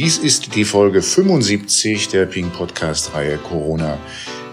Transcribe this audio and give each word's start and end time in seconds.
Dies 0.00 0.16
ist 0.16 0.54
die 0.54 0.64
Folge 0.64 1.02
75 1.02 2.08
der 2.08 2.24
Ping 2.24 2.48
Podcast 2.48 3.12
Reihe 3.12 3.36
Corona 3.36 3.98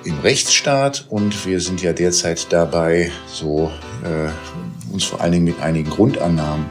im 0.04 0.20
Rechtsstaat 0.20 1.05
und 1.09 1.47
wir 1.47 1.61
sind 1.61 1.81
ja 1.81 1.93
derzeit 1.93 2.51
dabei, 2.51 3.13
so 3.27 3.71
äh, 4.04 4.91
uns 4.91 5.05
vor 5.05 5.21
allen 5.21 5.31
Dingen 5.31 5.45
mit 5.45 5.61
einigen 5.61 5.89
Grundannahmen 5.89 6.65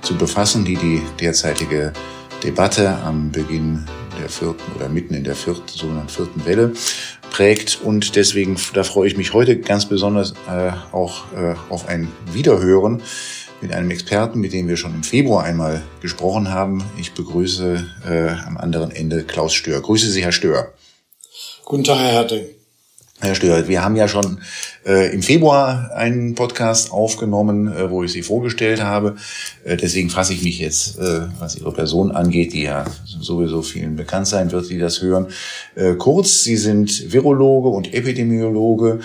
zu 0.00 0.16
befassen, 0.16 0.64
die 0.64 0.76
die 0.76 1.02
derzeitige 1.20 1.92
Debatte 2.42 2.96
am 3.04 3.32
Beginn 3.32 3.84
der 4.18 4.30
vierten 4.30 4.62
oder 4.74 4.88
mitten 4.88 5.12
in 5.12 5.24
der 5.24 5.36
vierten, 5.36 5.68
sogenannten 5.68 6.08
vierten 6.08 6.46
Welle 6.46 6.72
prägt. 7.30 7.82
Und 7.82 8.16
deswegen, 8.16 8.56
da 8.72 8.82
freue 8.82 9.08
ich 9.08 9.18
mich 9.18 9.34
heute 9.34 9.60
ganz 9.60 9.84
besonders 9.84 10.32
äh, 10.48 10.72
auch 10.90 11.30
äh, 11.34 11.54
auf 11.68 11.86
ein 11.86 12.10
Wiederhören 12.32 13.02
mit 13.60 13.72
einem 13.72 13.90
Experten, 13.90 14.40
mit 14.40 14.52
dem 14.52 14.68
wir 14.68 14.76
schon 14.76 14.94
im 14.94 15.02
Februar 15.02 15.44
einmal 15.44 15.82
gesprochen 16.00 16.50
haben. 16.50 16.84
Ich 16.98 17.12
begrüße 17.12 17.86
äh, 18.08 18.28
am 18.46 18.56
anderen 18.56 18.90
Ende 18.90 19.24
Klaus 19.24 19.54
Stör. 19.54 19.80
Grüße 19.80 20.10
Sie, 20.10 20.22
Herr 20.22 20.32
Stör. 20.32 20.72
Guten 21.64 21.84
Tag, 21.84 21.98
Herr 21.98 22.12
Herting. 22.12 22.44
Herr 23.18 23.34
Stör, 23.34 23.66
wir 23.66 23.82
haben 23.82 23.96
ja 23.96 24.08
schon 24.08 24.40
äh, 24.84 25.12
im 25.12 25.22
Februar 25.22 25.90
einen 25.94 26.34
Podcast 26.34 26.92
aufgenommen, 26.92 27.74
äh, 27.74 27.90
wo 27.90 28.04
ich 28.04 28.12
Sie 28.12 28.22
vorgestellt 28.22 28.82
habe. 28.82 29.16
Äh, 29.64 29.78
deswegen 29.78 30.10
fasse 30.10 30.34
ich 30.34 30.42
mich 30.42 30.58
jetzt, 30.58 30.98
äh, 30.98 31.22
was 31.38 31.56
Ihre 31.56 31.72
Person 31.72 32.12
angeht, 32.12 32.52
die 32.52 32.64
ja 32.64 32.84
sowieso 33.06 33.62
vielen 33.62 33.96
bekannt 33.96 34.26
sein 34.26 34.52
wird, 34.52 34.68
die 34.68 34.78
das 34.78 35.00
hören. 35.00 35.28
Äh, 35.76 35.94
kurz, 35.94 36.42
Sie 36.42 36.58
sind 36.58 37.10
Virologe 37.10 37.70
und 37.70 37.94
Epidemiologe 37.94 39.00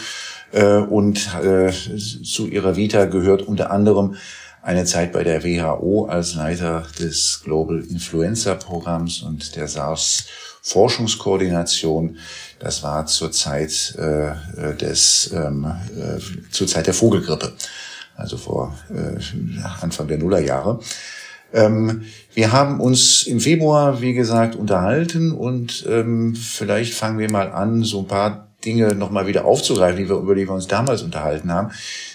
äh, 0.51 0.75
und 0.75 1.29
äh, 1.41 1.71
zu 1.71 2.47
Ihrer 2.47 2.75
Vita 2.75 3.05
gehört 3.05 3.43
unter 3.43 3.71
anderem 3.71 4.15
eine 4.61 4.85
Zeit 4.85 5.11
bei 5.11 5.23
der 5.23 5.43
WHO 5.43 6.05
als 6.05 6.35
Leiter 6.35 6.85
des 6.99 7.41
Global 7.43 7.83
Influenza 7.89 8.55
Programms 8.55 9.21
und 9.21 9.55
der 9.55 9.67
SARS 9.67 10.25
Forschungskoordination. 10.61 12.17
Das 12.59 12.83
war 12.83 13.05
zur 13.07 13.31
Zeit 13.31 13.95
äh, 13.97 14.75
des 14.75 15.31
ähm, 15.33 15.65
äh, 15.65 16.19
zur 16.51 16.67
Zeit 16.67 16.85
der 16.85 16.93
Vogelgrippe, 16.93 17.53
also 18.15 18.37
vor 18.37 18.77
äh, 18.89 19.19
Anfang 19.81 20.07
der 20.07 20.19
Nullerjahre. 20.19 20.79
Ähm, 21.53 22.03
wir 22.33 22.51
haben 22.51 22.79
uns 22.79 23.23
im 23.23 23.39
Februar, 23.39 24.01
wie 24.01 24.13
gesagt, 24.13 24.55
unterhalten 24.55 25.31
und 25.31 25.85
ähm, 25.89 26.35
vielleicht 26.35 26.93
fangen 26.93 27.17
wir 27.19 27.29
mal 27.31 27.51
an, 27.51 27.83
so 27.83 27.99
ein 27.99 28.07
paar 28.07 28.47
Dinge 28.63 28.93
nochmal 28.93 29.27
wieder 29.27 29.45
aufzugreifen, 29.45 30.05
über 30.05 30.35
die 30.35 30.47
wir 30.47 30.53
uns 30.53 30.67
damals 30.67 31.01
unterhalten 31.01 31.51
haben. 31.51 31.71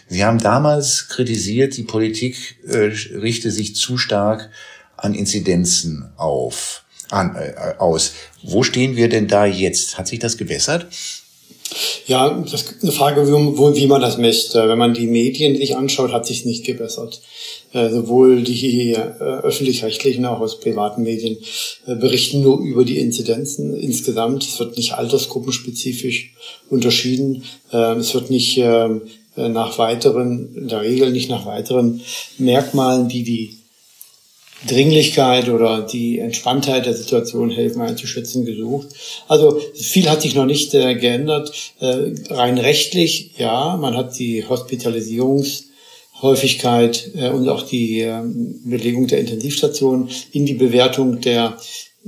Sie 0.09 0.25
haben 0.25 0.39
damals 0.39 1.09
kritisiert, 1.09 1.77
die 1.77 1.83
Politik 1.83 2.59
äh, 2.67 2.93
richte 3.17 3.51
sich 3.51 3.75
zu 3.75 3.99
stark 3.99 4.51
an 4.97 5.15
Inzidenzen 5.15 6.11
auf, 6.17 6.85
an, 7.11 7.35
äh, 7.37 7.75
aus. 7.79 8.12
Wo 8.43 8.62
stehen 8.62 8.97
wir 8.97 9.09
denn 9.09 9.29
da 9.29 9.47
jetzt? 9.47 9.99
Hat 9.99 10.09
sich 10.09 10.19
das 10.19 10.37
gewässert? 10.37 10.87
Ja, 12.07 12.31
das 12.31 12.62
ist 12.62 12.83
eine 12.83 12.93
Frage, 12.93 13.27
wie, 13.27 13.81
wie 13.81 13.87
man 13.87 14.01
das 14.01 14.19
misst. 14.19 14.55
Äh, 14.55 14.69
wenn 14.69 14.79
man 14.79 14.95
die 14.95 15.07
Medien 15.07 15.57
sich 15.57 15.77
anschaut, 15.77 16.12
hat 16.12 16.27
sich 16.27 16.45
nicht 16.45 16.65
gebessert. 16.65 17.21
Äh, 17.73 17.91
sowohl 17.91 18.43
die 18.43 18.93
äh, 18.93 18.99
öffentlich-rechtlichen 18.99 20.25
auch 20.25 20.41
aus 20.41 20.61
privaten 20.61 21.03
Medien 21.03 21.37
berichten 21.87 22.43
nur 22.43 22.61
über 22.61 22.84
die 22.84 22.99
Inzidenzen 22.99 23.75
insgesamt. 23.75 24.45
Es 24.45 24.59
wird 24.59 24.77
nicht 24.77 24.95
altersgruppenspezifisch 24.95 26.33
unterschieden. 26.69 27.45
Es 27.71 28.15
wird 28.15 28.31
nicht 28.31 28.59
ähm, 28.59 29.03
nach 29.37 29.79
weiteren, 29.79 30.55
in 30.56 30.69
der 30.69 30.83
Regel 30.83 31.12
nicht 31.12 31.29
nach 31.29 31.47
weiteren 31.47 32.01
Merkmalen, 32.39 33.09
die 33.09 33.23
die 33.23 33.59
Dringlichkeit 34.67 35.48
oder 35.48 35.83
die 35.83 36.19
Entspanntheit 36.19 36.87
der 36.87 36.95
Situation 36.95 37.51
helfen 37.51 37.83
einzuschätzen 37.83 38.47
gesucht. 38.47 38.89
Also 39.28 39.61
viel 39.75 40.09
hat 40.09 40.23
sich 40.23 40.34
noch 40.34 40.47
nicht 40.47 40.72
äh, 40.75 40.94
geändert. 40.94 41.53
Äh, 41.78 42.15
rein 42.31 42.56
rechtlich, 42.59 43.33
ja, 43.37 43.77
man 43.77 43.94
hat 43.97 44.19
die 44.19 44.49
Hospitalisierungshäufigkeit 44.49 47.10
äh, 47.16 47.28
und 47.28 47.49
auch 47.49 47.62
die 47.62 48.00
ähm, 48.00 48.60
Belegung 48.65 49.06
der 49.09 49.21
Intensivstation 49.21 50.09
in 50.33 50.47
die 50.47 50.55
Bewertung 50.55 51.21
der 51.21 51.59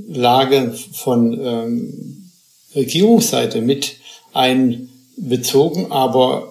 Lage 0.08 0.75
von 0.92 1.38
ähm, 1.41 2.31
Regierungsseite 2.75 3.60
mit 3.60 3.97
einbezogen, 4.32 5.92
aber 5.92 6.47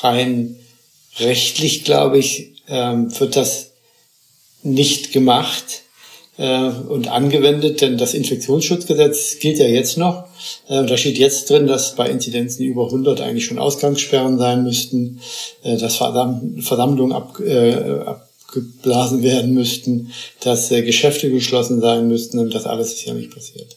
rein 0.00 0.56
rechtlich, 1.18 1.84
glaube 1.84 2.18
ich, 2.18 2.52
ähm, 2.68 3.18
wird 3.18 3.36
das 3.36 3.70
nicht 4.62 5.12
gemacht 5.12 5.82
äh, 6.38 6.68
und 6.68 7.08
angewendet, 7.08 7.80
denn 7.80 7.96
das 7.96 8.14
Infektionsschutzgesetz 8.14 9.38
gilt 9.38 9.58
ja 9.58 9.66
jetzt 9.66 9.96
noch. 9.96 10.26
Äh, 10.68 10.84
da 10.84 10.96
steht 10.96 11.18
jetzt 11.18 11.48
drin, 11.48 11.66
dass 11.66 11.94
bei 11.94 12.10
Inzidenzen 12.10 12.64
über 12.64 12.86
100 12.86 13.20
eigentlich 13.20 13.46
schon 13.46 13.58
Ausgangssperren 13.58 14.38
sein 14.38 14.64
müssten, 14.64 15.20
äh, 15.62 15.76
dass 15.76 15.96
Versamm 15.96 16.60
Versammlungen 16.60 17.12
ab, 17.12 17.40
abgeblasen 18.48 19.22
werden 19.22 19.54
müssten, 19.54 20.12
dass 20.40 20.68
Geschäfte 20.68 21.30
geschlossen 21.30 21.80
sein 21.80 22.08
müssten 22.08 22.38
und 22.38 22.54
das 22.54 22.66
alles 22.66 22.92
ist 22.92 23.06
ja 23.06 23.14
nicht 23.14 23.34
passiert. 23.34 23.76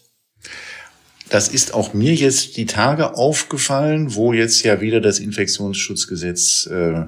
Das 1.30 1.48
ist 1.48 1.76
auch 1.76 1.94
mir 1.94 2.16
jetzt 2.16 2.58
die 2.58 2.66
Tage 2.66 3.16
aufgefallen, 3.16 4.16
wo 4.16 4.34
jetzt 4.34 4.64
ja 4.64 4.82
wieder 4.82 5.00
das 5.00 5.20
Infektionsschutzgesetz 5.20 6.68
äh, 6.72 7.06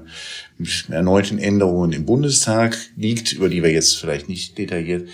mit 0.59 0.85
erneuten 0.89 1.39
Änderungen 1.39 1.91
im 1.91 2.05
Bundestag 2.05 2.77
liegt, 2.95 3.33
über 3.33 3.49
die 3.49 3.63
wir 3.63 3.71
jetzt 3.71 3.97
vielleicht 3.97 4.29
nicht 4.29 4.59
detailliert 4.59 5.09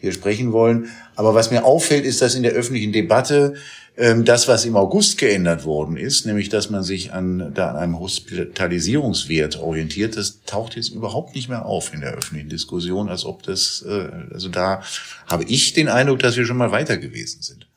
hier 0.00 0.12
sprechen 0.12 0.52
wollen. 0.52 0.88
Aber 1.14 1.34
was 1.34 1.52
mir 1.52 1.64
auffällt, 1.64 2.04
ist, 2.04 2.20
dass 2.20 2.34
in 2.34 2.42
der 2.42 2.52
öffentlichen 2.52 2.92
Debatte 2.92 3.54
ähm, 3.96 4.24
das, 4.24 4.48
was 4.48 4.64
im 4.64 4.76
August 4.76 5.18
geändert 5.18 5.64
worden 5.64 5.96
ist, 5.96 6.26
nämlich 6.26 6.48
dass 6.48 6.68
man 6.68 6.82
sich 6.82 7.12
an, 7.12 7.52
da 7.54 7.70
an 7.70 7.76
einem 7.76 8.00
Hospitalisierungswert 8.00 9.60
orientiert, 9.60 10.16
das 10.16 10.42
taucht 10.46 10.74
jetzt 10.74 10.88
überhaupt 10.88 11.36
nicht 11.36 11.48
mehr 11.48 11.64
auf 11.64 11.94
in 11.94 12.00
der 12.00 12.14
öffentlichen 12.14 12.48
Diskussion, 12.48 13.08
als 13.08 13.24
ob 13.24 13.44
das, 13.44 13.84
äh, 13.88 14.08
also 14.32 14.48
da 14.48 14.82
habe 15.26 15.44
ich 15.44 15.74
den 15.74 15.88
Eindruck, 15.88 16.18
dass 16.20 16.36
wir 16.36 16.44
schon 16.44 16.56
mal 16.56 16.72
weiter 16.72 16.96
gewesen 16.96 17.42
sind. 17.42 17.67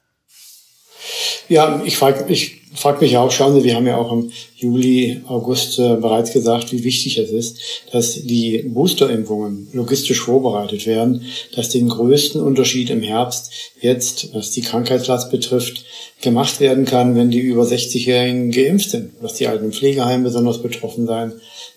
Ja, 1.49 1.81
ich 1.85 1.97
frage 1.97 2.25
ich 2.31 2.61
frag 2.73 3.01
mich 3.01 3.17
auch, 3.17 3.31
schauen 3.31 3.53
Sie, 3.53 3.63
wir 3.63 3.75
haben 3.75 3.87
ja 3.87 3.97
auch 3.97 4.11
im 4.11 4.31
Juli, 4.55 5.21
August 5.27 5.79
äh, 5.79 5.95
bereits 5.95 6.31
gesagt, 6.31 6.71
wie 6.71 6.83
wichtig 6.83 7.17
es 7.17 7.31
ist, 7.31 7.59
dass 7.91 8.13
die 8.23 8.59
Boosterimpfungen 8.59 9.67
logistisch 9.73 10.21
vorbereitet 10.21 10.85
werden, 10.85 11.25
dass 11.55 11.69
den 11.69 11.89
größten 11.89 12.41
Unterschied 12.41 12.89
im 12.89 13.01
Herbst 13.01 13.51
jetzt, 13.81 14.33
was 14.33 14.51
die 14.51 14.61
Krankheitslast 14.61 15.31
betrifft, 15.31 15.83
gemacht 16.21 16.59
werden 16.59 16.85
kann, 16.85 17.15
wenn 17.15 17.31
die 17.31 17.39
über 17.39 17.63
60-Jährigen 17.63 18.51
geimpft 18.51 18.91
sind, 18.91 19.11
was 19.19 19.33
die 19.33 19.47
alten 19.47 19.73
Pflegeheimen 19.73 20.23
besonders 20.23 20.61
betroffen 20.61 21.07
sein 21.07 21.33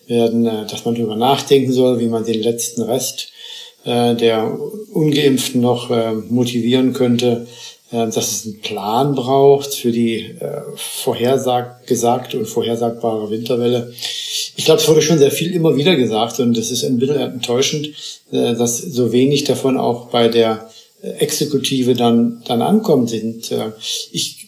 werden, 0.06 0.46
äh, 0.46 0.66
dass 0.66 0.84
man 0.84 0.94
darüber 0.94 1.16
nachdenken 1.16 1.72
soll, 1.72 1.98
wie 1.98 2.06
man 2.06 2.24
den 2.24 2.42
letzten 2.42 2.82
Rest 2.82 3.32
äh, 3.84 4.14
der 4.14 4.58
Ungeimpften 4.92 5.60
noch 5.60 5.90
äh, 5.90 6.12
motivieren 6.12 6.92
könnte, 6.92 7.46
dass 7.94 8.16
es 8.16 8.44
einen 8.44 8.60
Plan 8.60 9.14
braucht 9.14 9.74
für 9.74 9.92
die 9.92 10.20
äh, 10.40 10.62
vorhergesagte 10.76 12.38
und 12.38 12.46
vorhersagbare 12.46 13.30
Winterwelle. 13.30 13.92
Ich 14.56 14.64
glaube, 14.64 14.80
es 14.80 14.88
wurde 14.88 15.02
schon 15.02 15.18
sehr 15.18 15.30
viel 15.30 15.52
immer 15.54 15.76
wieder 15.76 15.96
gesagt 15.96 16.40
und 16.40 16.56
es 16.56 16.70
ist 16.70 16.84
ein 16.84 16.98
bisschen 16.98 17.16
enttäuschend, 17.16 17.88
äh, 18.32 18.54
dass 18.54 18.78
so 18.78 19.12
wenig 19.12 19.44
davon 19.44 19.76
auch 19.76 20.08
bei 20.08 20.28
der 20.28 20.70
äh, 21.02 21.10
Exekutive 21.18 21.94
dann, 21.94 22.42
dann 22.46 22.62
ankommen 22.62 23.06
sind. 23.06 23.52
Äh, 23.52 23.72
ich 24.12 24.46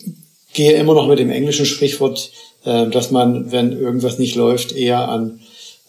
gehe 0.52 0.72
immer 0.72 0.94
noch 0.94 1.06
mit 1.06 1.18
dem 1.18 1.30
englischen 1.30 1.66
Sprichwort, 1.66 2.30
äh, 2.64 2.88
dass 2.88 3.10
man, 3.10 3.52
wenn 3.52 3.72
irgendwas 3.72 4.18
nicht 4.18 4.34
läuft, 4.34 4.72
eher 4.72 5.08
an 5.08 5.40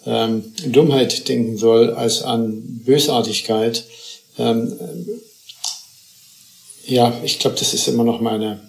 ähm, 0.06 0.44
Dummheit 0.66 1.28
denken 1.28 1.57
soll 1.57 1.91
als 1.91 2.22
an 2.22 2.81
Bösartigkeit. 2.85 3.84
Ähm, 4.37 4.73
ja, 6.87 7.13
ich 7.23 7.39
glaube, 7.39 7.57
das 7.57 7.73
ist 7.73 7.87
immer 7.87 8.03
noch 8.03 8.22
meine, 8.22 8.61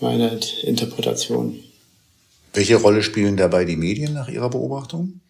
meine 0.00 0.38
Interpretation. 0.62 1.60
Welche 2.52 2.76
Rolle 2.76 3.02
spielen 3.02 3.36
dabei 3.36 3.64
die 3.64 3.76
Medien 3.76 4.12
nach 4.12 4.28
Ihrer 4.28 4.50
Beobachtung? 4.50 5.20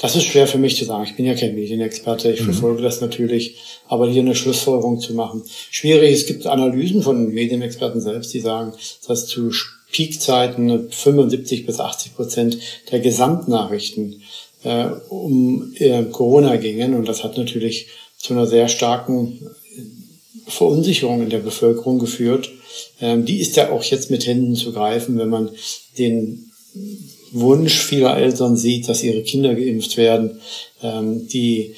Das 0.00 0.14
ist 0.14 0.24
schwer 0.24 0.46
für 0.46 0.58
mich 0.58 0.76
zu 0.76 0.84
sagen. 0.84 1.04
Ich 1.04 1.16
bin 1.16 1.24
ja 1.24 1.34
kein 1.34 1.54
Medienexperte. 1.54 2.30
Ich 2.30 2.40
mhm. 2.40 2.52
verfolge 2.52 2.82
das 2.82 3.00
natürlich. 3.00 3.56
Aber 3.88 4.08
hier 4.08 4.22
eine 4.22 4.34
Schlussfolgerung 4.34 5.00
zu 5.00 5.14
machen. 5.14 5.42
Schwierig. 5.70 6.12
Es 6.12 6.26
gibt 6.26 6.46
Analysen 6.46 7.02
von 7.02 7.32
Medienexperten 7.32 8.00
selbst, 8.00 8.32
die 8.34 8.40
sagen, 8.40 8.72
dass 9.06 9.26
zu 9.26 9.50
Peakzeiten 9.90 10.90
75 10.90 11.66
bis 11.66 11.80
80 11.80 12.14
Prozent 12.14 12.58
der 12.90 13.00
Gesamtnachrichten 13.00 14.22
äh, 14.64 14.86
um 15.08 15.72
äh, 15.76 16.04
Corona 16.04 16.56
gingen. 16.56 16.94
Und 16.94 17.08
das 17.08 17.24
hat 17.24 17.38
natürlich 17.38 17.88
zu 18.18 18.34
einer 18.34 18.46
sehr 18.46 18.68
starken 18.68 19.50
Verunsicherung 20.46 21.22
in 21.22 21.30
der 21.30 21.38
Bevölkerung 21.38 21.98
geführt. 21.98 22.50
Ähm, 23.00 23.24
die 23.24 23.40
ist 23.40 23.56
ja 23.56 23.70
auch 23.70 23.82
jetzt 23.82 24.10
mit 24.10 24.26
Händen 24.26 24.54
zu 24.54 24.72
greifen, 24.72 25.18
wenn 25.18 25.28
man 25.28 25.50
den 25.98 26.50
Wunsch 27.32 27.80
vieler 27.80 28.16
Eltern 28.16 28.56
sieht, 28.56 28.88
dass 28.88 29.02
ihre 29.02 29.22
Kinder 29.22 29.54
geimpft 29.54 29.96
werden, 29.96 30.40
ähm, 30.82 31.26
die 31.28 31.74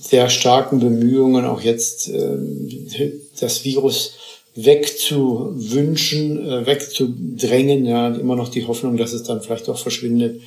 sehr 0.00 0.30
starken 0.30 0.80
Bemühungen, 0.80 1.44
auch 1.44 1.60
jetzt 1.60 2.08
ähm, 2.08 2.68
das 3.38 3.64
Virus 3.64 4.12
wegzuwünschen, 4.64 6.44
äh, 6.44 6.66
wegzudrängen, 6.66 7.84
ja, 7.84 8.08
immer 8.08 8.34
noch 8.34 8.48
die 8.48 8.66
Hoffnung, 8.66 8.96
dass 8.96 9.12
es 9.12 9.22
dann 9.22 9.40
vielleicht 9.40 9.68
auch 9.68 9.78
verschwindet. 9.78 10.40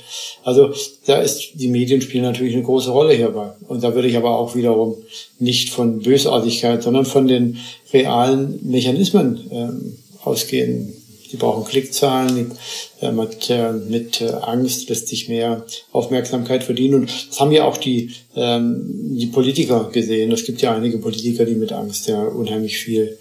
Also 0.43 0.73
da 1.05 1.21
ist 1.21 1.51
die 1.53 1.69
Medien 1.69 2.01
spielen 2.01 2.25
natürlich 2.25 2.53
eine 2.53 2.63
große 2.63 2.91
Rolle 2.91 3.13
hierbei. 3.13 3.51
Und 3.69 3.83
da 3.83 3.95
würde 3.95 4.09
ich 4.09 4.17
aber 4.17 4.37
auch 4.37 4.53
wiederum 4.53 4.95
nicht 5.39 5.69
von 5.69 5.99
Bösartigkeit, 5.99 6.83
sondern 6.83 7.05
von 7.05 7.27
den 7.27 7.57
realen 7.93 8.59
Mechanismen 8.63 9.49
ähm, 9.49 9.97
ausgehen. 10.23 10.93
Die 11.31 11.37
brauchen 11.37 11.63
Klickzahlen, 11.63 12.35
die, 12.35 13.05
äh, 13.05 13.13
mit, 13.13 13.49
äh, 13.49 13.71
mit 13.71 14.19
äh, 14.19 14.31
Angst 14.41 14.89
lässt 14.89 15.07
sich 15.07 15.29
mehr 15.29 15.65
Aufmerksamkeit 15.93 16.65
verdienen. 16.65 16.95
Und 16.95 17.29
das 17.29 17.39
haben 17.39 17.53
ja 17.53 17.63
auch 17.63 17.77
die, 17.77 18.11
ähm, 18.35 19.15
die 19.17 19.27
Politiker 19.27 19.89
gesehen. 19.93 20.33
Es 20.33 20.43
gibt 20.43 20.61
ja 20.61 20.75
einige 20.75 20.97
Politiker, 20.97 21.45
die 21.45 21.55
mit 21.55 21.71
Angst 21.71 22.09
ja 22.09 22.21
unheimlich 22.21 22.77
viel 22.77 23.17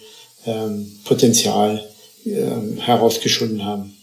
ähm, 0.47 0.91
Potenzial 1.05 1.85
ähm, 2.25 2.77
herausgeschunden 2.79 3.65
haben. 3.65 3.95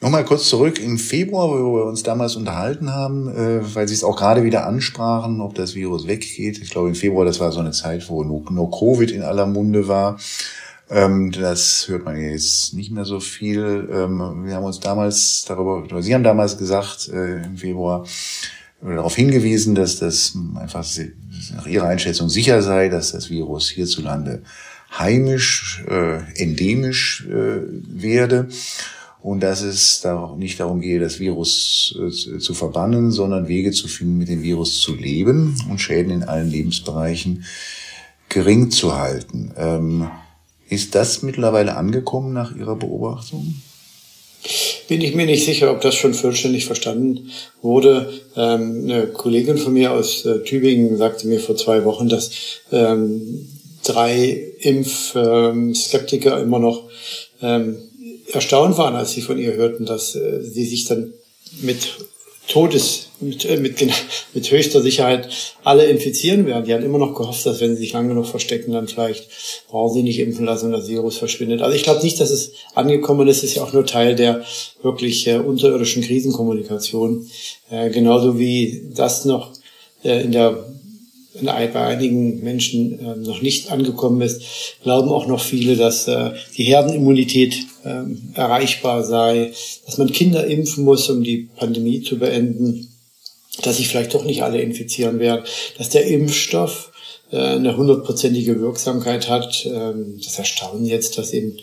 Nochmal 0.00 0.24
kurz 0.26 0.50
zurück 0.50 0.78
im 0.78 0.98
Februar, 0.98 1.48
wo 1.48 1.76
wir 1.76 1.84
uns 1.86 2.02
damals 2.02 2.36
unterhalten 2.36 2.92
haben, 2.92 3.26
äh, 3.28 3.74
weil 3.74 3.88
Sie 3.88 3.94
es 3.94 4.04
auch 4.04 4.16
gerade 4.16 4.44
wieder 4.44 4.66
ansprachen, 4.66 5.40
ob 5.40 5.54
das 5.54 5.74
Virus 5.74 6.06
weggeht. 6.06 6.58
Ich 6.58 6.68
glaube, 6.68 6.88
im 6.88 6.94
Februar, 6.94 7.24
das 7.24 7.40
war 7.40 7.52
so 7.52 7.60
eine 7.60 7.70
Zeit, 7.70 8.10
wo 8.10 8.22
nur, 8.22 8.42
nur 8.50 8.70
Covid 8.70 9.10
in 9.10 9.22
aller 9.22 9.46
Munde 9.46 9.88
war. 9.88 10.18
Ähm, 10.90 11.32
das 11.32 11.88
hört 11.88 12.04
man 12.04 12.20
jetzt 12.20 12.74
nicht 12.74 12.90
mehr 12.90 13.06
so 13.06 13.18
viel. 13.18 13.88
Ähm, 13.90 14.44
wir 14.44 14.54
haben 14.54 14.64
uns 14.64 14.78
damals 14.78 15.46
darüber, 15.48 16.02
Sie 16.02 16.14
haben 16.14 16.22
damals 16.22 16.58
gesagt, 16.58 17.08
äh, 17.08 17.42
im 17.42 17.56
Februar, 17.56 18.04
darauf 18.92 19.16
hingewiesen, 19.16 19.74
dass 19.74 19.98
das 19.98 20.36
einfach 20.56 20.86
nach 21.54 21.66
Ihrer 21.66 21.86
Einschätzung 21.86 22.28
sicher 22.28 22.62
sei, 22.62 22.88
dass 22.88 23.12
das 23.12 23.30
Virus 23.30 23.68
hierzulande 23.68 24.42
heimisch, 24.98 25.84
äh, 25.88 26.18
endemisch 26.40 27.26
äh, 27.26 27.62
werde 27.66 28.48
und 29.22 29.40
dass 29.40 29.62
es 29.62 30.00
da 30.02 30.34
nicht 30.36 30.60
darum 30.60 30.80
gehe, 30.80 31.00
das 31.00 31.18
Virus 31.18 31.98
äh, 31.98 32.38
zu 32.38 32.54
verbannen, 32.54 33.10
sondern 33.10 33.48
Wege 33.48 33.72
zu 33.72 33.88
finden, 33.88 34.18
mit 34.18 34.28
dem 34.28 34.42
Virus 34.42 34.80
zu 34.80 34.94
leben 34.94 35.56
und 35.70 35.80
Schäden 35.80 36.12
in 36.12 36.22
allen 36.22 36.50
Lebensbereichen 36.50 37.44
gering 38.28 38.70
zu 38.70 38.96
halten. 38.96 39.52
Ähm, 39.56 40.10
ist 40.68 40.94
das 40.94 41.22
mittlerweile 41.22 41.76
angekommen 41.76 42.32
nach 42.32 42.54
Ihrer 42.54 42.76
Beobachtung? 42.76 43.54
Bin 44.88 45.00
ich 45.00 45.14
mir 45.14 45.26
nicht 45.26 45.44
sicher, 45.44 45.70
ob 45.70 45.80
das 45.80 45.94
schon 45.94 46.14
vollständig 46.14 46.66
verstanden 46.66 47.30
wurde. 47.62 48.12
Ähm, 48.36 48.84
eine 48.84 49.06
Kollegin 49.06 49.56
von 49.56 49.72
mir 49.72 49.92
aus 49.92 50.24
äh, 50.24 50.40
Tübingen 50.40 50.96
sagte 50.96 51.26
mir 51.26 51.40
vor 51.40 51.56
zwei 51.56 51.84
Wochen, 51.84 52.08
dass 52.08 52.30
ähm, 52.70 53.48
drei 53.82 54.52
Impfskeptiker 54.60 56.40
immer 56.40 56.58
noch 56.58 56.88
ähm, 57.42 57.76
erstaunt 58.32 58.78
waren, 58.78 58.94
als 58.94 59.12
sie 59.12 59.22
von 59.22 59.38
ihr 59.38 59.54
hörten, 59.54 59.86
dass 59.86 60.14
äh, 60.14 60.42
sie 60.42 60.64
sich 60.66 60.84
dann 60.84 61.12
mit 61.62 61.94
Todes, 62.48 63.08
mit, 63.20 63.44
äh, 63.44 63.56
mit, 63.56 63.80
mit 64.34 64.50
höchster 64.50 64.82
Sicherheit 64.82 65.28
alle 65.62 65.86
infizieren 65.86 66.46
werden. 66.46 66.64
Die 66.64 66.74
haben 66.74 66.84
immer 66.84 66.98
noch 66.98 67.14
gehofft, 67.14 67.46
dass 67.46 67.60
wenn 67.60 67.74
sie 67.74 67.82
sich 67.82 67.92
lange 67.92 68.08
genug 68.08 68.26
verstecken, 68.26 68.72
dann 68.72 68.88
vielleicht 68.88 69.28
brauchen 69.68 69.94
sie 69.94 70.02
nicht 70.02 70.18
impfen 70.18 70.44
lassen 70.44 70.66
und 70.66 70.72
das 70.72 70.88
Virus 70.88 71.16
verschwindet. 71.16 71.62
Also 71.62 71.74
ich 71.74 71.82
glaube 71.82 72.02
nicht, 72.02 72.20
dass 72.20 72.30
es 72.30 72.52
angekommen 72.74 73.28
ist. 73.28 73.38
Es 73.38 73.44
ist 73.44 73.56
ja 73.56 73.62
auch 73.62 73.72
nur 73.72 73.86
Teil 73.86 74.14
der 74.14 74.44
wirklich 74.82 75.26
äh, 75.26 75.38
unterirdischen 75.38 76.02
Krisenkommunikation. 76.02 77.26
Äh, 77.70 77.90
genauso 77.90 78.38
wie 78.38 78.90
das 78.94 79.24
noch 79.24 79.52
äh, 80.04 80.22
in 80.22 80.32
der 80.32 80.73
bei 81.42 81.86
einigen 81.86 82.42
Menschen 82.42 82.98
äh, 82.98 83.16
noch 83.16 83.42
nicht 83.42 83.70
angekommen 83.72 84.20
ist, 84.20 84.42
glauben 84.82 85.08
auch 85.08 85.26
noch 85.26 85.40
viele, 85.40 85.76
dass 85.76 86.06
äh, 86.06 86.30
die 86.56 86.64
Herdenimmunität 86.64 87.56
äh, 87.84 88.04
erreichbar 88.34 89.04
sei, 89.04 89.52
dass 89.84 89.98
man 89.98 90.12
Kinder 90.12 90.46
impfen 90.46 90.84
muss, 90.84 91.10
um 91.10 91.24
die 91.24 91.48
Pandemie 91.56 92.02
zu 92.02 92.18
beenden, 92.18 92.88
dass 93.62 93.78
sich 93.78 93.88
vielleicht 93.88 94.14
doch 94.14 94.24
nicht 94.24 94.42
alle 94.42 94.60
infizieren 94.60 95.18
werden, 95.18 95.44
dass 95.78 95.88
der 95.88 96.06
Impfstoff 96.06 96.92
äh, 97.30 97.36
eine 97.36 97.76
hundertprozentige 97.76 98.60
Wirksamkeit 98.60 99.28
hat. 99.28 99.66
Ähm, 99.66 100.20
das 100.22 100.38
Erstaunen 100.38 100.84
jetzt, 100.84 101.18
dass 101.18 101.32
eben 101.32 101.56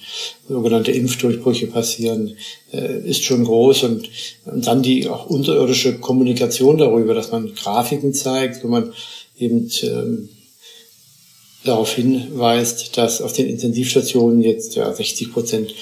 sogenannte 0.47 0.91
Impfdurchbrüche 0.91 1.68
passieren, 1.68 2.35
äh, 2.73 3.07
ist 3.07 3.23
schon 3.23 3.45
groß. 3.45 3.83
Und, 3.83 4.09
und 4.45 4.68
dann 4.68 4.81
die 4.81 5.07
auch 5.07 5.27
unterirdische 5.27 5.97
Kommunikation 6.00 6.77
darüber, 6.77 7.13
dass 7.13 7.31
man 7.31 7.53
Grafiken 7.53 8.13
zeigt, 8.13 8.63
wo 8.63 8.68
man 8.68 8.91
eben 9.42 9.70
ähm, 9.84 10.30
darauf 11.64 11.94
hinweist, 11.94 12.98
dass 12.98 13.22
auf 13.22 13.34
den 13.34 13.48
Intensivstationen 13.48 14.42
jetzt 14.42 14.76
ja 14.76 14.92
60 14.92 15.32
Prozent 15.32 15.74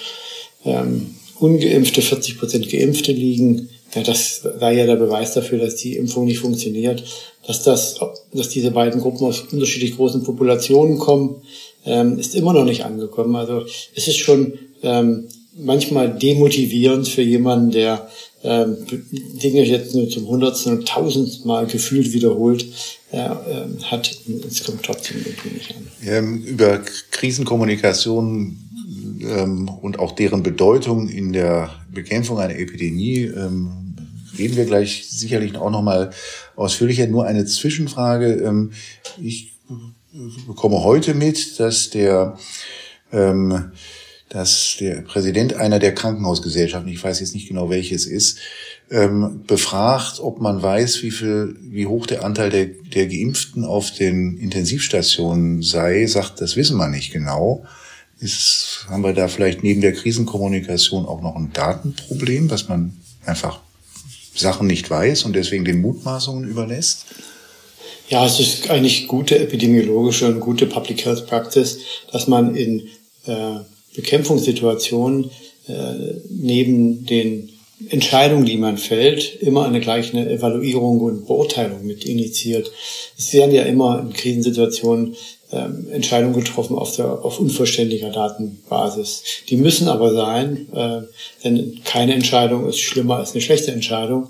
ähm, 0.66 1.16
ungeimpfte, 1.40 2.02
40 2.02 2.38
Prozent 2.38 2.70
geimpfte 2.70 3.12
liegen. 3.12 3.70
Ja, 3.96 4.04
das 4.04 4.44
war 4.60 4.72
ja 4.72 4.86
der 4.86 4.98
Beweis 4.98 5.34
dafür, 5.34 5.58
dass 5.58 5.76
die 5.76 5.96
Impfung 5.96 6.26
nicht 6.26 6.40
funktioniert. 6.40 7.04
Dass 7.48 7.64
das, 7.64 8.00
dass 8.34 8.50
diese 8.50 8.72
beiden 8.72 9.02
Gruppen 9.02 9.26
aus 9.26 9.42
unterschiedlich 9.52 9.96
großen 9.96 10.24
Populationen 10.24 11.00
kommen, 11.00 11.42
ähm, 11.86 12.20
ist 12.20 12.36
immer 12.36 12.54
noch 12.54 12.66
nicht 12.66 12.84
angekommen. 12.84 13.36
Also 13.36 13.66
es 13.96 14.08
ist 14.08 14.18
schon 14.18 14.60
ähm, 14.84 15.28
manchmal 15.58 16.14
demotivierend 16.14 17.08
für 17.08 17.22
jemanden, 17.22 17.72
der 17.72 18.10
ähm, 18.44 18.78
Dinge 19.12 19.64
jetzt 19.64 19.94
nur 19.94 20.10
zum 20.10 20.28
hundertsten 20.28 20.78
und 20.78 20.88
tausendmal 20.88 21.68
gefühlt 21.68 22.14
wiederholt, 22.14 22.66
ja, 23.12 23.42
ähm, 23.50 23.78
hat. 23.84 24.18
Es 24.48 24.64
kommt 24.64 24.84
trotzdem 24.84 25.18
irgendwie 25.18 25.56
nicht 25.56 25.76
an. 25.76 25.88
Ähm, 26.06 26.44
über 26.44 26.80
Krisenkommunikation 27.12 28.58
ähm, 29.22 29.70
und 29.82 30.00
auch 30.00 30.14
deren 30.14 30.44
Bedeutung 30.44 31.10
in 31.10 31.34
der 31.34 31.70
Bekämpfung 31.92 32.40
einer 32.40 32.56
Epidemie 32.56 33.26
reden 34.38 34.56
wir 34.56 34.66
gleich 34.66 35.10
sicherlich 35.10 35.58
auch 35.58 35.72
noch 35.72 35.82
mal 35.82 36.12
ausführlicher. 36.56 37.08
Nur 37.08 37.26
eine 37.26 37.46
Zwischenfrage. 37.46 38.70
Ich 39.22 39.54
bekomme 40.48 40.84
heute 40.84 41.14
mit, 41.14 41.60
dass 41.60 41.90
der 41.90 42.38
dass 44.30 44.78
der 44.80 45.02
Präsident 45.02 45.56
einer 45.56 45.80
der 45.80 45.94
Krankenhausgesellschaften, 45.94 46.92
ich 46.92 47.04
weiß 47.04 47.20
jetzt 47.20 47.34
nicht 47.34 47.48
genau 47.48 47.70
welches 47.70 48.06
ist, 48.06 48.38
ähm, 48.92 49.44
befragt, 49.46 50.20
ob 50.20 50.40
man 50.40 50.62
weiß, 50.62 51.02
wie 51.02 51.12
viel, 51.12 51.56
wie 51.62 51.88
hoch 51.88 52.06
der 52.06 52.24
Anteil 52.24 52.50
der, 52.50 52.66
der 52.68 53.08
Geimpften 53.08 53.66
auf 53.66 53.92
den 53.92 54.38
Intensivstationen 54.38 55.62
sei, 55.64 56.06
sagt, 56.06 56.42
das 56.42 56.56
wissen 56.56 56.78
wir 56.78 56.88
nicht 56.88 57.12
genau. 57.12 57.66
Ist, 58.20 58.86
haben 58.90 59.04
wir 59.04 59.14
da 59.14 59.28
vielleicht 59.28 59.64
neben 59.64 59.82
der 59.82 59.94
Krisenkommunikation 59.94 61.06
auch 61.06 61.22
noch 61.22 61.36
ein 61.36 61.52
Datenproblem, 61.54 62.48
dass 62.48 62.68
man 62.68 62.98
einfach 63.26 63.62
Sachen 64.36 64.68
nicht 64.68 64.90
weiß 64.90 65.24
und 65.24 65.36
deswegen 65.36 65.66
den 65.66 65.82
Mutmaßungen 65.82 66.48
überlässt? 66.48 67.06
Ja, 68.10 68.26
es 68.26 68.40
ist 68.40 68.70
eigentlich 68.70 69.08
gute 69.08 69.40
epidemiologische 69.40 70.28
und 70.28 70.40
gute 70.40 70.66
Public 70.66 71.06
Health 71.06 71.28
Practice, 71.28 71.80
dass 72.12 72.28
man 72.28 72.56
in 72.56 72.88
äh, 73.26 73.60
Bekämpfungssituationen 74.02 75.30
äh, 75.68 75.74
neben 76.30 77.06
den 77.06 77.50
Entscheidungen, 77.90 78.46
die 78.46 78.58
man 78.58 78.78
fällt, 78.78 79.42
immer 79.42 79.66
eine 79.66 79.80
gleiche 79.80 80.18
Evaluierung 80.18 81.00
und 81.00 81.28
Beurteilung 81.28 81.86
mit 81.86 82.04
initiiert. 82.04 82.72
Es 83.18 83.32
werden 83.34 83.54
ja 83.54 83.64
immer 83.64 84.02
in 84.02 84.12
Krisensituationen 84.12 85.16
ähm, 85.52 85.88
Entscheidungen 85.92 86.36
getroffen 86.36 86.78
auf, 86.78 86.96
der, 86.96 87.24
auf 87.24 87.40
unvollständiger 87.40 88.10
Datenbasis. 88.10 89.24
Die 89.48 89.56
müssen 89.56 89.88
aber 89.88 90.14
sein, 90.14 90.68
äh, 90.74 91.02
denn 91.44 91.80
keine 91.86 92.14
Entscheidung 92.14 92.68
ist 92.68 92.80
schlimmer 92.80 93.18
als 93.18 93.32
eine 93.32 93.42
schlechte 93.42 93.72
Entscheidung. 93.72 94.28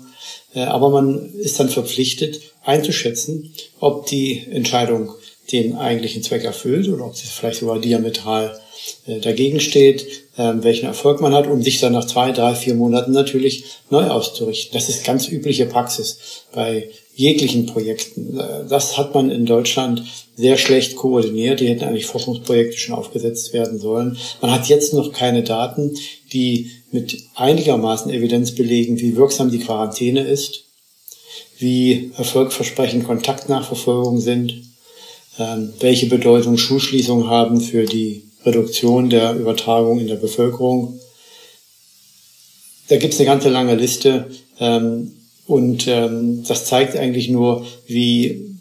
Äh, 0.54 0.60
aber 0.60 0.90
man 0.90 1.34
ist 1.34 1.58
dann 1.58 1.68
verpflichtet 1.68 2.40
einzuschätzen, 2.64 3.52
ob 3.80 4.06
die 4.06 4.46
Entscheidung 4.50 5.10
den 5.50 5.74
eigentlichen 5.76 6.22
Zweck 6.22 6.44
erfüllt 6.44 6.88
oder 6.88 7.06
ob 7.06 7.16
sie 7.16 7.26
vielleicht 7.26 7.60
sogar 7.60 7.80
diametral 7.80 8.59
äh, 9.06 9.20
dagegen 9.20 9.60
steht, 9.60 10.06
ähm, 10.38 10.62
welchen 10.62 10.86
Erfolg 10.86 11.20
man 11.20 11.34
hat, 11.34 11.46
um 11.46 11.62
sich 11.62 11.80
dann 11.80 11.92
nach 11.92 12.06
zwei, 12.06 12.32
drei, 12.32 12.54
vier 12.54 12.74
Monaten 12.74 13.12
natürlich 13.12 13.64
neu 13.90 14.04
auszurichten. 14.04 14.72
Das 14.72 14.88
ist 14.88 15.04
ganz 15.04 15.28
übliche 15.28 15.66
Praxis 15.66 16.18
bei 16.52 16.88
jeglichen 17.14 17.66
Projekten. 17.66 18.38
Äh, 18.38 18.66
das 18.68 18.96
hat 18.96 19.14
man 19.14 19.30
in 19.30 19.46
Deutschland 19.46 20.02
sehr 20.36 20.56
schlecht 20.56 20.96
koordiniert. 20.96 21.60
Die 21.60 21.68
hätten 21.68 21.84
eigentlich 21.84 22.06
Forschungsprojekte 22.06 22.78
schon 22.78 22.94
aufgesetzt 22.94 23.52
werden 23.52 23.78
sollen. 23.78 24.16
Man 24.40 24.50
hat 24.50 24.68
jetzt 24.68 24.94
noch 24.94 25.12
keine 25.12 25.42
Daten, 25.42 25.94
die 26.32 26.70
mit 26.90 27.22
einigermaßen 27.34 28.10
Evidenz 28.10 28.54
belegen, 28.54 28.98
wie 29.00 29.16
wirksam 29.16 29.50
die 29.50 29.60
Quarantäne 29.60 30.22
ist, 30.22 30.64
wie 31.58 32.12
erfolgversprechend 32.16 33.04
Kontaktnachverfolgung 33.04 34.20
sind, 34.20 34.62
ähm, 35.38 35.74
welche 35.80 36.06
Bedeutung 36.06 36.56
Schulschließungen 36.56 37.28
haben 37.28 37.60
für 37.60 37.84
die 37.84 38.29
Reduktion 38.44 39.10
der 39.10 39.34
Übertragung 39.34 40.00
in 40.00 40.08
der 40.08 40.16
Bevölkerung. 40.16 40.98
da 42.88 42.96
gibt 42.96 43.14
es 43.14 43.20
eine 43.20 43.28
ganze 43.28 43.48
lange 43.48 43.74
Liste 43.74 44.26
ähm, 44.58 45.12
und 45.46 45.86
ähm, 45.88 46.44
das 46.46 46.64
zeigt 46.64 46.96
eigentlich 46.96 47.28
nur, 47.28 47.66
wie 47.86 48.56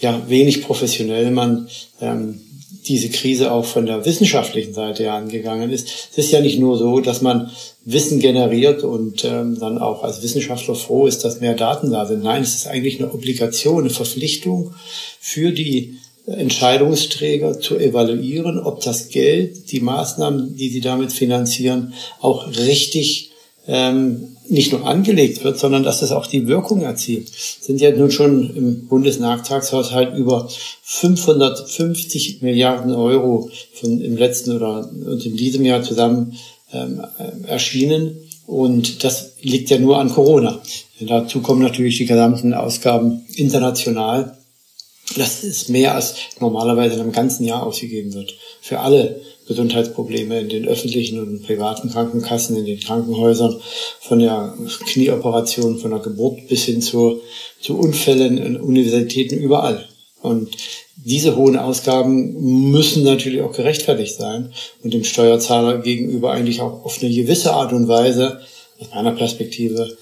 ja, 0.00 0.22
wenig 0.28 0.62
professionell 0.62 1.30
man 1.30 1.68
ähm, 2.00 2.40
diese 2.86 3.08
Krise 3.08 3.52
auch 3.52 3.64
von 3.64 3.86
der 3.86 4.04
wissenschaftlichen 4.04 4.74
Seite 4.74 5.10
angegangen 5.10 5.70
ist. 5.70 5.88
Es 6.12 6.18
ist 6.18 6.32
ja 6.32 6.40
nicht 6.40 6.58
nur 6.58 6.76
so, 6.76 7.00
dass 7.00 7.22
man 7.22 7.50
Wissen 7.84 8.20
generiert 8.20 8.82
und 8.82 9.24
ähm, 9.24 9.58
dann 9.58 9.78
auch 9.78 10.02
als 10.02 10.22
Wissenschaftler 10.22 10.74
froh 10.74 11.06
ist, 11.06 11.24
dass 11.24 11.40
mehr 11.40 11.54
Daten 11.54 11.90
da 11.90 12.06
sind. 12.06 12.22
Nein, 12.22 12.42
es 12.42 12.54
ist 12.54 12.66
eigentlich 12.66 13.00
eine 13.00 13.12
Obligation, 13.12 13.84
eine 13.84 13.90
Verpflichtung 13.90 14.74
für 15.20 15.52
die 15.52 15.98
Entscheidungsträger 16.26 17.60
zu 17.60 17.76
evaluieren, 17.76 18.58
ob 18.58 18.80
das 18.80 19.08
Geld, 19.08 19.70
die 19.72 19.80
Maßnahmen, 19.80 20.56
die 20.56 20.70
sie 20.70 20.80
damit 20.80 21.12
finanzieren, 21.12 21.92
auch 22.20 22.48
richtig 22.48 23.30
ähm, 23.66 24.34
nicht 24.48 24.72
nur 24.72 24.86
angelegt 24.86 25.42
wird, 25.42 25.58
sondern 25.58 25.82
dass 25.82 26.00
das 26.00 26.12
auch 26.12 26.26
die 26.26 26.46
Wirkung 26.46 26.82
erzielt. 26.82 27.28
Sind 27.28 27.80
ja 27.80 27.90
nun 27.90 28.10
schon 28.10 28.54
im 28.54 28.88
Bundesnachtragshaushalt 28.88 30.16
über 30.16 30.48
550 30.82 32.42
Milliarden 32.42 32.94
Euro 32.94 33.50
von 33.74 34.00
im 34.00 34.16
letzten 34.16 34.52
oder 34.52 34.90
und 34.90 35.24
in 35.24 35.36
diesem 35.36 35.64
Jahr 35.64 35.82
zusammen 35.82 36.36
ähm, 36.72 37.02
erschienen. 37.46 38.18
Und 38.46 39.02
das 39.04 39.32
liegt 39.40 39.70
ja 39.70 39.78
nur 39.78 39.98
an 39.98 40.10
Corona. 40.10 40.60
Dazu 41.00 41.40
kommen 41.40 41.62
natürlich 41.62 41.96
die 41.98 42.06
gesamten 42.06 42.52
Ausgaben 42.52 43.24
international. 43.36 44.36
Das 45.16 45.44
ist 45.44 45.68
mehr 45.68 45.94
als 45.94 46.14
normalerweise 46.40 46.94
in 46.94 47.00
einem 47.02 47.12
ganzen 47.12 47.44
Jahr 47.44 47.64
ausgegeben 47.64 48.14
wird. 48.14 48.34
Für 48.60 48.80
alle 48.80 49.20
Gesundheitsprobleme 49.46 50.40
in 50.40 50.48
den 50.48 50.66
öffentlichen 50.66 51.20
und 51.20 51.42
privaten 51.42 51.90
Krankenkassen, 51.90 52.56
in 52.56 52.64
den 52.64 52.80
Krankenhäusern, 52.80 53.60
von 54.00 54.18
der 54.18 54.54
Knieoperation, 54.86 55.78
von 55.78 55.90
der 55.90 56.00
Geburt 56.00 56.48
bis 56.48 56.64
hin 56.64 56.80
zu, 56.80 57.20
zu 57.60 57.78
Unfällen 57.78 58.38
in 58.38 58.56
Universitäten, 58.56 59.36
überall. 59.36 59.86
Und 60.22 60.56
diese 60.96 61.36
hohen 61.36 61.58
Ausgaben 61.58 62.70
müssen 62.70 63.04
natürlich 63.04 63.42
auch 63.42 63.52
gerechtfertigt 63.52 64.16
sein 64.16 64.52
und 64.82 64.94
dem 64.94 65.04
Steuerzahler 65.04 65.78
gegenüber 65.78 66.32
eigentlich 66.32 66.62
auch 66.62 66.84
auf 66.84 66.98
eine 67.02 67.12
gewisse 67.12 67.52
Art 67.52 67.72
und 67.72 67.88
Weise, 67.88 68.40
aus 68.80 68.88
meiner 68.94 69.12
Perspektive, 69.12 69.96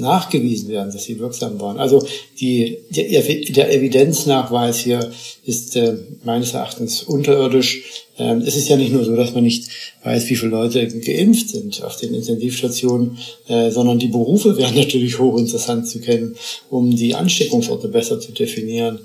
nachgewiesen 0.00 0.68
werden, 0.68 0.92
dass 0.92 1.04
sie 1.04 1.18
wirksam 1.18 1.60
waren. 1.60 1.78
Also 1.78 2.06
die, 2.38 2.78
der, 2.90 3.22
der 3.22 3.72
Evidenznachweis 3.72 4.78
hier 4.78 5.10
ist 5.44 5.76
äh, 5.76 5.96
meines 6.24 6.54
Erachtens 6.54 7.02
unterirdisch. 7.02 7.82
Ähm, 8.18 8.42
es 8.46 8.56
ist 8.56 8.68
ja 8.68 8.76
nicht 8.76 8.92
nur 8.92 9.04
so, 9.04 9.16
dass 9.16 9.34
man 9.34 9.44
nicht 9.44 9.68
weiß, 10.04 10.28
wie 10.28 10.36
viele 10.36 10.50
Leute 10.50 10.86
geimpft 10.86 11.48
sind 11.48 11.82
auf 11.82 11.96
den 11.96 12.14
Intensivstationen, 12.14 13.18
äh, 13.48 13.70
sondern 13.70 13.98
die 13.98 14.08
Berufe 14.08 14.56
wären 14.56 14.74
natürlich 14.76 15.18
hochinteressant 15.18 15.88
zu 15.88 16.00
kennen, 16.00 16.36
um 16.68 16.94
die 16.94 17.14
Ansteckungsorte 17.14 17.88
besser 17.88 18.20
zu 18.20 18.32
definieren. 18.32 19.00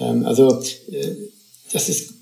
Ähm, 0.00 0.24
also 0.24 0.60
äh, 0.90 1.14
das 1.72 1.88
ist, 1.88 2.14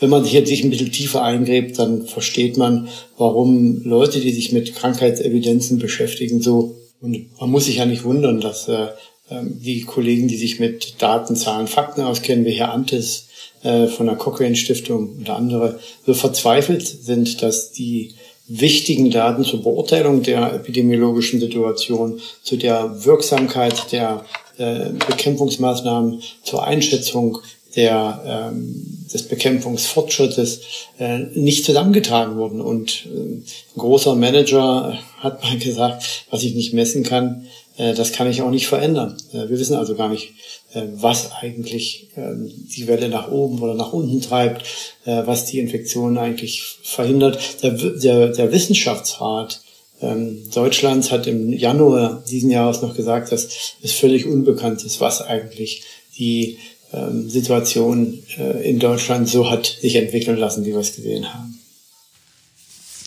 wenn 0.00 0.10
man 0.10 0.24
sich 0.24 0.36
ein 0.36 0.70
bisschen 0.70 0.92
tiefer 0.92 1.22
eingräbt, 1.22 1.78
dann 1.78 2.06
versteht 2.06 2.56
man, 2.56 2.88
warum 3.16 3.82
Leute, 3.82 4.20
die 4.20 4.32
sich 4.32 4.52
mit 4.52 4.74
Krankheitsevidenzen 4.74 5.78
beschäftigen, 5.78 6.40
so, 6.40 6.76
und 7.00 7.26
man 7.40 7.50
muss 7.50 7.66
sich 7.66 7.76
ja 7.76 7.86
nicht 7.86 8.04
wundern, 8.04 8.40
dass 8.40 8.66
äh, 8.68 8.88
ähm, 9.30 9.60
die 9.62 9.82
Kollegen, 9.82 10.28
die 10.28 10.36
sich 10.36 10.58
mit 10.58 11.00
Daten, 11.02 11.36
Zahlen, 11.36 11.66
Fakten 11.66 12.02
auskennen, 12.02 12.44
wie 12.44 12.52
Herr 12.52 12.72
Antes 12.72 13.28
äh, 13.62 13.86
von 13.86 14.06
der 14.06 14.16
Cochrane 14.16 14.56
Stiftung 14.56 15.16
und 15.18 15.30
andere, 15.30 15.78
so 16.06 16.14
verzweifelt 16.14 16.86
sind, 16.86 17.42
dass 17.42 17.72
die 17.72 18.14
wichtigen 18.48 19.10
Daten 19.10 19.44
zur 19.44 19.62
Beurteilung 19.62 20.22
der 20.22 20.54
epidemiologischen 20.54 21.38
Situation, 21.38 22.20
zu 22.42 22.56
der 22.56 23.04
Wirksamkeit 23.04 23.92
der 23.92 24.24
äh, 24.56 24.90
Bekämpfungsmaßnahmen, 25.06 26.22
zur 26.42 26.64
Einschätzung 26.64 27.38
der, 27.78 28.50
ähm, 28.52 29.06
des 29.12 29.22
Bekämpfungsfortschrittes 29.28 30.60
äh, 30.98 31.18
nicht 31.34 31.64
zusammengetragen 31.64 32.36
wurden. 32.36 32.60
Und 32.60 33.06
äh, 33.06 33.18
ein 33.18 33.44
großer 33.76 34.16
Manager 34.16 34.98
hat 35.18 35.44
mal 35.44 35.58
gesagt, 35.64 36.26
was 36.30 36.42
ich 36.42 36.56
nicht 36.56 36.74
messen 36.74 37.04
kann, 37.04 37.46
äh, 37.76 37.94
das 37.94 38.10
kann 38.10 38.28
ich 38.28 38.42
auch 38.42 38.50
nicht 38.50 38.66
verändern. 38.66 39.16
Äh, 39.32 39.48
wir 39.48 39.60
wissen 39.60 39.76
also 39.76 39.94
gar 39.94 40.08
nicht, 40.08 40.32
äh, 40.74 40.82
was 40.92 41.30
eigentlich 41.40 42.08
äh, 42.16 42.34
die 42.76 42.88
Welle 42.88 43.08
nach 43.08 43.30
oben 43.30 43.60
oder 43.60 43.74
nach 43.74 43.92
unten 43.92 44.20
treibt, 44.20 44.62
äh, 45.04 45.22
was 45.24 45.44
die 45.44 45.60
Infektion 45.60 46.18
eigentlich 46.18 46.78
verhindert. 46.82 47.62
Der, 47.62 47.70
der, 47.70 48.28
der 48.30 48.52
Wissenschaftsrat 48.52 49.60
ähm, 50.00 50.50
Deutschlands 50.52 51.12
hat 51.12 51.28
im 51.28 51.52
Januar 51.52 52.24
diesen 52.28 52.50
Jahres 52.50 52.82
noch 52.82 52.96
gesagt, 52.96 53.30
dass 53.30 53.76
es 53.82 53.92
völlig 53.92 54.26
unbekannt 54.26 54.82
ist, 54.84 55.00
was 55.00 55.22
eigentlich 55.22 55.84
die 56.18 56.58
ähm, 56.92 57.28
Situation 57.28 58.22
äh, 58.38 58.68
in 58.68 58.78
Deutschland 58.78 59.28
so 59.28 59.50
hat 59.50 59.66
sich 59.66 59.96
entwickeln 59.96 60.38
lassen, 60.38 60.64
wie 60.64 60.72
wir 60.72 60.78
es 60.78 60.96
gesehen 60.96 61.32
haben. 61.32 61.58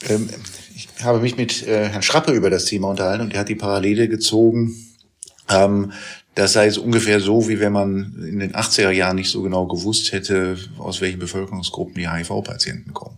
Ähm, 0.07 0.29
ich 0.75 0.88
habe 1.03 1.19
mich 1.19 1.35
mit 1.35 1.65
äh, 1.67 1.89
Herrn 1.89 2.03
Schrappe 2.03 2.31
über 2.31 2.50
das 2.50 2.65
Thema 2.65 2.89
unterhalten 2.89 3.23
und 3.23 3.33
er 3.33 3.39
hat 3.39 3.50
die 3.50 3.55
Parallele 3.55 4.07
gezogen. 4.07 4.75
Ähm, 5.50 5.93
das 6.35 6.53
sei 6.53 6.67
es 6.67 6.77
ungefähr 6.77 7.19
so, 7.19 7.50
wie 7.50 7.59
wenn 7.59 7.73
man 7.73 8.23
in 8.25 8.39
den 8.39 8.53
80er 8.53 8.91
Jahren 8.91 9.17
nicht 9.17 9.29
so 9.29 9.41
genau 9.41 9.65
gewusst 9.65 10.11
hätte, 10.11 10.57
aus 10.77 11.01
welchen 11.01 11.19
Bevölkerungsgruppen 11.19 11.95
die 11.95 12.09
HIV-Patienten 12.09 12.93
kommen. 12.93 13.17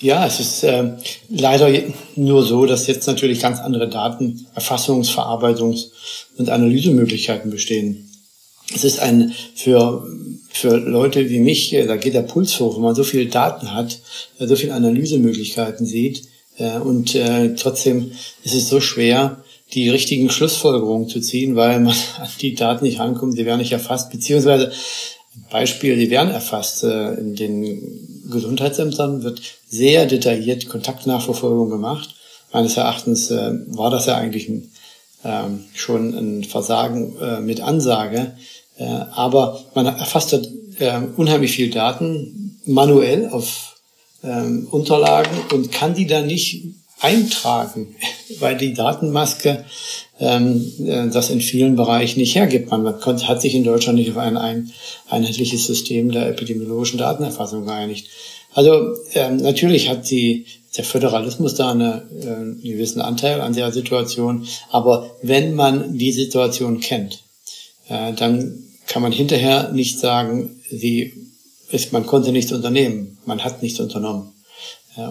Ja, 0.00 0.26
es 0.26 0.40
ist 0.40 0.64
äh, 0.64 0.92
leider 1.28 1.70
nur 2.16 2.42
so, 2.42 2.64
dass 2.64 2.86
jetzt 2.86 3.06
natürlich 3.06 3.40
ganz 3.40 3.60
andere 3.60 3.88
Daten, 3.88 4.46
Erfassungs-, 4.54 5.10
Verarbeitungs- 5.10 5.90
und 6.38 6.48
Analysemöglichkeiten 6.48 7.50
bestehen 7.50 8.09
es 8.74 8.84
ist 8.84 9.00
ein 9.00 9.34
für 9.54 10.06
für 10.52 10.76
Leute 10.76 11.30
wie 11.30 11.38
mich, 11.38 11.70
da 11.70 11.96
geht 11.96 12.14
der 12.14 12.22
Puls 12.22 12.58
hoch, 12.58 12.76
wenn 12.76 12.82
man 12.82 12.94
so 12.94 13.04
viele 13.04 13.26
Daten 13.26 13.72
hat, 13.72 14.00
äh, 14.38 14.46
so 14.46 14.56
viele 14.56 14.74
Analysemöglichkeiten 14.74 15.86
sieht 15.86 16.24
äh, 16.58 16.78
und 16.78 17.14
äh, 17.14 17.54
trotzdem 17.54 18.12
ist 18.42 18.54
es 18.54 18.68
so 18.68 18.80
schwer, 18.80 19.44
die 19.72 19.88
richtigen 19.88 20.28
Schlussfolgerungen 20.28 21.08
zu 21.08 21.20
ziehen, 21.20 21.54
weil 21.54 21.80
man 21.80 21.94
an 22.18 22.28
die 22.40 22.54
Daten 22.54 22.84
nicht 22.84 22.98
rankommt, 22.98 23.34
sie 23.34 23.46
werden 23.46 23.60
nicht 23.60 23.72
erfasst, 23.72 24.10
beziehungsweise 24.10 24.72
Beispiel, 25.48 25.96
die 25.96 26.10
werden 26.10 26.32
erfasst. 26.32 26.82
In 26.82 27.36
den 27.36 28.28
Gesundheitsämtern 28.30 29.22
wird 29.22 29.40
sehr 29.68 30.06
detailliert 30.06 30.68
Kontaktnachverfolgung 30.68 31.70
gemacht. 31.70 32.16
Meines 32.52 32.76
Erachtens 32.76 33.30
war 33.30 33.90
das 33.90 34.06
ja 34.06 34.16
eigentlich 34.16 34.48
ein, 34.48 34.72
ähm, 35.24 35.64
schon 35.72 36.14
ein 36.14 36.44
Versagen 36.44 37.14
mit 37.46 37.60
Ansage, 37.60 38.18
äh, 38.18 38.30
aber 38.84 39.60
man 39.74 39.86
erfasst 39.86 40.32
dort 40.32 40.48
äh, 40.78 41.00
unheimlich 41.16 41.52
viel 41.52 41.70
Daten 41.70 42.58
manuell 42.64 43.28
auf 43.28 43.76
ähm, 44.22 44.68
Unterlagen 44.70 45.36
und 45.52 45.72
kann 45.72 45.94
die 45.94 46.06
dann 46.06 46.26
nicht 46.26 46.64
eintragen, 47.00 47.94
weil 48.40 48.56
die 48.56 48.74
Datenmaske 48.74 49.64
ähm, 50.18 50.72
äh, 50.84 51.08
das 51.08 51.30
in 51.30 51.40
vielen 51.40 51.76
Bereichen 51.76 52.20
nicht 52.20 52.34
hergibt. 52.34 52.70
Man 52.70 52.86
hat 52.86 53.40
sich 53.40 53.54
in 53.54 53.64
Deutschland 53.64 53.98
nicht 53.98 54.10
auf 54.10 54.18
ein, 54.18 54.36
ein 54.36 54.72
einheitliches 55.08 55.66
System 55.66 56.12
der 56.12 56.28
epidemiologischen 56.28 56.98
Datenerfassung 56.98 57.66
geeinigt. 57.66 58.08
Also 58.52 58.94
ähm, 59.14 59.36
natürlich 59.36 59.88
hat 59.88 60.10
die, 60.10 60.46
der 60.76 60.84
Föderalismus 60.84 61.54
da 61.54 61.70
eine, 61.70 62.02
äh, 62.20 62.26
einen 62.26 62.62
gewissen 62.62 63.00
Anteil 63.00 63.40
an 63.40 63.54
der 63.54 63.72
Situation, 63.72 64.46
aber 64.70 65.10
wenn 65.22 65.54
man 65.54 65.96
die 65.96 66.12
Situation 66.12 66.80
kennt, 66.80 67.20
äh, 67.88 68.12
dann 68.12 68.69
kann 68.90 69.02
man 69.02 69.12
hinterher 69.12 69.70
nicht 69.72 70.00
sagen, 70.00 70.60
sie 70.68 71.14
ist, 71.70 71.92
man 71.92 72.06
konnte 72.06 72.32
nichts 72.32 72.50
unternehmen, 72.50 73.18
man 73.24 73.44
hat 73.44 73.62
nichts 73.62 73.78
unternommen. 73.78 74.32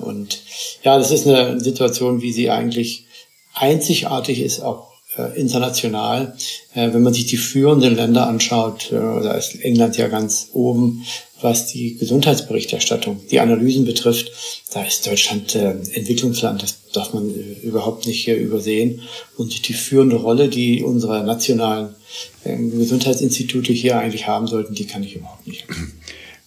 Und 0.02 0.42
ja, 0.84 0.98
das 0.98 1.12
ist 1.12 1.26
eine 1.26 1.60
Situation, 1.62 2.22
wie 2.22 2.34
sie 2.34 2.50
eigentlich 2.50 3.06
einzigartig 3.54 4.42
ist, 4.42 4.62
auch 4.62 4.90
äh, 5.18 5.40
international. 5.40 6.36
Äh, 6.74 6.94
wenn 6.94 7.04
man 7.04 7.14
sich 7.14 7.28
die 7.28 7.38
führenden 7.38 7.96
Länder 7.96 8.28
anschaut, 8.28 8.92
äh, 8.92 8.96
da 8.96 9.34
ist 9.34 9.56
England 9.62 9.98
ja 9.98 10.10
ganz 10.10 10.50
oben, 10.52 11.06
was 11.42 11.68
die 11.68 11.96
Gesundheitsberichterstattung, 11.96 13.22
die 13.30 13.40
Analysen 13.40 13.86
betrifft, 13.86 14.32
da 14.74 14.84
ist 14.84 15.06
Deutschland 15.08 15.56
äh, 15.56 15.72
Entwicklungsland, 15.72 16.62
das 16.62 16.92
darf 16.92 17.14
man 17.14 17.30
äh, 17.30 17.66
überhaupt 17.66 18.06
nicht 18.08 18.24
hier 18.24 18.38
übersehen. 18.38 19.02
Und 19.38 19.68
die 19.68 19.74
führende 19.74 20.18
Rolle, 20.18 20.50
die 20.50 20.84
unsere 20.84 21.24
nationalen 21.24 21.96
äh, 22.44 22.58
Gesundheitsinstitute 22.58 23.74
hier 23.74 23.98
eigentlich 23.98 24.28
haben 24.28 24.48
sollten, 24.48 24.74
die 24.74 24.86
kann 24.86 25.04
ich 25.04 25.16
überhaupt 25.16 25.48
nicht. 25.48 25.66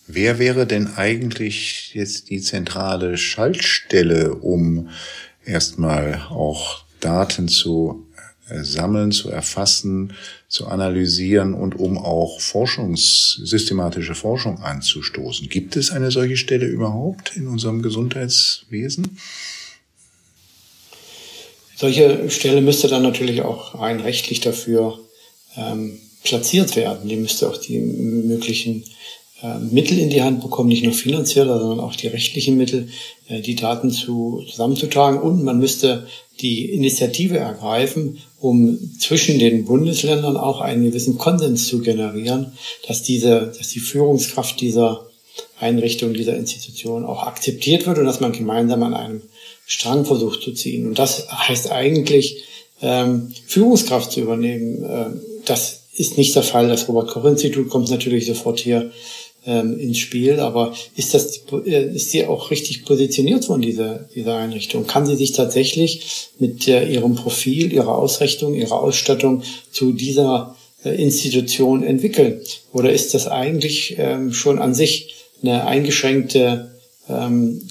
Wer 0.06 0.38
wäre 0.38 0.66
denn 0.66 0.88
eigentlich 0.96 1.92
jetzt 1.94 2.28
die 2.30 2.40
zentrale 2.40 3.16
Schaltstelle, 3.16 4.34
um 4.34 4.88
erstmal 5.44 6.26
auch 6.28 6.84
Daten 7.00 7.48
zu 7.48 8.06
äh, 8.48 8.62
sammeln, 8.62 9.12
zu 9.12 9.30
erfassen, 9.30 10.12
zu 10.52 10.66
analysieren 10.66 11.54
und 11.54 11.76
um 11.76 11.96
auch 11.96 12.38
Forschungs, 12.38 13.40
systematische 13.42 14.14
Forschung 14.14 14.58
anzustoßen. 14.58 15.48
Gibt 15.48 15.76
es 15.76 15.90
eine 15.90 16.10
solche 16.10 16.36
Stelle 16.36 16.66
überhaupt 16.66 17.34
in 17.34 17.48
unserem 17.48 17.80
Gesundheitswesen? 17.80 19.16
Solche 21.74 22.28
Stelle 22.28 22.60
müsste 22.60 22.88
dann 22.88 23.02
natürlich 23.02 23.40
auch 23.40 23.80
rein 23.80 24.00
rechtlich 24.00 24.40
dafür 24.40 25.00
ähm, 25.56 25.98
platziert 26.22 26.76
werden. 26.76 27.08
Die 27.08 27.16
müsste 27.16 27.48
auch 27.48 27.56
die 27.56 27.78
möglichen 27.78 28.84
Mittel 29.58 29.98
in 29.98 30.10
die 30.10 30.22
Hand 30.22 30.40
bekommen, 30.40 30.68
nicht 30.68 30.84
nur 30.84 30.92
finanziell, 30.92 31.46
sondern 31.46 31.80
auch 31.80 31.96
die 31.96 32.06
rechtlichen 32.06 32.56
Mittel, 32.56 32.88
äh, 33.28 33.40
die 33.40 33.56
Daten 33.56 33.90
zu, 33.90 34.44
zusammenzutragen. 34.48 35.20
Und 35.20 35.42
man 35.42 35.58
müsste 35.58 36.06
die 36.40 36.66
Initiative 36.70 37.38
ergreifen, 37.38 38.18
um 38.40 38.78
zwischen 38.98 39.38
den 39.38 39.64
Bundesländern 39.64 40.36
auch 40.36 40.60
einen 40.60 40.84
gewissen 40.84 41.18
Konsens 41.18 41.66
zu 41.66 41.80
generieren, 41.80 42.52
dass 42.86 43.02
diese, 43.02 43.52
dass 43.56 43.68
die 43.68 43.80
Führungskraft 43.80 44.60
dieser 44.60 45.06
Einrichtung, 45.58 46.14
dieser 46.14 46.36
Institution 46.36 47.04
auch 47.04 47.22
akzeptiert 47.24 47.86
wird 47.86 47.98
und 47.98 48.04
dass 48.04 48.20
man 48.20 48.32
gemeinsam 48.32 48.82
an 48.82 48.94
einem 48.94 49.22
Strang 49.66 50.04
versucht 50.04 50.42
zu 50.42 50.52
ziehen. 50.52 50.86
Und 50.86 50.98
das 50.98 51.28
heißt 51.30 51.70
eigentlich, 51.70 52.44
ähm, 52.82 53.32
Führungskraft 53.46 54.12
zu 54.12 54.20
übernehmen. 54.20 54.84
Äh, 54.84 55.06
das 55.44 55.84
ist 55.94 56.18
nicht 56.18 56.34
der 56.34 56.42
Fall. 56.42 56.68
Das 56.68 56.88
Robert-Koch-Institut 56.88 57.68
kommt 57.68 57.90
natürlich 57.90 58.26
sofort 58.26 58.60
hier 58.60 58.90
ähm, 59.44 59.78
ins 59.78 59.98
Spiel, 59.98 60.38
aber 60.40 60.72
ist 60.96 61.14
das 61.14 61.42
äh, 61.66 61.94
ist 61.94 62.10
sie 62.10 62.26
auch 62.26 62.50
richtig 62.50 62.84
positioniert 62.84 63.44
von 63.44 63.60
dieser 63.60 64.06
dieser 64.14 64.36
Einrichtung? 64.36 64.86
Kann 64.86 65.06
sie 65.06 65.16
sich 65.16 65.32
tatsächlich 65.32 66.30
mit 66.38 66.68
äh, 66.68 66.88
ihrem 66.88 67.14
Profil, 67.16 67.72
ihrer 67.72 67.98
Ausrichtung, 67.98 68.54
ihrer 68.54 68.80
Ausstattung 68.80 69.42
zu 69.72 69.92
dieser 69.92 70.56
äh, 70.84 70.90
Institution 70.90 71.82
entwickeln? 71.82 72.40
Oder 72.72 72.92
ist 72.92 73.14
das 73.14 73.26
eigentlich 73.26 73.96
ähm, 73.98 74.32
schon 74.32 74.58
an 74.60 74.74
sich 74.74 75.14
eine 75.42 75.66
eingeschränkte 75.66 76.70
ähm, 77.08 77.62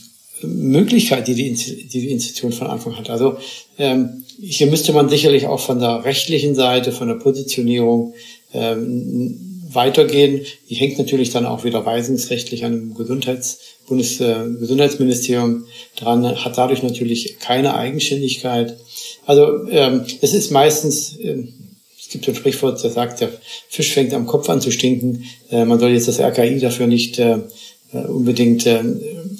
Möglichkeit, 0.42 1.28
die 1.28 1.36
die, 1.36 1.54
die 1.54 1.88
die 1.88 2.12
Institution 2.12 2.52
von 2.52 2.68
Anfang 2.68 2.98
hat? 2.98 3.10
Also 3.10 3.38
ähm, 3.78 4.26
hier 4.42 4.68
müsste 4.68 4.92
man 4.92 5.08
sicherlich 5.08 5.48
auch 5.48 5.62
von 5.62 5.80
der 5.80 6.04
rechtlichen 6.04 6.54
Seite, 6.54 6.92
von 6.92 7.08
der 7.08 7.16
Positionierung 7.16 8.14
ähm, 8.54 9.51
weitergehen. 9.74 10.42
Die 10.70 10.76
hängt 10.76 10.98
natürlich 10.98 11.32
dann 11.32 11.46
auch 11.46 11.64
wieder 11.64 11.86
weisungsrechtlich 11.86 12.66
an 12.66 12.72
dem 12.74 12.94
Gesundheits 12.94 13.60
Bundesgesundheitsministerium 13.88 15.66
dran, 15.98 16.24
hat 16.46 16.58
dadurch 16.58 16.82
natürlich 16.82 17.40
keine 17.40 17.74
Eigenständigkeit. 17.76 18.78
Also 19.26 19.68
ähm, 19.70 20.06
es 20.22 20.34
ist 20.34 20.52
meistens, 20.52 21.18
äh, 21.18 21.44
es 22.00 22.10
gibt 22.10 22.28
ein 22.28 22.36
Sprichwort, 22.36 22.84
das 22.84 22.94
sagt, 22.94 23.20
der 23.20 23.30
Fisch 23.68 23.92
fängt 23.92 24.14
am 24.14 24.28
Kopf 24.28 24.50
an 24.50 24.62
zu 24.62 24.72
stinken. 24.72 25.26
Äh, 25.50 25.66
man 25.66 25.80
soll 25.80 25.92
jetzt 25.92 26.08
das 26.08 26.20
RKI 26.20 26.60
dafür 26.60 26.88
nicht 26.88 27.20
äh, 27.20 27.40
äh, 27.94 28.06
unbedingt 28.08 28.66
äh, 28.66 28.82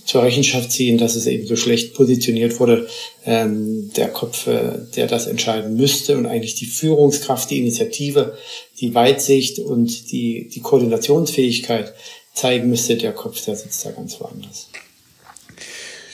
zur 0.06 0.24
Rechenschaft 0.24 0.72
ziehen, 0.72 0.98
dass 0.98 1.16
es 1.16 1.28
eben 1.28 1.48
so 1.48 1.56
schlecht 1.56 1.94
positioniert 1.94 2.60
wurde. 2.60 2.88
Ähm, 3.26 3.92
der 3.96 4.10
Kopf, 4.10 4.48
äh, 4.48 4.80
der 4.96 5.08
das 5.08 5.28
entscheiden 5.28 5.76
müsste 5.76 6.18
und 6.18 6.26
eigentlich 6.26 6.56
die 6.56 6.66
Führungskraft, 6.66 7.50
die 7.50 7.60
Initiative, 7.60 8.38
die 8.80 8.94
Weitsicht 8.94 9.60
und 9.60 10.12
die, 10.12 10.48
die 10.50 10.62
Koordinationsfähigkeit 10.62 11.94
zeigen 12.34 12.70
müsste, 12.70 12.96
der 12.98 13.14
Kopf, 13.14 13.44
der 13.46 13.56
sitzt 13.56 13.86
da 13.86 13.92
ganz 13.92 14.20
woanders. 14.20 14.70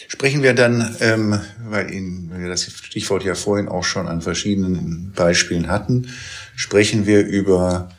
Sprechen 0.07 0.41
wir 0.41 0.53
dann, 0.53 0.95
ähm, 1.01 1.39
weil 1.69 1.93
Ihnen, 1.93 2.31
wir 2.35 2.47
das 2.47 2.63
Stichwort 2.63 3.23
ja 3.23 3.35
vorhin 3.35 3.67
auch 3.67 3.83
schon 3.83 4.07
an 4.07 4.21
verschiedenen 4.21 5.11
Beispielen 5.15 5.67
hatten, 5.67 6.09
sprechen 6.55 7.05
wir 7.05 7.25
über 7.25 7.89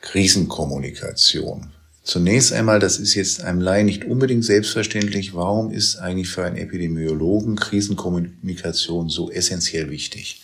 Krisenkommunikation. 0.00 1.70
Zunächst 2.08 2.54
einmal, 2.54 2.78
das 2.78 2.98
ist 2.98 3.14
jetzt 3.16 3.42
einem 3.42 3.60
Laien 3.60 3.84
nicht 3.84 4.06
unbedingt 4.06 4.42
selbstverständlich, 4.42 5.34
warum 5.34 5.70
ist 5.70 5.96
eigentlich 5.96 6.28
für 6.28 6.42
einen 6.42 6.56
Epidemiologen 6.56 7.56
Krisenkommunikation 7.56 9.10
so 9.10 9.30
essentiell 9.30 9.90
wichtig? 9.90 10.40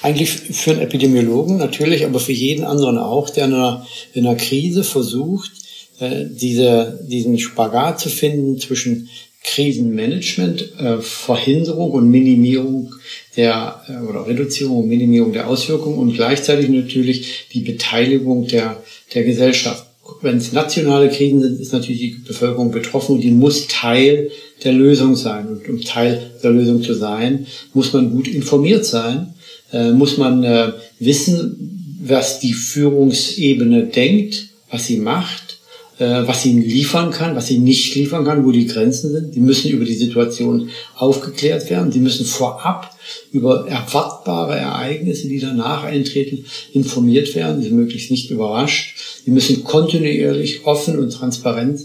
Eigentlich 0.00 0.30
für 0.30 0.70
einen 0.70 0.80
Epidemiologen 0.80 1.58
natürlich, 1.58 2.06
aber 2.06 2.20
für 2.20 2.32
jeden 2.32 2.64
anderen 2.64 2.96
auch, 2.96 3.28
der 3.28 3.44
in 3.44 3.52
einer, 3.52 3.86
in 4.14 4.26
einer 4.26 4.36
Krise 4.36 4.82
versucht, 4.82 5.52
äh, 5.98 6.24
diese, 6.26 7.04
diesen 7.06 7.38
Spagat 7.38 8.00
zu 8.00 8.08
finden 8.08 8.58
zwischen 8.58 9.10
Krisenmanagement, 9.42 10.80
äh, 10.80 11.02
Verhinderung 11.02 11.90
und 11.90 12.10
Minimierung 12.10 12.94
der 13.36 13.82
äh, 13.88 13.98
oder 13.98 14.26
Reduzierung 14.26 14.78
und 14.78 14.88
Minimierung 14.88 15.34
der 15.34 15.48
Auswirkungen 15.48 15.98
und 15.98 16.14
gleichzeitig 16.14 16.70
natürlich 16.70 17.48
die 17.52 17.60
Beteiligung 17.60 18.48
der, 18.48 18.82
der 19.12 19.24
Gesellschaft 19.24 19.83
wenn 20.20 20.36
es 20.36 20.52
nationale 20.52 21.08
Krisen 21.08 21.40
sind, 21.40 21.60
ist 21.60 21.72
natürlich 21.72 22.00
die 22.00 22.22
Bevölkerung 22.26 22.70
betroffen. 22.70 23.16
Und 23.16 23.20
die 23.20 23.30
muss 23.30 23.66
Teil 23.68 24.30
der 24.62 24.72
Lösung 24.72 25.16
sein. 25.16 25.48
Und 25.48 25.68
um 25.68 25.80
Teil 25.80 26.30
der 26.42 26.50
Lösung 26.50 26.82
zu 26.82 26.94
sein, 26.94 27.46
muss 27.72 27.92
man 27.92 28.10
gut 28.10 28.28
informiert 28.28 28.84
sein, 28.84 29.34
äh, 29.72 29.92
muss 29.92 30.18
man 30.18 30.44
äh, 30.44 30.72
wissen, 30.98 31.98
was 32.02 32.40
die 32.40 32.52
Führungsebene 32.52 33.86
denkt, 33.86 34.48
was 34.70 34.86
sie 34.86 34.98
macht, 34.98 35.53
was 35.98 36.42
sie 36.42 36.52
liefern 36.52 37.10
kann, 37.12 37.36
was 37.36 37.46
sie 37.46 37.58
nicht 37.58 37.94
liefern 37.94 38.24
kann, 38.24 38.44
wo 38.44 38.50
die 38.50 38.66
Grenzen 38.66 39.12
sind. 39.12 39.34
Die 39.34 39.40
müssen 39.40 39.70
über 39.70 39.84
die 39.84 39.94
Situation 39.94 40.70
aufgeklärt 40.96 41.70
werden. 41.70 41.90
Die 41.92 42.00
müssen 42.00 42.26
vorab 42.26 42.90
über 43.32 43.68
erwartbare 43.68 44.56
Ereignisse, 44.56 45.28
die 45.28 45.38
danach 45.38 45.84
eintreten, 45.84 46.44
informiert 46.72 47.34
werden, 47.34 47.62
die 47.62 47.70
möglichst 47.70 48.10
nicht 48.10 48.30
überrascht. 48.30 48.96
Die 49.26 49.30
müssen 49.30 49.62
kontinuierlich 49.62 50.66
offen 50.66 50.98
und 50.98 51.10
transparent 51.10 51.80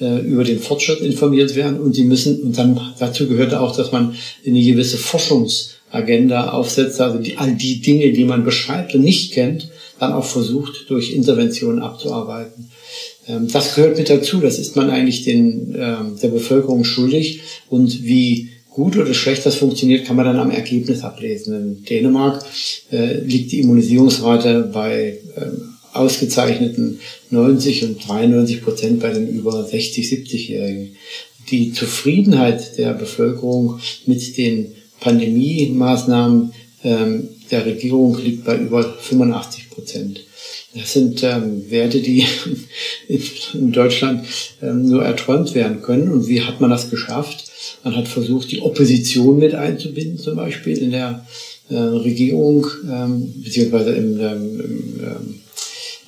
äh, 0.00 0.20
über 0.20 0.44
den 0.44 0.58
Fortschritt 0.58 1.00
informiert 1.00 1.54
werden 1.54 1.80
und 1.80 1.94
sie 1.94 2.04
müssen, 2.04 2.42
und 2.42 2.58
dann 2.58 2.80
dazu 2.98 3.28
gehört 3.28 3.54
auch, 3.54 3.76
dass 3.76 3.92
man 3.92 4.16
eine 4.44 4.62
gewisse 4.62 4.96
Forschungsagenda 4.96 6.50
aufsetzt, 6.50 7.00
also 7.00 7.18
die, 7.18 7.38
all 7.38 7.54
die 7.54 7.80
Dinge, 7.80 8.12
die 8.12 8.24
man 8.24 8.44
beschreibt 8.44 8.94
und 8.94 9.02
nicht 9.02 9.32
kennt, 9.32 9.70
dann 9.98 10.12
auch 10.12 10.24
versucht, 10.24 10.86
durch 10.88 11.12
Interventionen 11.12 11.80
abzuarbeiten. 11.80 12.70
Ähm, 13.26 13.48
das 13.48 13.74
gehört 13.74 13.98
mit 13.98 14.10
dazu, 14.10 14.40
das 14.40 14.58
ist 14.58 14.76
man 14.76 14.90
eigentlich 14.90 15.24
den, 15.24 15.74
äh, 15.74 15.96
der 16.20 16.28
Bevölkerung 16.28 16.84
schuldig 16.84 17.40
und 17.68 18.04
wie 18.04 18.48
gut 18.70 18.96
oder 18.96 19.12
schlecht 19.14 19.44
das 19.44 19.56
funktioniert, 19.56 20.06
kann 20.06 20.16
man 20.16 20.24
dann 20.24 20.38
am 20.38 20.50
Ergebnis 20.50 21.02
ablesen. 21.02 21.54
In 21.54 21.84
Dänemark 21.84 22.44
äh, 22.90 23.18
liegt 23.18 23.52
die 23.52 23.60
Immunisierungsrate 23.60 24.70
bei 24.72 25.18
ähm, 25.36 25.72
ausgezeichneten 25.92 27.00
90 27.30 27.84
und 27.84 28.08
93 28.08 28.62
Prozent 28.62 29.00
bei 29.00 29.12
den 29.12 29.28
über 29.28 29.62
60, 29.62 30.06
70-Jährigen. 30.06 30.96
Die 31.50 31.72
Zufriedenheit 31.72 32.78
der 32.78 32.94
Bevölkerung 32.94 33.78
mit 34.06 34.36
den 34.38 34.72
Pandemie-Maßnahmen 35.00 36.52
ähm, 36.84 37.28
der 37.50 37.66
Regierung 37.66 38.18
liegt 38.18 38.44
bei 38.44 38.56
über 38.56 38.82
85 38.82 39.70
Prozent. 39.70 40.24
Das 40.74 40.94
sind 40.94 41.22
ähm, 41.22 41.70
Werte, 41.70 42.00
die 42.00 42.24
in 43.54 43.72
Deutschland 43.72 44.24
ähm, 44.62 44.88
nur 44.88 45.04
erträumt 45.04 45.54
werden 45.54 45.82
können. 45.82 46.10
Und 46.10 46.28
wie 46.28 46.42
hat 46.42 46.60
man 46.60 46.70
das 46.70 46.90
geschafft? 46.90 47.50
Man 47.84 47.96
hat 47.96 48.08
versucht, 48.08 48.50
die 48.50 48.62
Opposition 48.62 49.38
mit 49.38 49.54
einzubinden, 49.54 50.18
zum 50.18 50.36
Beispiel 50.36 50.78
in 50.78 50.92
der 50.92 51.26
äh, 51.68 51.74
Regierung, 51.74 52.66
ähm, 52.90 53.42
beziehungsweise 53.42 53.92
im, 53.92 54.18
ähm, 54.20 54.60
im, 54.60 55.00
ähm, 55.04 55.40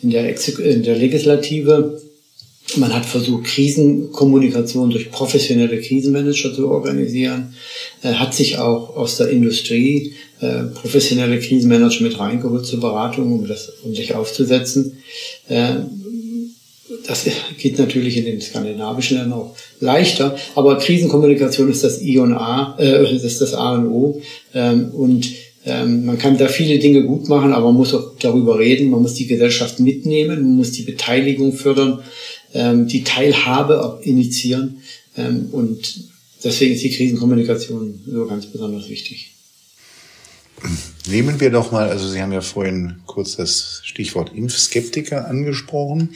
in, 0.03 0.11
der 0.11 0.35
in 0.59 0.83
der 0.83 0.96
Legislative. 0.96 2.00
Man 2.77 2.95
hat 2.95 3.07
versucht, 3.07 3.45
Krisenkommunikation 3.45 4.91
durch 4.91 5.11
professionelle 5.11 5.81
Krisenmanager 5.81 6.55
zu 6.55 6.69
organisieren, 6.69 7.55
äh, 8.03 8.13
hat 8.15 8.35
sich 8.35 8.59
auch 8.59 8.97
aus 8.97 9.17
der 9.17 9.31
Industrie 9.31 10.15
äh, 10.41 10.65
professionelle 10.75 11.39
Krisenmanager 11.39 12.03
mit 12.03 12.19
reingeholt 12.19 12.67
zur 12.67 12.81
Beratung, 12.81 13.33
um 13.33 13.47
das 13.47 13.73
um 13.85 13.95
sich 13.95 14.15
aufzusetzen. 14.15 14.99
Äh, 15.49 15.75
das 17.07 17.25
geht 17.59 17.79
natürlich 17.79 18.17
in 18.17 18.25
den 18.25 18.41
skandinavischen 18.41 19.19
Ländern 19.19 19.39
auch 19.39 19.57
leichter, 19.81 20.37
aber 20.55 20.79
Krisenkommunikation 20.79 21.71
ist 21.71 21.85
das 21.85 22.03
I 22.03 22.19
und 22.19 22.35
A, 22.35 22.77
äh, 22.79 23.15
ist 23.15 23.41
das 23.41 23.55
A 23.55 23.75
und 23.75 23.87
O. 23.89 24.21
Ähm, 24.55 24.91
und 24.91 25.31
ähm, 25.67 26.05
man 26.05 26.19
kann 26.19 26.37
da 26.37 26.49
viele 26.49 26.79
Dinge 26.79 27.05
gut 27.05 27.29
machen, 27.29 27.53
aber 27.53 27.67
man 27.67 27.77
muss 27.77 27.95
auch 27.95 28.13
darüber 28.19 28.59
reden, 28.59 28.91
man 28.91 29.01
muss 29.01 29.15
die 29.15 29.27
Gesellschaft 29.27 29.81
mitnehmen, 29.81 30.43
man 30.43 30.57
muss 30.57 30.73
die 30.73 30.83
Beteiligung 30.83 31.53
fördern, 31.53 32.01
ähm, 32.55 32.87
die 32.87 33.05
Teilhabe 33.05 34.01
initiieren. 34.03 34.83
Ähm, 35.17 35.49
und 35.53 36.09
deswegen 36.43 36.75
ist 36.75 36.83
die 36.83 36.90
Krisenkommunikation 36.90 38.01
so 38.07 38.27
ganz 38.27 38.47
besonders 38.47 38.88
wichtig. 38.88 39.33
Nehmen 41.09 41.40
wir 41.40 41.51
doch 41.51 41.73
mal, 41.73 41.88
also 41.88 42.09
Sie 42.09 42.23
haben 42.23 42.33
ja 42.33 42.40
vorhin 42.40 42.97
kurz 43.07 43.37
das 43.37 43.81
Stichwort 43.85 44.33
Impfskeptiker 44.35 45.29
angesprochen. 45.29 46.14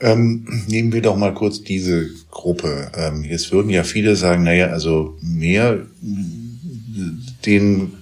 Ähm, 0.00 0.64
nehmen 0.68 0.92
wir 0.92 1.02
doch 1.02 1.16
mal 1.16 1.34
kurz 1.34 1.62
diese 1.62 2.10
Gruppe. 2.30 2.90
Ähm, 2.96 3.24
jetzt 3.24 3.52
würden 3.52 3.70
ja 3.70 3.84
viele 3.84 4.16
sagen, 4.16 4.44
naja, 4.44 4.68
also 4.68 5.16
mehr 5.20 5.86
den 7.44 7.92